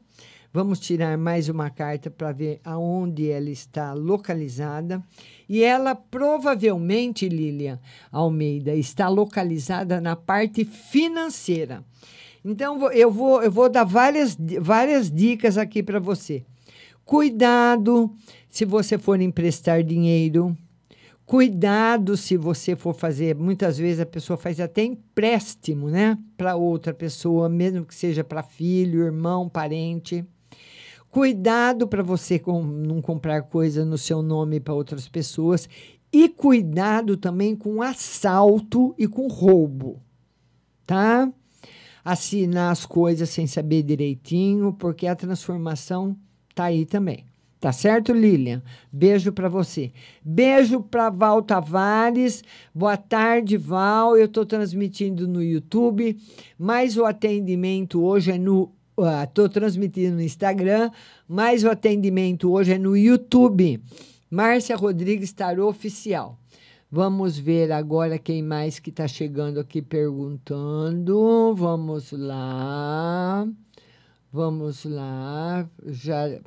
Vamos 0.59 0.81
tirar 0.81 1.17
mais 1.17 1.49
uma 1.49 1.71
carta 1.71 2.11
para 2.11 2.33
ver 2.33 2.61
aonde 2.65 3.31
ela 3.31 3.49
está 3.49 3.93
localizada. 3.93 5.01
E 5.49 5.63
ela 5.63 5.95
provavelmente, 5.95 7.29
Lilian 7.29 7.79
Almeida, 8.11 8.75
está 8.75 9.09
localizada 9.09 10.01
na 10.01 10.17
parte 10.17 10.65
financeira. 10.65 11.85
Então, 12.45 12.91
eu 12.91 13.09
vou, 13.09 13.41
eu 13.41 13.53
vou 13.53 13.69
dar 13.69 13.85
várias, 13.85 14.37
várias 14.61 15.09
dicas 15.13 15.57
aqui 15.57 15.81
para 15.81 16.01
você. 16.01 16.43
Cuidado 17.05 18.13
se 18.51 18.65
você 18.65 18.99
for 18.99 19.21
emprestar 19.21 19.85
dinheiro. 19.85 20.59
Cuidado 21.25 22.17
se 22.17 22.37
você 22.37 22.75
for 22.75 22.97
fazer. 22.97 23.37
Muitas 23.37 23.79
vezes 23.79 24.01
a 24.01 24.07
pessoa 24.07 24.37
faz 24.37 24.59
até 24.59 24.83
empréstimo, 24.83 25.89
né? 25.89 26.19
Para 26.37 26.57
outra 26.57 26.93
pessoa, 26.93 27.49
mesmo 27.49 27.85
que 27.85 27.95
seja 27.95 28.25
para 28.25 28.43
filho, 28.43 29.05
irmão, 29.05 29.49
parente. 29.49 30.27
Cuidado 31.19 31.89
para 31.89 32.01
você 32.01 32.39
com- 32.39 32.63
não 32.63 33.03
comprar 33.03 33.43
coisa 33.43 33.85
no 33.85 33.99
seu 33.99 34.23
nome 34.23 34.61
para 34.61 34.73
outras 34.73 35.09
pessoas. 35.09 35.69
E 36.13 36.29
cuidado 36.29 37.17
também 37.17 37.57
com 37.57 37.83
assalto 37.83 38.95
e 38.97 39.09
com 39.09 39.27
roubo, 39.27 40.01
tá? 40.87 41.29
Assinar 42.05 42.71
as 42.71 42.87
coisas 42.87 43.31
sem 43.31 43.49
saber 43.49 43.83
direitinho, 43.83 44.73
porque 44.73 45.09
a 45.09 45.17
transformação 45.17 46.17
tá 46.55 46.67
aí 46.67 46.87
também. 46.87 47.25
Tá 47.59 47.73
certo, 47.73 48.13
Lilian? 48.13 48.63
Beijo 48.93 49.33
para 49.33 49.49
você. 49.49 49.91
Beijo 50.25 50.81
para 50.81 51.11
Val 51.11 51.43
Tavares. 51.43 52.45
Boa 52.73 52.97
tarde, 52.97 53.57
Val. 53.57 54.17
Eu 54.17 54.27
estou 54.27 54.47
transmitindo 54.47 55.27
no 55.27 55.43
YouTube, 55.43 56.17
mas 56.57 56.97
o 56.97 57.05
atendimento 57.05 58.01
hoje 58.05 58.31
é 58.31 58.39
no. 58.39 58.71
Estou 59.23 59.49
transmitindo 59.49 60.17
no 60.17 60.23
Instagram, 60.23 60.91
mas 61.29 61.63
o 61.63 61.71
atendimento 61.71 62.51
hoje 62.51 62.73
é 62.73 62.79
no 62.79 62.97
YouTube. 62.97 63.81
Márcia 64.29 64.75
Rodrigues 64.75 65.33
Tarô 65.33 65.69
Oficial. 65.69 66.37
Vamos 66.91 67.39
ver 67.39 67.71
agora 67.71 68.19
quem 68.19 68.43
mais 68.43 68.81
que 68.81 68.91
está 68.91 69.07
chegando 69.07 69.61
aqui 69.61 69.81
perguntando. 69.81 71.55
Vamos 71.55 72.11
lá. 72.11 73.47
Vamos 74.33 74.85
lá. 74.85 75.69
Já. 75.87 76.41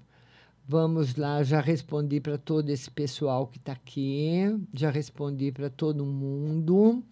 Vamos 0.67 1.15
lá, 1.15 1.43
já 1.43 1.59
respondi 1.59 2.21
para 2.21 2.37
todo 2.37 2.69
esse 2.69 2.89
pessoal 2.89 3.45
que 3.45 3.57
está 3.57 3.73
aqui, 3.73 4.39
já 4.73 4.89
respondi 4.89 5.51
para 5.51 5.69
todo 5.69 6.05
mundo. 6.05 7.03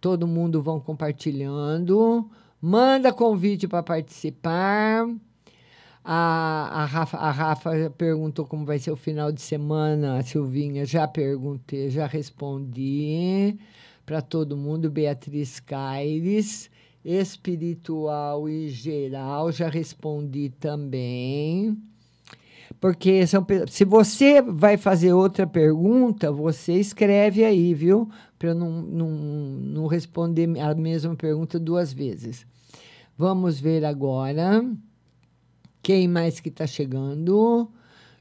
Todo 0.00 0.26
mundo 0.26 0.60
vão 0.60 0.80
compartilhando. 0.80 2.28
Manda 2.60 3.12
convite 3.12 3.68
para 3.68 3.82
participar. 3.82 5.06
A, 6.04 6.82
a, 6.82 6.84
Rafa, 6.84 7.16
a 7.18 7.30
Rafa 7.30 7.90
perguntou 7.98 8.46
como 8.46 8.64
vai 8.64 8.78
ser 8.78 8.92
o 8.92 8.96
final 8.96 9.32
de 9.32 9.42
semana, 9.42 10.18
a 10.18 10.22
Silvinha. 10.22 10.86
Já 10.86 11.06
perguntei, 11.08 11.90
já 11.90 12.06
respondi 12.06 13.58
para 14.04 14.22
todo 14.22 14.56
mundo. 14.56 14.90
Beatriz 14.90 15.58
Caires, 15.58 16.70
espiritual 17.04 18.48
e 18.48 18.68
geral, 18.68 19.50
já 19.50 19.68
respondi 19.68 20.50
também. 20.50 21.76
Porque 22.80 23.26
são, 23.26 23.46
se 23.68 23.84
você 23.84 24.42
vai 24.42 24.76
fazer 24.76 25.12
outra 25.12 25.46
pergunta, 25.46 26.30
você 26.30 26.74
escreve 26.74 27.44
aí, 27.44 27.72
viu? 27.74 28.08
Para 28.38 28.50
eu 28.50 28.54
não, 28.54 28.82
não, 28.82 29.08
não 29.08 29.86
responder 29.86 30.60
a 30.60 30.74
mesma 30.74 31.16
pergunta 31.16 31.58
duas 31.58 31.92
vezes. 31.92 32.46
Vamos 33.16 33.58
ver 33.58 33.84
agora. 33.84 34.64
Quem 35.82 36.06
mais 36.06 36.38
que 36.38 36.48
está 36.50 36.66
chegando? 36.66 37.70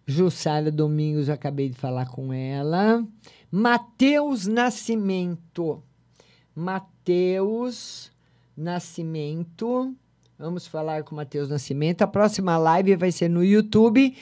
Jussara 0.05 0.71
Domingos, 0.71 1.29
acabei 1.29 1.69
de 1.69 1.75
falar 1.75 2.05
com 2.05 2.31
ela. 2.31 3.05
Matheus 3.51 4.45
Nascimento. 4.45 5.83
Matheus 6.55 8.11
Nascimento. 8.55 9.93
Vamos 10.37 10.67
falar 10.67 11.03
com 11.03 11.13
o 11.13 11.17
Matheus 11.17 11.49
Nascimento. 11.49 12.01
A 12.01 12.07
próxima 12.07 12.57
live 12.57 12.95
vai 12.95 13.11
ser 13.11 13.29
no 13.29 13.43
YouTube, 13.43 14.15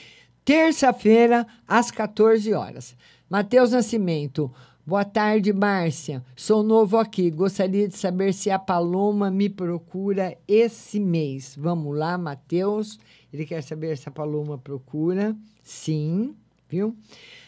terça-feira, 0.45 1.47
às 1.67 1.89
14 1.91 2.53
horas. 2.53 2.95
Matheus 3.29 3.71
Nascimento. 3.71 4.51
Boa 4.85 5.05
tarde, 5.05 5.53
Márcia. 5.53 6.23
Sou 6.35 6.61
novo 6.61 6.97
aqui. 6.97 7.31
Gostaria 7.31 7.87
de 7.87 7.95
saber 7.95 8.33
se 8.33 8.51
a 8.51 8.59
Paloma 8.59 9.31
me 9.31 9.49
procura 9.49 10.37
esse 10.47 10.99
mês. 10.99 11.55
Vamos 11.57 11.97
lá, 11.97 12.17
Matheus. 12.17 12.99
Ele 13.31 13.45
quer 13.45 13.63
saber 13.63 13.97
se 13.97 14.09
a 14.09 14.11
Paloma 14.11 14.57
procura. 14.57 15.35
Sim, 15.61 16.35
viu? 16.67 16.95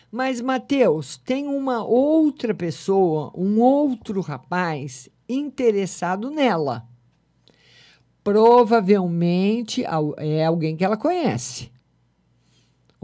Mas, 0.10 0.40
Matheus, 0.40 1.18
tem 1.18 1.46
uma 1.46 1.84
outra 1.84 2.56
pessoa, 2.56 3.34
um 3.36 3.60
outro 3.60 4.22
rapaz 4.22 5.10
interessado 5.28 6.32
nela. 6.32 6.88
Provavelmente 8.24 9.84
é 10.18 10.46
alguém 10.46 10.78
que 10.78 10.86
ela 10.86 10.96
conhece. 10.96 11.75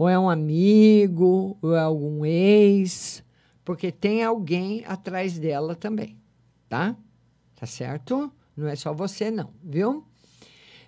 Ou 0.02 0.08
é 0.08 0.18
um 0.18 0.28
amigo, 0.28 1.56
ou 1.62 1.76
é 1.76 1.80
algum 1.80 2.26
ex, 2.26 3.22
porque 3.64 3.92
tem 3.92 4.24
alguém 4.24 4.84
atrás 4.84 5.38
dela 5.38 5.76
também, 5.76 6.18
tá? 6.68 6.96
Tá 7.54 7.66
certo? 7.66 8.32
Não 8.56 8.66
é 8.66 8.74
só 8.74 8.92
você, 8.92 9.30
não, 9.30 9.50
viu? 9.62 10.04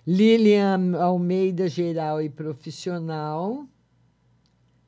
Lilian 0.05 0.97
Almeida, 0.97 1.69
geral 1.69 2.21
e 2.21 2.29
profissional. 2.29 3.65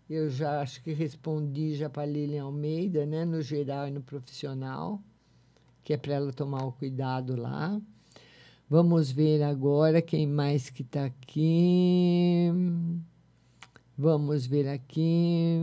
Eu 0.09 0.29
já 0.29 0.59
acho 0.59 0.83
que 0.83 0.91
respondi 0.91 1.75
já 1.75 1.89
para 1.89 2.05
Lilian 2.05 2.43
Almeida, 2.43 3.05
né? 3.05 3.23
No 3.23 3.41
geral 3.41 3.87
e 3.87 3.91
no 3.91 4.01
profissional, 4.01 5.01
que 5.85 5.93
é 5.93 5.97
para 5.97 6.15
ela 6.15 6.33
tomar 6.33 6.65
o 6.65 6.73
cuidado 6.73 7.33
lá. 7.39 7.79
Vamos 8.69 9.09
ver 9.09 9.41
agora 9.41 10.01
quem 10.01 10.27
mais 10.27 10.69
que 10.69 10.81
está 10.81 11.05
aqui. 11.05 12.51
Vamos 13.97 14.45
ver 14.45 14.67
aqui. 14.67 15.57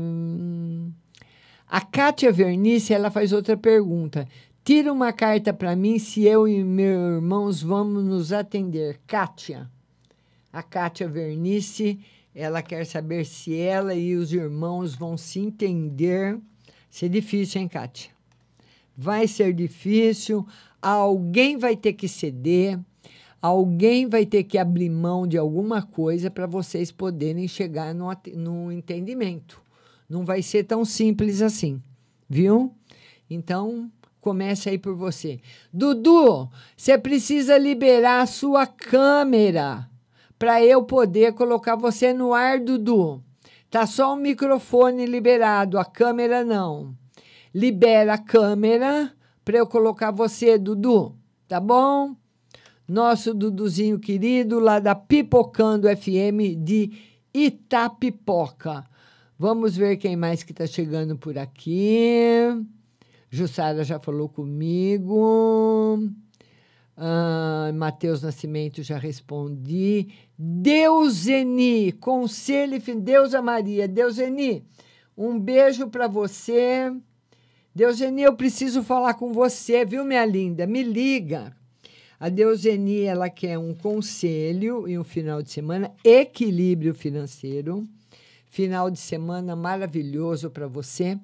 A 1.68 1.80
Kátia 1.80 2.32
Vernice, 2.32 2.92
ela 2.92 3.08
faz 3.08 3.32
outra 3.32 3.56
pergunta. 3.56 4.26
Tira 4.64 4.92
uma 4.92 5.12
carta 5.12 5.52
para 5.52 5.76
mim 5.76 6.00
se 6.00 6.24
eu 6.24 6.48
e 6.48 6.64
meus 6.64 7.16
irmãos 7.16 7.62
vamos 7.62 8.02
nos 8.04 8.32
atender. 8.32 9.00
Kátia. 9.06 9.70
A 10.52 10.64
Kátia 10.64 11.06
Vernice, 11.08 12.00
ela 12.34 12.60
quer 12.60 12.84
saber 12.84 13.24
se 13.24 13.56
ela 13.56 13.94
e 13.94 14.16
os 14.16 14.32
irmãos 14.32 14.96
vão 14.96 15.16
se 15.16 15.38
entender. 15.38 16.36
Isso 16.90 17.04
é 17.04 17.08
difícil, 17.08 17.60
hein, 17.60 17.68
Kátia? 17.68 18.10
Vai 18.96 19.28
ser 19.28 19.52
difícil, 19.52 20.44
alguém 20.82 21.56
vai 21.56 21.76
ter 21.76 21.92
que 21.92 22.08
ceder, 22.08 22.80
alguém 23.46 24.08
vai 24.08 24.24
ter 24.24 24.44
que 24.44 24.56
abrir 24.56 24.88
mão 24.88 25.26
de 25.26 25.36
alguma 25.36 25.82
coisa 25.82 26.30
para 26.30 26.46
vocês 26.46 26.90
poderem 26.90 27.46
chegar 27.46 27.94
no, 27.94 28.08
no 28.36 28.72
entendimento. 28.72 29.60
Não 30.08 30.24
vai 30.24 30.40
ser 30.40 30.64
tão 30.64 30.82
simples 30.82 31.42
assim, 31.42 31.78
viu? 32.26 32.74
Então, 33.28 33.92
comece 34.18 34.70
aí 34.70 34.78
por 34.78 34.96
você. 34.96 35.40
Dudu, 35.70 36.48
você 36.74 36.96
precisa 36.96 37.58
liberar 37.58 38.22
a 38.22 38.26
sua 38.26 38.66
câmera 38.66 39.90
para 40.38 40.64
eu 40.64 40.82
poder 40.82 41.34
colocar 41.34 41.76
você 41.76 42.14
no 42.14 42.32
ar, 42.32 42.58
Dudu. 42.58 43.22
Tá 43.70 43.86
só 43.86 44.14
o 44.14 44.16
microfone 44.16 45.04
liberado, 45.04 45.78
a 45.78 45.84
câmera 45.84 46.42
não. 46.46 46.96
Libera 47.54 48.14
a 48.14 48.18
câmera 48.18 49.12
para 49.44 49.58
eu 49.58 49.66
colocar 49.66 50.10
você, 50.10 50.56
Dudu. 50.56 51.14
Tá 51.46 51.60
bom? 51.60 52.16
Nosso 52.86 53.32
Duduzinho 53.32 53.98
querido, 53.98 54.58
lá 54.58 54.78
da 54.78 54.94
Pipocando 54.94 55.88
FM 55.88 56.62
de 56.62 56.92
Itapipoca. 57.32 58.84
Vamos 59.38 59.74
ver 59.74 59.96
quem 59.96 60.16
mais 60.16 60.42
que 60.42 60.52
está 60.52 60.66
chegando 60.66 61.16
por 61.16 61.38
aqui. 61.38 62.28
Jussara 63.30 63.82
já 63.84 63.98
falou 63.98 64.28
comigo. 64.28 65.98
Ah, 66.94 67.72
Matheus 67.74 68.20
Nascimento 68.20 68.82
já 68.82 68.98
respondi. 68.98 70.08
Deuseni, 70.38 71.90
conselho, 71.90 72.74
e 72.76 72.94
Deusa 72.94 73.40
Maria. 73.40 73.88
Deuseni, 73.88 74.62
um 75.16 75.38
beijo 75.40 75.88
para 75.88 76.06
você. 76.06 76.94
Deuseni, 77.74 78.24
eu 78.24 78.36
preciso 78.36 78.82
falar 78.82 79.14
com 79.14 79.32
você, 79.32 79.86
viu, 79.86 80.04
minha 80.04 80.26
linda? 80.26 80.66
Me 80.66 80.82
liga. 80.82 81.56
A 82.24 82.30
Deuseni, 82.30 83.02
ela 83.02 83.28
quer 83.28 83.58
um 83.58 83.74
conselho 83.74 84.88
e 84.88 84.98
um 84.98 85.04
final 85.04 85.42
de 85.42 85.50
semana, 85.50 85.92
equilíbrio 86.02 86.94
financeiro. 86.94 87.86
Final 88.46 88.90
de 88.90 88.98
semana 88.98 89.54
maravilhoso 89.54 90.48
para 90.48 90.66
você. 90.66 91.18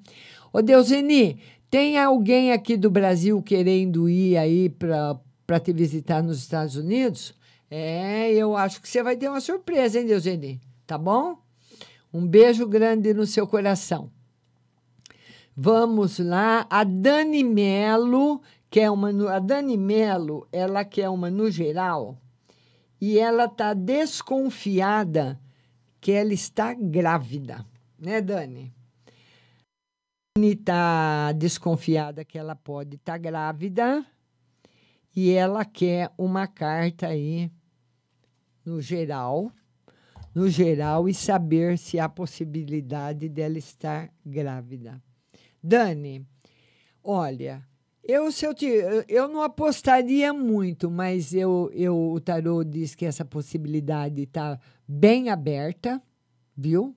Ô, 0.53 0.61
Deuseni, 0.61 1.39
tem 1.71 1.97
alguém 1.97 2.51
aqui 2.51 2.77
do 2.77 2.91
Brasil 2.91 3.41
querendo 3.41 4.07
ir 4.07 4.37
aí 4.37 4.69
para 4.69 5.59
te 5.59 5.73
visitar 5.73 6.21
nos 6.21 6.37
Estados 6.37 6.75
Unidos? 6.75 7.33
É, 7.67 8.31
eu 8.33 8.55
acho 8.55 8.79
que 8.79 8.87
você 8.87 9.01
vai 9.01 9.17
ter 9.17 9.27
uma 9.27 9.41
surpresa, 9.41 9.99
hein, 9.99 10.05
Deuseni? 10.05 10.61
tá 10.85 10.99
bom? 10.99 11.35
Um 12.13 12.27
beijo 12.27 12.67
grande 12.67 13.11
no 13.11 13.25
seu 13.25 13.47
coração. 13.47 14.11
Vamos 15.57 16.19
lá, 16.19 16.67
a 16.69 16.83
Dani 16.83 17.43
Melo, 17.43 18.39
que 18.71 18.79
é 18.79 18.89
uma 18.89 19.09
a 19.35 19.39
Dani 19.39 19.75
Melo, 19.75 20.47
ela 20.49 20.85
quer 20.85 21.09
uma 21.09 21.29
no 21.29 21.51
geral 21.51 22.17
e 23.01 23.19
ela 23.19 23.49
tá 23.49 23.73
desconfiada 23.73 25.37
que 25.99 26.13
ela 26.13 26.33
está 26.33 26.73
grávida, 26.73 27.65
né, 27.99 28.21
Dani? 28.21 28.73
Dani 30.37 30.53
está 30.53 31.33
desconfiada 31.33 32.23
que 32.23 32.37
ela 32.37 32.55
pode 32.55 32.95
estar 32.95 33.17
grávida 33.17 34.05
e 35.13 35.31
ela 35.31 35.65
quer 35.65 36.09
uma 36.17 36.47
carta 36.47 37.07
aí 37.07 37.51
no 38.63 38.81
geral, 38.81 39.51
no 40.33 40.47
geral 40.47 41.09
e 41.09 41.13
saber 41.13 41.77
se 41.77 41.99
há 41.99 42.07
possibilidade 42.07 43.27
dela 43.27 43.57
estar 43.57 44.09
grávida. 44.25 45.03
Dani, 45.61 46.25
olha, 47.03 47.69
eu 48.03 48.31
se 48.31 48.45
eu 48.45 48.53
te, 48.53 48.65
eu 49.07 49.27
não 49.27 49.41
apostaria 49.41 50.33
muito, 50.33 50.89
mas 50.89 51.33
eu, 51.33 51.69
eu 51.73 52.11
o 52.11 52.19
tarô 52.19 52.63
diz 52.63 52.95
que 52.95 53.05
essa 53.05 53.23
possibilidade 53.23 54.23
está 54.23 54.59
bem 54.87 55.29
aberta, 55.29 56.01
viu? 56.57 56.95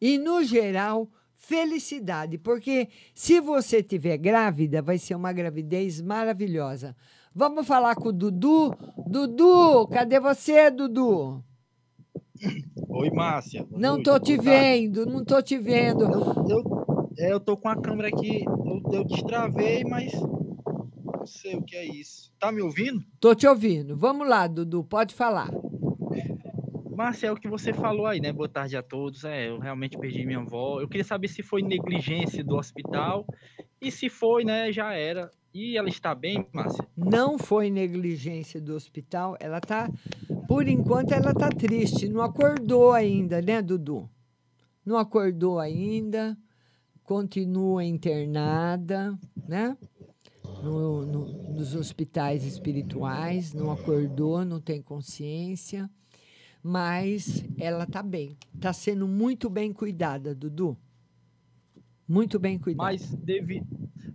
E 0.00 0.18
no 0.18 0.42
geral, 0.42 1.08
felicidade, 1.36 2.36
porque 2.38 2.88
se 3.14 3.40
você 3.40 3.82
tiver 3.82 4.16
grávida, 4.16 4.82
vai 4.82 4.98
ser 4.98 5.14
uma 5.14 5.32
gravidez 5.32 6.00
maravilhosa. 6.00 6.96
Vamos 7.34 7.66
falar 7.66 7.94
com 7.94 8.08
o 8.08 8.12
Dudu? 8.12 8.74
Dudu, 9.06 9.88
cadê 9.88 10.20
você, 10.20 10.70
Dudu? 10.70 11.42
Oi, 12.88 13.10
Márcia. 13.10 13.66
Não 13.70 14.02
tô 14.02 14.18
te 14.18 14.36
vendo, 14.36 15.06
não 15.06 15.24
tô 15.24 15.40
te 15.42 15.56
vendo. 15.56 16.04
Eu, 16.48 16.62
é, 17.18 17.32
eu 17.32 17.40
tô 17.40 17.56
com 17.56 17.68
a 17.68 17.80
câmera 17.80 18.08
aqui, 18.08 18.44
eu, 18.44 18.82
eu 18.92 19.04
destravei, 19.04 19.84
mas 19.84 20.12
não 20.12 21.26
sei 21.26 21.56
o 21.56 21.62
que 21.62 21.76
é 21.76 21.84
isso. 21.84 22.32
Tá 22.38 22.52
me 22.52 22.60
ouvindo? 22.60 23.02
Tô 23.18 23.34
te 23.34 23.46
ouvindo. 23.46 23.96
Vamos 23.96 24.28
lá, 24.28 24.46
Dudu, 24.46 24.84
pode 24.84 25.14
falar. 25.14 25.50
Márcia, 26.94 27.28
é 27.28 27.32
o 27.32 27.36
que 27.36 27.48
você 27.48 27.72
falou 27.72 28.06
aí, 28.06 28.20
né? 28.20 28.32
Boa 28.32 28.48
tarde 28.48 28.76
a 28.76 28.82
todos. 28.82 29.24
É, 29.24 29.48
eu 29.48 29.58
realmente 29.58 29.98
perdi 29.98 30.24
minha 30.24 30.38
avó. 30.38 30.80
Eu 30.80 30.88
queria 30.88 31.04
saber 31.04 31.28
se 31.28 31.42
foi 31.42 31.62
negligência 31.62 32.44
do 32.44 32.56
hospital 32.56 33.26
e 33.80 33.90
se 33.90 34.08
foi, 34.08 34.44
né, 34.44 34.70
já 34.70 34.92
era. 34.92 35.30
E 35.52 35.76
ela 35.76 35.88
está 35.88 36.14
bem, 36.14 36.46
Márcia? 36.52 36.86
Não 36.96 37.38
foi 37.38 37.70
negligência 37.70 38.60
do 38.60 38.74
hospital, 38.74 39.36
ela 39.38 39.60
tá, 39.60 39.88
por 40.48 40.66
enquanto 40.66 41.12
ela 41.12 41.32
tá 41.32 41.48
triste, 41.48 42.08
não 42.08 42.22
acordou 42.22 42.92
ainda, 42.92 43.40
né, 43.40 43.62
Dudu? 43.62 44.10
Não 44.84 44.98
acordou 44.98 45.60
ainda, 45.60 46.36
continua 47.04 47.84
internada, 47.84 49.16
né? 49.46 49.76
No- 50.62 51.04
no- 51.04 51.26
nos 51.52 51.74
hospitais 51.74 52.44
espirituais, 52.44 53.52
não 53.52 53.70
acordou, 53.70 54.44
não 54.44 54.60
tem 54.60 54.80
consciência, 54.80 55.88
mas 56.62 57.44
ela 57.58 57.86
tá 57.86 58.02
bem, 58.02 58.36
tá 58.60 58.72
sendo 58.72 59.06
muito 59.06 59.50
bem 59.50 59.72
cuidada, 59.72 60.34
Dudu. 60.34 60.76
Muito 62.08 62.38
bem 62.38 62.58
cuidada. 62.58 62.90
Mas 62.90 63.14
devido, 63.14 63.66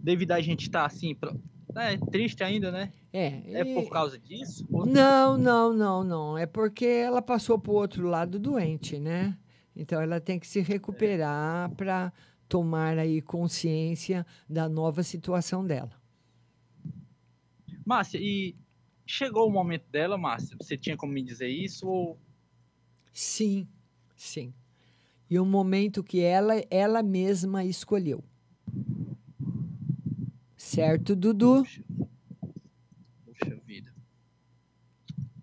devido 0.02 0.32
a 0.32 0.42
gente 0.42 0.64
estar 0.64 0.86
assim, 0.86 1.14
pra- 1.16 1.36
é, 1.76 1.98
triste 1.98 2.44
ainda, 2.44 2.72
né? 2.72 2.92
É. 3.14 3.42
É 3.46 3.64
por 3.76 3.90
causa 3.90 4.18
disso? 4.18 4.66
Não, 4.88 5.38
não, 5.38 5.74
não, 5.74 6.04
não. 6.04 6.38
É 6.38 6.46
porque 6.46 6.86
ela 6.86 7.22
passou 7.22 7.58
para 7.60 7.72
o 7.72 7.76
outro 7.76 8.08
lado 8.08 8.40
doente, 8.40 9.00
né? 9.00 9.36
Então 9.76 10.02
ela 10.02 10.20
tem 10.20 10.40
que 10.40 10.48
se 10.48 10.60
recuperar 10.62 11.70
para 11.76 12.12
tomar 12.50 12.98
aí 12.98 13.22
consciência 13.22 14.26
da 14.50 14.68
nova 14.68 15.04
situação 15.04 15.66
dela. 15.66 15.92
Márcia, 17.86 18.20
e 18.20 18.56
chegou 19.06 19.48
o 19.48 19.52
momento 19.52 19.88
dela, 19.90 20.18
Márcia? 20.18 20.58
Você 20.60 20.76
tinha 20.76 20.98
como 20.98 21.14
me 21.14 21.22
dizer 21.22 21.48
isso? 21.48 21.88
Ou 21.88 22.20
Sim, 23.14 23.68
sim. 24.16 24.54
E 25.30 25.38
o 25.38 25.46
momento 25.46 26.04
que 26.04 26.22
ela, 26.22 26.56
ela 26.72 27.04
mesma 27.04 27.64
escolheu. 27.64 28.24
Certo, 30.58 31.16
Dudu? 31.16 31.64
Puxa 33.26 33.56
vida. 33.66 33.94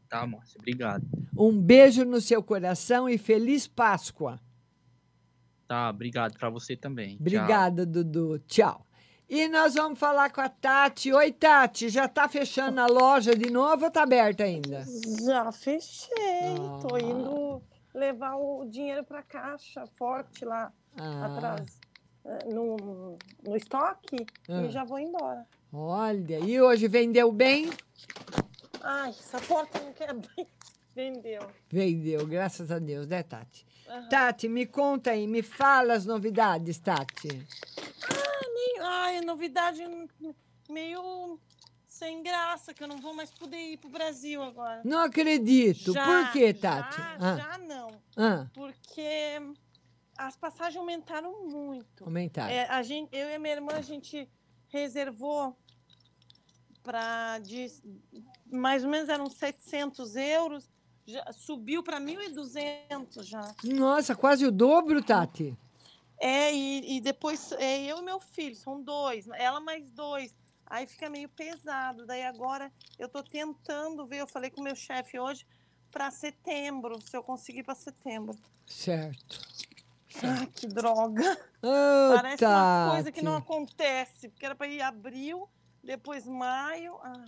Tá, 0.08 0.26
Márcia, 0.26 0.58
obrigado. 0.58 1.06
Um 1.36 1.60
beijo 1.60 2.04
no 2.04 2.20
seu 2.20 2.42
coração 2.42 3.08
e 3.08 3.16
feliz 3.16 3.66
Páscoa. 3.66 4.40
Tá, 5.66 5.90
obrigado 5.90 6.38
pra 6.38 6.48
você 6.50 6.76
também. 6.76 7.10
Tchau. 7.16 7.20
Obrigada, 7.20 7.84
Dudu. 7.86 8.38
Tchau. 8.46 8.84
E 9.28 9.48
nós 9.48 9.74
vamos 9.74 9.98
falar 9.98 10.30
com 10.30 10.40
a 10.40 10.48
Tati. 10.48 11.12
Oi, 11.12 11.32
Tati, 11.32 11.88
já 11.88 12.06
tá 12.06 12.28
fechando 12.28 12.80
a 12.80 12.86
loja 12.86 13.34
de 13.34 13.50
novo 13.50 13.84
ou 13.84 13.90
tá 13.90 14.02
aberta 14.04 14.44
ainda? 14.44 14.84
Já 15.24 15.50
fechei. 15.50 16.54
Tô 16.80 16.94
Ah. 16.94 17.00
indo 17.00 17.62
levar 17.92 18.36
o 18.36 18.64
dinheiro 18.66 19.02
para 19.04 19.22
caixa 19.24 19.84
forte 19.98 20.44
lá 20.44 20.72
Ah. 20.96 21.26
atrás 21.26 21.80
eh, 22.24 22.48
no, 22.52 23.18
no 23.44 23.56
estoque 23.56 24.24
Ah. 24.48 24.62
e 24.62 24.70
já 24.70 24.84
vou 24.84 24.98
embora. 25.00 25.44
Olha, 25.72 26.38
e 26.38 26.60
hoje 26.60 26.86
vendeu 26.86 27.32
bem? 27.32 27.68
Ai, 28.80 29.10
essa 29.10 29.40
porta 29.40 29.80
não 29.80 29.92
quer 29.92 30.10
abrir. 30.10 30.46
Vendeu. 30.94 31.42
Vendeu, 31.68 32.24
graças 32.26 32.70
a 32.70 32.78
Deus, 32.78 33.06
né, 33.08 33.22
Tati? 33.24 33.66
Tati, 34.10 34.48
me 34.48 34.66
conta 34.66 35.10
aí, 35.10 35.26
me 35.26 35.42
fala 35.42 35.94
as 35.94 36.04
novidades, 36.04 36.78
Tati. 36.78 37.46
Ah, 38.08 38.48
nem, 38.54 38.78
ai, 38.80 39.20
novidade 39.20 39.82
meio 40.68 41.38
sem 41.86 42.22
graça, 42.22 42.74
que 42.74 42.82
eu 42.82 42.88
não 42.88 42.98
vou 42.98 43.14
mais 43.14 43.30
poder 43.30 43.56
ir 43.56 43.78
pro 43.78 43.88
Brasil 43.88 44.42
agora. 44.42 44.82
Não 44.84 44.98
acredito. 44.98 45.92
Já, 45.92 46.04
Por 46.04 46.32
quê, 46.32 46.52
já, 46.52 46.60
Tati? 46.60 47.00
Ah. 47.00 47.36
Já 47.36 47.58
não. 47.58 48.00
Ah. 48.16 48.46
Porque 48.52 49.40
as 50.16 50.36
passagens 50.36 50.76
aumentaram 50.76 51.48
muito. 51.48 52.04
Aumentaram. 52.04 52.52
É, 52.52 52.68
a 52.68 52.82
gente, 52.82 53.14
eu 53.14 53.28
e 53.28 53.34
a 53.34 53.38
minha 53.38 53.54
irmã, 53.54 53.72
a 53.72 53.82
gente 53.82 54.28
reservou 54.68 55.56
para 56.82 57.40
mais 58.52 58.84
ou 58.84 58.90
menos 58.90 59.08
eram 59.08 59.28
700 59.28 60.14
euros, 60.16 60.70
já 61.06 61.32
subiu 61.32 61.82
para 61.82 62.00
1.200 62.00 63.22
já. 63.22 63.54
Nossa, 63.64 64.14
quase 64.14 64.44
o 64.44 64.50
dobro, 64.50 65.02
Tati. 65.02 65.56
É, 66.18 66.52
e, 66.54 66.96
e 66.96 67.00
depois 67.00 67.52
é 67.52 67.84
eu 67.84 67.98
e 67.98 68.02
meu 68.02 68.18
filho, 68.18 68.56
são 68.56 68.82
dois, 68.82 69.26
ela 69.34 69.60
mais 69.60 69.90
dois. 69.90 70.34
Aí 70.66 70.86
fica 70.86 71.08
meio 71.08 71.28
pesado. 71.28 72.06
Daí 72.06 72.24
agora 72.24 72.72
eu 72.98 73.08
tô 73.08 73.22
tentando 73.22 74.04
ver, 74.06 74.20
eu 74.20 74.26
falei 74.26 74.50
com 74.50 74.60
o 74.60 74.64
meu 74.64 74.74
chefe 74.74 75.18
hoje 75.18 75.46
para 75.90 76.10
setembro, 76.10 77.00
se 77.00 77.16
eu 77.16 77.22
conseguir 77.22 77.62
para 77.62 77.74
setembro. 77.74 78.36
Certo. 78.66 79.40
Ah, 80.22 80.46
que 80.46 80.66
droga. 80.66 81.38
Ô, 81.62 82.14
Parece 82.16 82.44
uma 82.44 82.90
coisa 82.92 83.12
que 83.12 83.20
Tati. 83.20 83.24
não 83.24 83.36
acontece, 83.36 84.28
porque 84.30 84.46
era 84.46 84.54
para 84.54 84.66
ir 84.66 84.80
abril, 84.80 85.48
depois 85.84 86.26
maio. 86.26 86.98
Ai, 87.02 87.24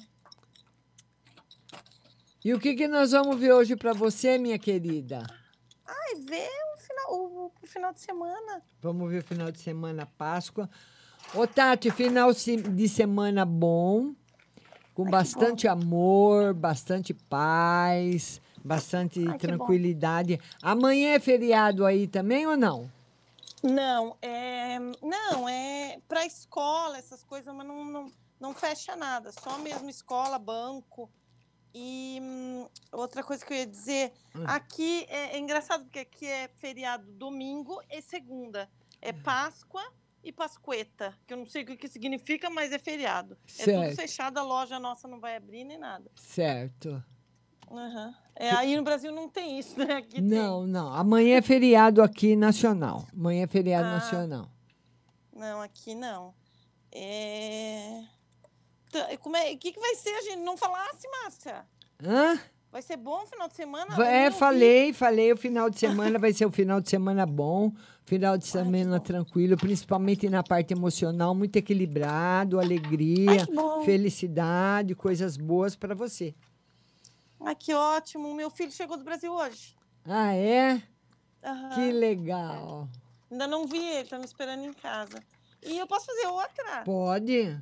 E 2.49 2.55
o 2.55 2.59
que, 2.59 2.75
que 2.75 2.89
nós 2.89 3.11
vamos 3.11 3.39
ver 3.39 3.53
hoje 3.53 3.77
para 3.77 3.93
você, 3.93 4.39
minha 4.39 4.59
querida? 4.59 5.23
ai 5.87 6.15
vê 6.15 6.49
o 6.75 6.79
final, 6.79 7.12
o, 7.12 7.53
o 7.62 7.66
final 7.66 7.93
de 7.93 8.01
semana. 8.01 8.62
Vamos 8.81 9.11
ver 9.11 9.19
o 9.19 9.23
final 9.23 9.53
de 9.53 9.61
semana, 9.61 10.07
Páscoa. 10.07 10.70
Ô, 11.35 11.47
Tati, 11.47 11.91
final 11.91 12.33
de 12.33 12.89
semana 12.89 13.45
bom, 13.45 14.15
com 14.95 15.05
bastante 15.05 15.69
amor, 15.69 16.55
bastante 16.55 17.12
paz, 17.12 18.41
bastante 18.65 19.20
Ai, 19.20 19.27
bom. 19.33 19.37
tranquilidade. 19.37 20.41
Amanhã 20.62 21.11
é 21.11 21.20
feriado 21.20 21.85
aí 21.85 22.09
também 22.09 22.47
ou 22.47 22.57
não? 22.57 22.91
Não, 23.62 24.16
é, 24.23 24.79
não, 25.03 25.47
é 25.47 25.99
para 26.09 26.25
escola, 26.25 26.97
essas 26.97 27.23
coisas, 27.23 27.55
mas 27.55 27.66
não, 27.66 27.85
não, 27.85 28.12
não 28.41 28.55
fecha 28.55 28.97
nada, 28.97 29.33
só 29.33 29.59
mesmo 29.59 29.91
escola, 29.91 30.39
banco. 30.39 31.11
E 31.74 32.19
hum, 32.23 32.66
outra 32.93 33.23
coisa 33.23 33.45
que 33.45 33.53
eu 33.53 33.57
ia 33.59 33.66
dizer, 33.66 34.12
Hum. 34.35 34.45
aqui 34.47 35.05
é, 35.09 35.36
é 35.36 35.39
engraçado 35.39 35.85
porque 35.85 35.99
aqui 36.01 36.27
é 36.27 36.49
feriado 36.57 37.11
domingo 37.12 37.81
e 37.90 38.01
segunda. 38.03 38.69
É 39.01 39.12
Páscoa 39.12 39.82
e 40.24 40.32
Pascueta, 40.32 41.15
que 41.27 41.32
eu 41.35 41.39
não 41.39 41.47
sei 41.47 41.62
o 41.62 41.66
que, 41.77 41.86
significa, 41.89 42.51
mas 42.51 42.73
é 42.73 42.78
feriado. 42.78 43.39
É 43.47 43.51
Certo. 43.65 43.85
tudo 43.89 43.97
fechado, 43.97 44.39
a 44.39 44.43
loja 44.43 44.78
nossa 44.81 45.07
não 45.07 45.20
vai 45.20 45.36
abrir 45.36 45.65
nem 45.65 45.78
nada. 45.78 46.11
Certo. 46.16 47.03
Aham. 47.70 48.15
É, 48.35 48.51
aí 48.51 48.77
no 48.77 48.82
Brasil 48.82 49.12
não 49.12 49.28
tem 49.28 49.59
isso, 49.59 49.78
né? 49.78 49.95
Aqui 49.97 50.20
Não, 50.20 50.66
não. 50.66 50.93
Amanhã 50.93 51.36
é 51.36 51.43
feriado 51.43 52.03
aqui 52.03 52.35
nacional. 52.35 53.07
Amanhã 53.12 53.45
é 53.45 53.47
feriado 53.47 53.86
Ah. 53.89 53.93
nacional. 53.93 54.49
Não, 55.32 55.61
aqui 55.61 55.95
não. 55.95 56.35
É... 56.90 58.03
Como 59.20 59.36
é... 59.36 59.52
O 59.52 59.59
que, 59.59 59.73
que 59.73 59.81
vai 59.81 59.94
ser? 59.94 60.10
A 60.10 60.23
gente 60.23 60.39
não 60.39 60.56
falasse, 60.56 61.09
Márcia? 61.09 61.66
Hã? 62.02 62.40
Vai 62.70 62.82
ser 62.82 62.98
bom 62.98 63.23
o 63.23 63.27
final 63.27 63.48
de 63.48 63.55
semana? 63.55 64.06
É, 64.06 64.31
falei, 64.31 64.93
falei, 64.93 65.32
o 65.32 65.36
final 65.36 65.70
de 65.70 65.78
semana 65.78 66.19
vai 66.19 66.35
ser 66.35 66.47
um 66.47 66.52
final 66.52 66.81
de 66.82 66.90
semana 66.90 67.24
bom, 67.24 67.73
final 68.05 68.36
de 68.36 68.47
semana 68.47 69.01
tranquilo, 69.01 69.56
principalmente 69.56 70.28
na 70.28 70.43
parte 70.43 70.74
emocional, 70.74 71.35
muito 71.35 71.56
equilibrado, 71.56 72.60
alegria, 72.60 73.47
bom. 73.55 73.82
felicidade, 73.85 74.94
coisas 74.94 75.39
boas 75.39 75.74
para 75.74 75.94
você. 75.94 76.35
Ai, 77.40 77.55
que 77.55 77.73
ótimo. 77.73 78.35
Meu 78.35 78.51
filho 78.51 78.70
chegou 78.70 78.98
do 78.98 79.05
Brasil 79.05 79.32
hoje. 79.32 79.74
Ah, 80.05 80.35
é? 80.35 80.82
Aham. 81.43 81.70
Que 81.70 81.90
legal. 81.90 82.89
Ainda 83.31 83.47
não 83.47 83.66
vi 83.66 83.78
ele, 83.78 84.09
tá 84.09 84.19
me 84.19 84.24
esperando 84.27 84.65
em 84.65 84.73
casa. 84.74 85.23
E 85.62 85.78
eu 85.78 85.86
posso 85.86 86.06
fazer 86.06 86.27
outra? 86.27 86.82
Pode? 86.85 87.59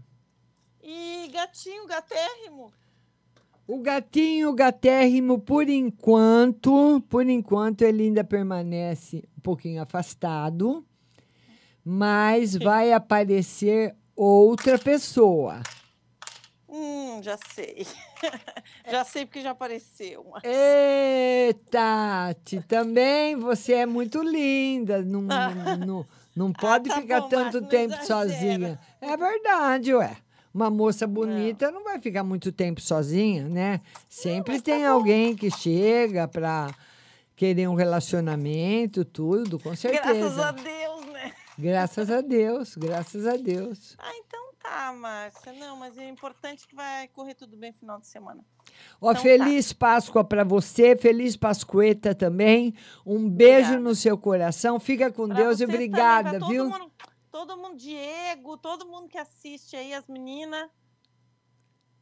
E 0.89 1.29
gatinho, 1.33 1.85
gatérrimo. 1.85 2.73
O 3.67 3.81
gatinho 3.81 4.53
gatérrimo, 4.53 5.41
por 5.41 5.69
enquanto, 5.69 7.03
por 7.09 7.29
enquanto, 7.29 7.83
ele 7.83 8.05
ainda 8.05 8.23
permanece 8.23 9.25
um 9.37 9.41
pouquinho 9.41 9.83
afastado, 9.83 10.87
mas 11.85 12.55
vai 12.55 12.93
aparecer 12.93 13.97
outra 14.15 14.79
pessoa. 14.79 15.61
Hum, 16.69 17.21
já 17.21 17.37
sei. 17.53 17.85
já 18.89 19.03
sei 19.03 19.27
porque 19.27 19.41
já 19.41 19.51
apareceu. 19.51 20.21
uma. 20.21 20.41
Ê, 20.45 21.53
Tati, 21.69 22.61
também 22.69 23.35
você 23.35 23.73
é 23.73 23.87
muito 23.87 24.23
linda. 24.23 25.03
Não, 25.03 25.23
não, 25.85 26.07
não, 26.37 26.53
pode 26.53 26.89
tá 26.89 27.01
ficar 27.01 27.23
bom, 27.23 27.29
tanto 27.29 27.67
tempo 27.67 27.93
exagera. 27.95 28.07
sozinha. 28.07 28.81
É 29.01 29.17
verdade, 29.17 29.93
ué. 29.93 30.17
Uma 30.57 30.71
moça 30.71 31.07
bonita 31.07 31.71
não. 31.71 31.85
vai 31.85 32.01
ficar 32.01 32.25
muito 32.25 32.51
tempo 32.51 32.81
sozinha, 32.81 33.47
né? 33.47 33.79
Sempre 34.09 34.57
tá 34.57 34.65
tem 34.65 34.87
alguém 34.87 35.37
que 35.37 35.51
chega 35.51 36.27
para 36.27 36.75
querer 37.37 37.69
um 37.69 37.75
relacionamento, 37.75 39.05
tudo, 39.05 39.59
com 39.59 39.77
certeza. 39.77 40.15
Graças 40.15 40.39
a 40.39 40.53
Deus, 40.53 41.07
né? 41.13 41.33
Graças 41.59 42.11
a 42.11 42.21
Deus, 42.23 42.75
graças 42.75 43.27
a 43.27 43.37
Deus. 43.37 43.97
Ah, 43.99 44.13
então 44.27 44.47
tá, 44.63 44.95
Márcia. 44.95 45.53
Não, 45.53 45.77
mas 45.77 45.99
é 45.99 46.09
importante 46.09 46.67
que 46.67 46.75
vai 46.75 47.07
correr 47.09 47.35
tudo 47.35 47.55
bem 47.55 47.73
no 47.73 47.77
final 47.79 48.01
de 48.01 48.07
semana. 48.07 48.41
Ó, 48.99 49.11
Então 49.11 49.15
tá. 49.15 49.21
feliz 49.21 49.75
Páscoa 49.75 50.25
para 50.25 50.43
você, 50.43 50.97
feliz 50.97 51.37
Pascueta 51.37 52.15
também. 52.15 52.75
Um 53.05 53.29
beijo 53.29 53.79
no 53.79 53.95
seu 53.95 54.17
coração. 54.17 54.81
Fica 54.81 55.13
com 55.13 55.27
Pra 55.29 55.37
Deus 55.37 55.61
e 55.61 55.67
também, 55.67 55.77
obrigada, 55.77 56.39
todo 56.39 56.51
viu? 56.51 56.71
Todo 57.37 57.55
mundo, 57.55 57.77
Diego, 57.77 58.57
todo 58.57 58.87
mundo 58.87 59.09
que 59.09 59.19
assiste 59.19 59.77
aí, 59.77 59.93
as 59.93 60.09
meninas. 60.09 60.71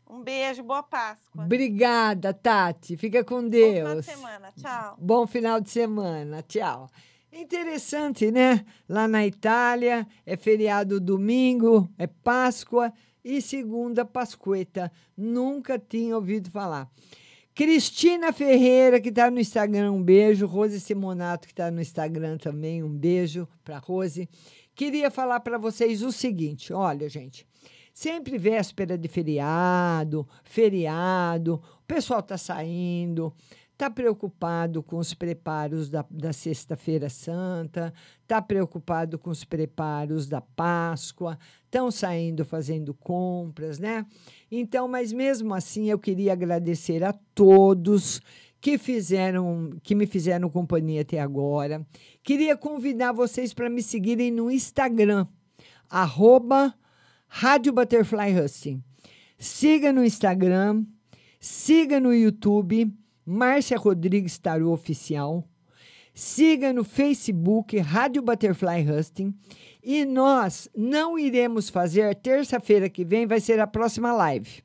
Um 0.09 0.23
beijo, 0.23 0.63
boa 0.63 0.81
Páscoa. 0.81 1.43
Obrigada, 1.45 2.33
Tati. 2.33 2.97
Fica 2.97 3.25
com 3.25 3.43
Bom 3.43 3.51
final 3.51 3.51
de 3.51 3.83
Deus. 3.83 4.07
semana. 4.07 4.53
Tchau. 4.53 4.97
Bom 4.97 5.27
final 5.27 5.61
de 5.61 5.71
semana. 5.71 6.41
Tchau. 6.43 6.89
Interessante, 7.33 8.31
né? 8.31 8.65
Lá 8.89 9.09
na 9.09 9.27
Itália 9.27 10.07
é 10.25 10.37
feriado 10.37 11.01
domingo, 11.01 11.91
é 11.99 12.07
Páscoa 12.07 12.93
e 13.25 13.43
segunda 13.43 14.05
Pascueta. 14.05 14.93
Nunca 15.17 15.81
tinha 15.81 16.15
ouvido 16.15 16.49
falar. 16.49 16.89
Cristina 17.57 18.33
Ferreira, 18.33 19.01
que 19.01 19.11
está 19.11 19.31
no 19.31 19.41
Instagram, 19.41 19.93
um 19.93 20.03
beijo. 20.03 20.47
Rose 20.47 20.81
Simonato, 20.81 21.47
que 21.47 21.53
está 21.53 21.71
no 21.71 21.81
Instagram 21.81 22.37
também, 22.37 22.83
um 22.83 22.89
beijo 22.89 23.49
para 23.65 23.79
Rose. 23.79 24.29
Queria 24.75 25.11
falar 25.11 25.41
para 25.41 25.59
vocês 25.59 26.03
o 26.03 26.11
seguinte: 26.11 26.73
olha, 26.73 27.09
gente, 27.09 27.47
sempre 27.93 28.37
véspera 28.37 28.99
de 28.99 29.09
feriado, 29.09 30.27
feriado, 30.43 31.63
o 31.81 31.87
pessoal 31.87 32.21
está 32.21 32.37
saindo, 32.37 33.33
está 33.73 33.89
preocupado 33.89 34.83
com 34.83 34.97
os 34.97 35.15
preparos 35.15 35.89
da, 35.89 36.05
da 36.11 36.33
Sexta-feira 36.33 37.09
Santa, 37.09 37.95
está 38.23 38.43
preocupado 38.43 39.17
com 39.19 39.31
os 39.31 39.45
preparos 39.45 40.29
da 40.29 40.41
Páscoa, 40.41 41.39
estão 41.65 41.91
saindo 41.91 42.45
fazendo 42.45 42.93
compras, 42.95 43.79
né? 43.79 44.05
Então, 44.51 44.89
mas 44.89 45.13
mesmo 45.13 45.55
assim, 45.55 45.89
eu 45.89 45.99
queria 45.99 46.33
agradecer 46.33 47.05
a 47.05 47.13
todos 47.35 48.21
que 48.65 48.79
fizeram, 48.79 49.79
que 49.83 49.95
me 49.95 50.07
fizeram 50.07 50.49
companhia 50.49 51.03
até 51.03 51.21
agora. 51.21 51.87
Queria 52.23 52.57
convidar 52.57 53.13
vocês 53.13 53.53
para 53.53 53.69
me 53.69 53.83
seguirem 53.83 54.31
no 54.31 54.51
Instagram, 54.51 55.27
arroba 55.91 56.75
Rádio 57.29 57.75
Butterfly 57.75 58.41
Husting. 58.41 58.83
Siga 59.37 59.93
no 59.93 60.03
Instagram, 60.03 60.83
siga 61.39 62.01
no 62.01 62.15
YouTube, 62.15 62.91
Márcia 63.27 63.77
Rodrigues 63.77 64.39
Tarô 64.39 64.73
Oficial. 64.73 65.47
Siga 66.15 66.73
no 66.73 66.85
Facebook, 66.85 67.77
Rádio 67.77 68.23
Butterfly 68.23 68.91
Husting. 68.91 69.35
E 69.83 70.07
nós 70.07 70.71
não 70.75 71.19
iremos 71.19 71.69
fazer, 71.69 72.15
terça-feira 72.15 72.89
que 72.89 73.05
vem 73.05 73.27
vai 73.27 73.41
ser 73.41 73.61
a 73.61 73.67
próxima 73.67 74.11
live. 74.15 74.63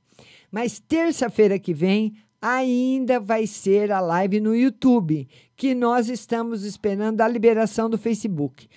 Mas 0.49 0.80
terça-feira 0.80 1.59
que 1.59 1.73
vem 1.73 2.13
ainda 2.41 3.20
vai 3.20 3.45
ser 3.45 3.91
a 3.91 3.99
live 3.99 4.40
no 4.40 4.56
YouTube, 4.56 5.28
que 5.56 5.76
nós 5.76 6.10
estamos 6.10 6.64
esperando 6.64 7.22
a 7.22 7.28
liberação 7.28 7.90
do 7.90 7.98
Facebook. 7.98 8.68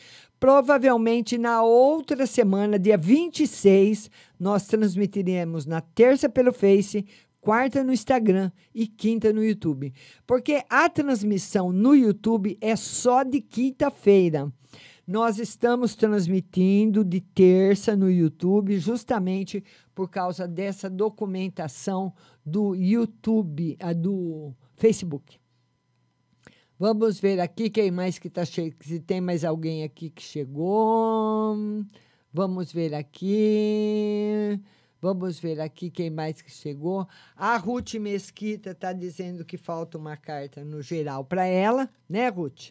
Provavelmente 0.40 1.39
na 1.39 1.62
outra 1.62 2.26
semana, 2.26 2.78
dia 2.78 2.98
26, 2.98 4.10
nós 4.39 4.66
transmitiremos 4.66 5.66
na 5.66 5.80
terça 5.80 6.28
pelo 6.28 6.52
Face, 6.52 7.06
quarta 7.40 7.84
no 7.84 7.93
Instagram 7.93 8.51
e 8.74 8.86
quinta 8.86 9.32
no 9.32 9.44
YouTube. 9.44 9.93
Porque 10.26 10.64
a 10.68 10.89
transmissão 10.89 11.72
no 11.72 11.94
YouTube 11.94 12.59
é 12.60 12.74
só 12.74 13.22
de 13.22 13.40
quinta-feira. 13.40 14.52
Nós 15.06 15.39
estamos 15.39 15.97
transmitindo 15.97 17.05
de 17.05 17.20
terça 17.20 17.97
no 17.97 18.10
YouTube, 18.10 18.78
justamente 18.78 19.62
por 19.94 20.09
causa 20.09 20.47
dessa 20.48 20.89
documentação 20.89 22.12
do 22.44 22.74
YouTube, 22.74 23.77
do 23.97 24.55
Facebook. 24.77 25.39
Vamos 26.78 27.20
ver 27.20 27.39
aqui 27.39 27.70
quem 27.70 27.90
mais 27.90 28.19
que 28.19 28.27
está 28.27 28.44
chegando. 28.44 28.82
Se 28.82 28.98
tem 28.98 29.20
mais 29.20 29.44
alguém 29.44 29.85
aqui 29.85 30.10
que 30.10 30.23
chegou. 30.23 31.56
Vamos 32.32 32.73
ver 32.73 32.94
aqui. 32.94 34.60
Vamos 35.01 35.39
ver 35.39 35.60
aqui 35.60 35.90
quem 35.90 36.10
mais 36.10 36.40
que 36.40 36.51
chegou. 36.51 37.06
A 37.36 37.56
Ruth 37.56 37.94
Mesquita 37.94 38.70
está 38.70 38.93
dizendo 38.93 39.44
que 39.44 39.56
falta 39.56 39.98
uma 39.98 40.16
carta 40.16 40.64
no 40.64 40.81
geral 40.81 41.24
para 41.24 41.44
ela, 41.44 41.90
né, 42.09 42.28
Ruth? 42.28 42.70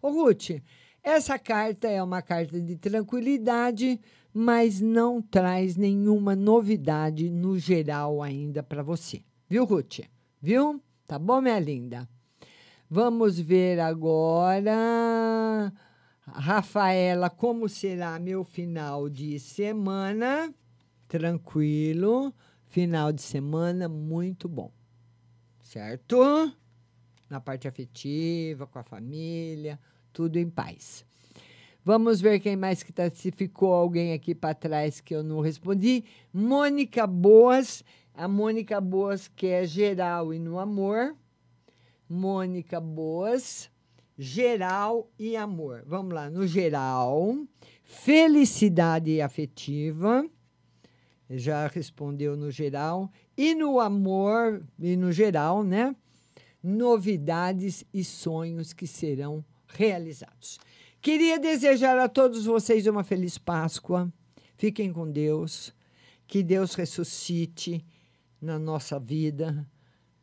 Ô, 0.00 0.10
Ruth, 0.10 0.60
essa 1.02 1.38
carta 1.38 1.88
é 1.88 2.02
uma 2.02 2.22
carta 2.22 2.60
de 2.60 2.76
tranquilidade, 2.76 4.00
mas 4.38 4.82
não 4.82 5.22
traz 5.22 5.76
nenhuma 5.76 6.36
novidade 6.36 7.30
no 7.30 7.58
geral 7.58 8.22
ainda 8.22 8.62
para 8.62 8.82
você. 8.82 9.22
Viu, 9.48 9.64
Ruth? 9.64 10.00
Viu? 10.42 10.78
Tá 11.06 11.18
bom, 11.18 11.40
minha 11.40 11.58
linda? 11.58 12.06
Vamos 12.90 13.40
ver 13.40 13.80
agora. 13.80 15.72
Rafaela, 16.20 17.30
como 17.30 17.66
será 17.66 18.18
meu 18.18 18.44
final 18.44 19.08
de 19.08 19.40
semana? 19.40 20.52
Tranquilo. 21.08 22.30
Final 22.66 23.12
de 23.12 23.22
semana 23.22 23.88
muito 23.88 24.50
bom. 24.50 24.70
Certo? 25.62 26.52
Na 27.30 27.40
parte 27.40 27.66
afetiva, 27.66 28.66
com 28.66 28.78
a 28.78 28.84
família, 28.84 29.80
tudo 30.12 30.36
em 30.36 30.50
paz. 30.50 31.06
Vamos 31.86 32.20
ver 32.20 32.40
quem 32.40 32.56
mais 32.56 32.82
que 32.82 32.92
tá, 32.92 33.08
se 33.08 33.30
ficou 33.30 33.72
alguém 33.72 34.12
aqui 34.12 34.34
para 34.34 34.52
trás 34.52 35.00
que 35.00 35.14
eu 35.14 35.22
não 35.22 35.38
respondi. 35.38 36.02
Mônica 36.34 37.06
Boas, 37.06 37.84
a 38.12 38.26
Mônica 38.26 38.80
Boas 38.80 39.28
que 39.28 39.46
é 39.46 39.64
geral 39.64 40.34
e 40.34 40.38
no 40.40 40.58
amor. 40.58 41.14
Mônica 42.10 42.80
Boas, 42.80 43.70
geral 44.18 45.08
e 45.16 45.36
amor. 45.36 45.84
Vamos 45.86 46.12
lá, 46.12 46.28
no 46.28 46.44
geral, 46.44 47.38
felicidade 47.84 49.20
afetiva. 49.20 50.28
Já 51.30 51.68
respondeu 51.68 52.36
no 52.36 52.50
geral. 52.50 53.08
E 53.36 53.54
no 53.54 53.78
amor, 53.78 54.66
e 54.76 54.96
no 54.96 55.12
geral, 55.12 55.62
né? 55.62 55.94
Novidades 56.60 57.84
e 57.94 58.02
sonhos 58.02 58.72
que 58.72 58.88
serão 58.88 59.44
realizados. 59.68 60.58
Queria 61.06 61.38
desejar 61.38 61.96
a 62.00 62.08
todos 62.08 62.46
vocês 62.46 62.84
uma 62.88 63.04
feliz 63.04 63.38
Páscoa. 63.38 64.12
Fiquem 64.56 64.92
com 64.92 65.08
Deus. 65.08 65.72
Que 66.26 66.42
Deus 66.42 66.74
ressuscite 66.74 67.86
na 68.42 68.58
nossa 68.58 68.98
vida, 68.98 69.64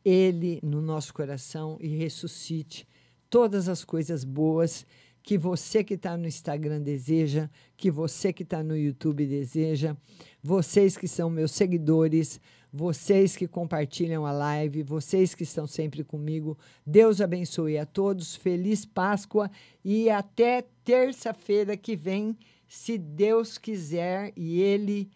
Ele 0.03 0.59
no 0.61 0.81
nosso 0.81 1.13
coração 1.13 1.77
e 1.79 1.87
ressuscite 1.87 2.85
todas 3.29 3.69
as 3.69 3.85
coisas 3.85 4.25
boas 4.25 4.85
que 5.23 5.37
você 5.37 5.85
que 5.85 5.93
está 5.93 6.17
no 6.17 6.27
Instagram 6.27 6.81
deseja, 6.81 7.49
que 7.77 7.89
você 7.89 8.33
que 8.33 8.43
está 8.43 8.61
no 8.61 8.75
YouTube 8.75 9.25
deseja, 9.25 9.95
vocês 10.43 10.97
que 10.97 11.07
são 11.07 11.29
meus 11.29 11.53
seguidores, 11.53 12.41
vocês 12.73 13.35
que 13.35 13.47
compartilham 13.47 14.25
a 14.25 14.31
live, 14.31 14.81
vocês 14.81 15.35
que 15.35 15.43
estão 15.43 15.67
sempre 15.67 16.03
comigo. 16.03 16.57
Deus 16.83 17.21
abençoe 17.21 17.77
a 17.77 17.85
todos. 17.85 18.35
Feliz 18.35 18.83
Páscoa 18.83 19.51
e 19.85 20.09
até 20.09 20.65
terça-feira 20.83 21.77
que 21.77 21.95
vem, 21.95 22.35
se 22.67 22.97
Deus 22.97 23.59
quiser 23.59 24.33
e 24.35 24.59
Ele 24.59 25.07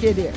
querer. 0.00 0.32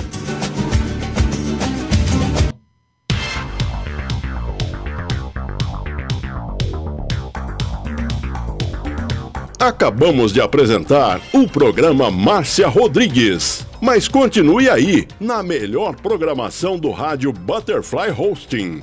Acabamos 9.59 10.33
de 10.33 10.41
apresentar 10.41 11.21
o 11.33 11.47
programa 11.47 12.11
Márcia 12.11 12.67
Rodrigues. 12.67 13.65
Mas 13.83 14.07
continue 14.07 14.69
aí, 14.69 15.05
na 15.19 15.43
melhor 15.43 15.93
programação 15.97 16.79
do 16.79 16.89
rádio 16.89 17.33
Butterfly 17.33 18.11
Hosting. 18.17 18.81